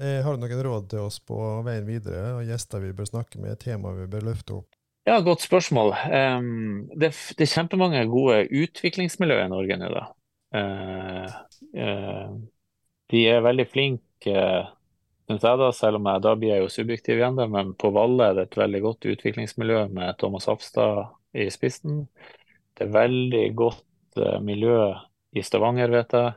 Eh, 0.00 0.22
har 0.24 0.36
du 0.36 0.40
noen 0.40 0.62
råd 0.64 0.86
til 0.88 1.02
oss 1.04 1.18
på 1.20 1.36
veien 1.66 1.84
videre, 1.84 2.38
og 2.38 2.48
gjester 2.48 2.80
vi 2.80 2.94
bør 2.96 3.10
snakke 3.10 3.40
med, 3.42 3.58
tema 3.60 3.92
vi 3.92 4.06
bør 4.08 4.30
løfte 4.30 4.56
opp? 4.62 4.78
Ja, 5.08 5.18
godt 5.24 5.44
spørsmål. 5.44 5.92
Det, 7.00 7.10
er 7.12 7.50
kjempemange 7.50 8.06
gode 8.08 8.44
utviklingsmiljøer 8.48 9.48
i 9.48 9.52
Norge 9.52 9.78
nå. 9.80 10.02
Uh, 10.56 11.28
uh, 11.76 12.32
de 13.12 13.22
er 13.28 13.44
veldig 13.44 13.66
flinke, 13.68 14.44
syns 15.28 15.46
jeg, 15.46 15.60
da, 15.62 15.70
selv 15.76 16.00
om 16.00 16.08
jeg 16.08 16.24
da 16.24 16.34
blir 16.38 16.54
jeg 16.54 16.64
jo 16.64 16.72
subjektiv 16.72 17.20
igjen. 17.20 17.40
Da, 17.40 17.48
men 17.50 17.72
på 17.80 17.92
Valle 17.96 18.28
er 18.28 18.38
det 18.38 18.46
et 18.48 18.60
veldig 18.60 18.82
godt 18.86 19.08
utviklingsmiljø 19.14 19.86
med 19.96 20.20
Thomas 20.20 20.48
Hafstad 20.52 21.10
i 21.36 21.48
spissen. 21.52 22.04
Det 22.76 22.86
er 22.86 22.96
veldig 22.96 23.46
godt 23.58 24.20
miljø 24.44 24.92
i 25.36 25.44
Stavanger, 25.44 25.92
vet 25.92 26.16
jeg. 26.16 26.36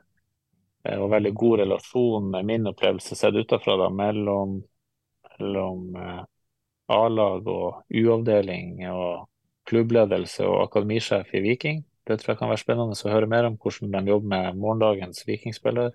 Og 0.84 1.08
veldig 1.14 1.32
god 1.40 1.60
relasjon 1.62 2.26
med 2.34 2.48
min 2.48 2.68
opplevelse 2.68 3.16
sett 3.16 3.38
utenfra 3.40 3.88
mellom, 3.88 4.58
mellom 5.40 5.86
A-lag 6.92 7.48
og 7.48 7.86
U-avdeling 7.88 8.82
og 8.92 9.30
klubbledelse 9.70 10.44
og 10.48 10.66
akademisjef 10.66 11.32
i 11.38 11.44
Viking. 11.46 11.84
Det 12.04 12.20
tror 12.20 12.34
jeg 12.34 12.40
kan 12.42 12.52
være 12.52 12.62
spennende 12.62 12.98
å 13.00 13.12
høre 13.14 13.30
mer 13.32 13.48
om 13.48 13.56
hvordan 13.56 13.94
de 13.94 14.12
jobber 14.12 14.32
med 14.34 14.60
morgendagens 14.60 15.24
vikingspiller. 15.28 15.94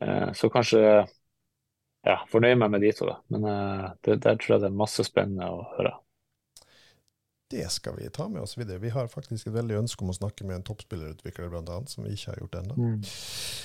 Eh, 0.00 0.30
så 0.32 0.48
kanskje 0.52 0.80
ja, 0.82 2.16
fornøye 2.32 2.56
meg 2.58 2.72
med 2.72 2.84
de 2.84 2.92
to, 2.96 3.08
da. 3.10 3.18
Men 3.34 3.44
eh, 3.50 3.90
det, 4.06 4.22
der 4.24 4.40
tror 4.40 4.56
jeg 4.56 4.64
det 4.64 4.70
er 4.70 4.80
masse 4.82 5.04
spennende 5.06 5.50
å 5.52 5.66
høre. 5.76 5.92
Det 7.52 7.66
skal 7.72 7.98
vi 7.98 8.08
ta 8.08 8.28
med 8.32 8.40
oss 8.42 8.56
videre. 8.56 8.80
Vi 8.80 8.90
har 8.94 9.10
faktisk 9.12 9.50
et 9.50 9.52
veldig 9.52 9.82
ønske 9.82 10.04
om 10.04 10.12
å 10.12 10.16
snakke 10.16 10.46
med 10.48 10.56
en 10.56 10.64
toppspillerutvikler, 10.70 11.50
blant 11.52 11.68
annet, 11.68 11.92
som 11.92 12.06
vi 12.06 12.14
ikke 12.16 12.32
har 12.32 12.40
gjort 12.40 12.56
ennå. 12.62 12.76
Mm. 12.78 12.94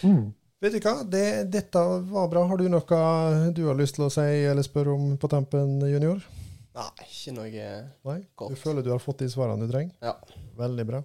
Mm. 0.04 0.26
Vet 0.66 0.74
du 0.74 0.80
hva, 0.82 0.96
det, 1.08 1.28
dette 1.54 1.84
var 2.10 2.28
bra. 2.32 2.44
Har 2.50 2.60
du 2.60 2.66
noe 2.74 3.00
du 3.56 3.64
har 3.70 3.78
lyst 3.80 3.96
til 3.96 4.08
å 4.08 4.12
si 4.12 4.26
eller 4.50 4.66
spørre 4.66 4.96
om 4.98 5.14
på 5.22 5.30
tampen, 5.32 5.78
junior? 5.88 6.20
Nei, 6.78 6.90
ikke 7.08 7.36
noe 7.38 7.70
Nei? 8.10 8.20
godt. 8.36 8.54
Du 8.54 8.60
føler 8.60 8.86
du 8.86 8.92
har 8.94 9.02
fått 9.02 9.24
de 9.24 9.30
svarene 9.32 9.64
du 9.64 9.72
trenger? 9.72 9.96
Ja. 10.04 10.18
Veldig 10.60 10.86
bra. 10.90 11.02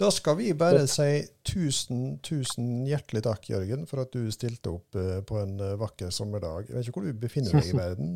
Da 0.00 0.08
skal 0.14 0.38
vi 0.38 0.54
bare 0.56 0.86
si 0.88 1.20
tusen, 1.44 2.14
tusen 2.24 2.86
hjertelig 2.88 3.26
takk, 3.26 3.50
Jørgen, 3.52 3.84
for 3.90 4.06
at 4.06 4.14
du 4.16 4.30
stilte 4.32 4.72
opp 4.72 4.96
uh, 4.96 5.18
på 5.26 5.36
en 5.42 5.58
uh, 5.60 5.76
vakker 5.80 6.14
sommerdag. 6.14 6.70
Jeg 6.70 6.78
vet 6.78 6.88
ikke 6.88 7.02
hvor 7.02 7.10
du 7.10 7.20
befinner 7.20 7.58
deg 7.58 7.68
i 7.68 7.76
verden. 7.76 8.14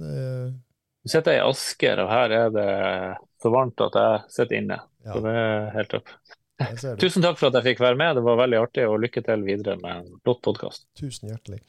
Du 1.04 1.10
sitter 1.12 1.36
i 1.36 1.42
Asker, 1.44 2.00
og 2.00 2.08
her 2.08 2.32
er 2.32 2.52
det 2.54 2.68
så 3.44 3.50
varmt 3.52 3.80
at 3.84 3.96
jeg 4.00 4.20
sitter 4.32 4.56
inne. 4.56 4.78
Ja. 5.04 5.12
Så 5.12 5.20
det 5.26 5.34
er 5.36 5.66
helt 5.74 5.92
topp. 5.92 6.14
Tusen 7.02 7.24
takk 7.24 7.36
for 7.36 7.50
at 7.50 7.58
jeg 7.58 7.74
fikk 7.74 7.82
være 7.84 7.98
med. 8.00 8.16
Det 8.16 8.22
var 8.24 8.38
veldig 8.40 8.60
artig, 8.62 8.86
og 8.88 9.02
lykke 9.02 9.20
til 9.26 9.44
videre 9.44 9.76
med 9.82 9.98
en 10.00 10.22
flott 10.24 10.40
podkast. 10.46 10.86
Tusen 10.96 11.28
hjertelig. 11.28 11.60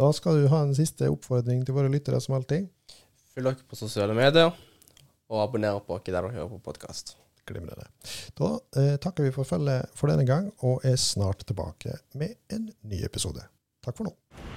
Da 0.00 0.08
skal 0.16 0.40
du 0.40 0.48
ha 0.48 0.62
en 0.64 0.72
siste 0.74 1.10
oppfordring 1.12 1.60
til 1.66 1.76
våre 1.76 1.92
lyttere, 1.92 2.22
som 2.24 2.38
alltid. 2.38 2.70
Følg 3.34 3.50
dere 3.50 3.68
på 3.68 3.78
sosiale 3.78 4.16
medier, 4.16 4.56
og 5.28 5.44
abonner 5.44 5.84
på 5.84 5.98
oss 5.98 6.08
der 6.08 6.16
dere 6.16 6.32
hører 6.32 6.50
på 6.56 6.62
podkast. 6.70 7.18
Glimrende. 7.44 7.90
Da 8.38 8.54
eh, 8.80 8.94
takker 8.96 9.26
vi 9.26 9.34
for 9.34 9.44
følget 9.44 9.92
for 9.98 10.08
denne 10.08 10.24
gang, 10.24 10.48
og 10.64 10.88
er 10.88 10.96
snart 10.96 11.44
tilbake 11.44 11.98
med 12.16 12.38
en 12.48 12.70
ny 12.88 13.04
episode. 13.04 13.44
Takk 13.84 14.00
for 14.00 14.08
nå. 14.08 14.53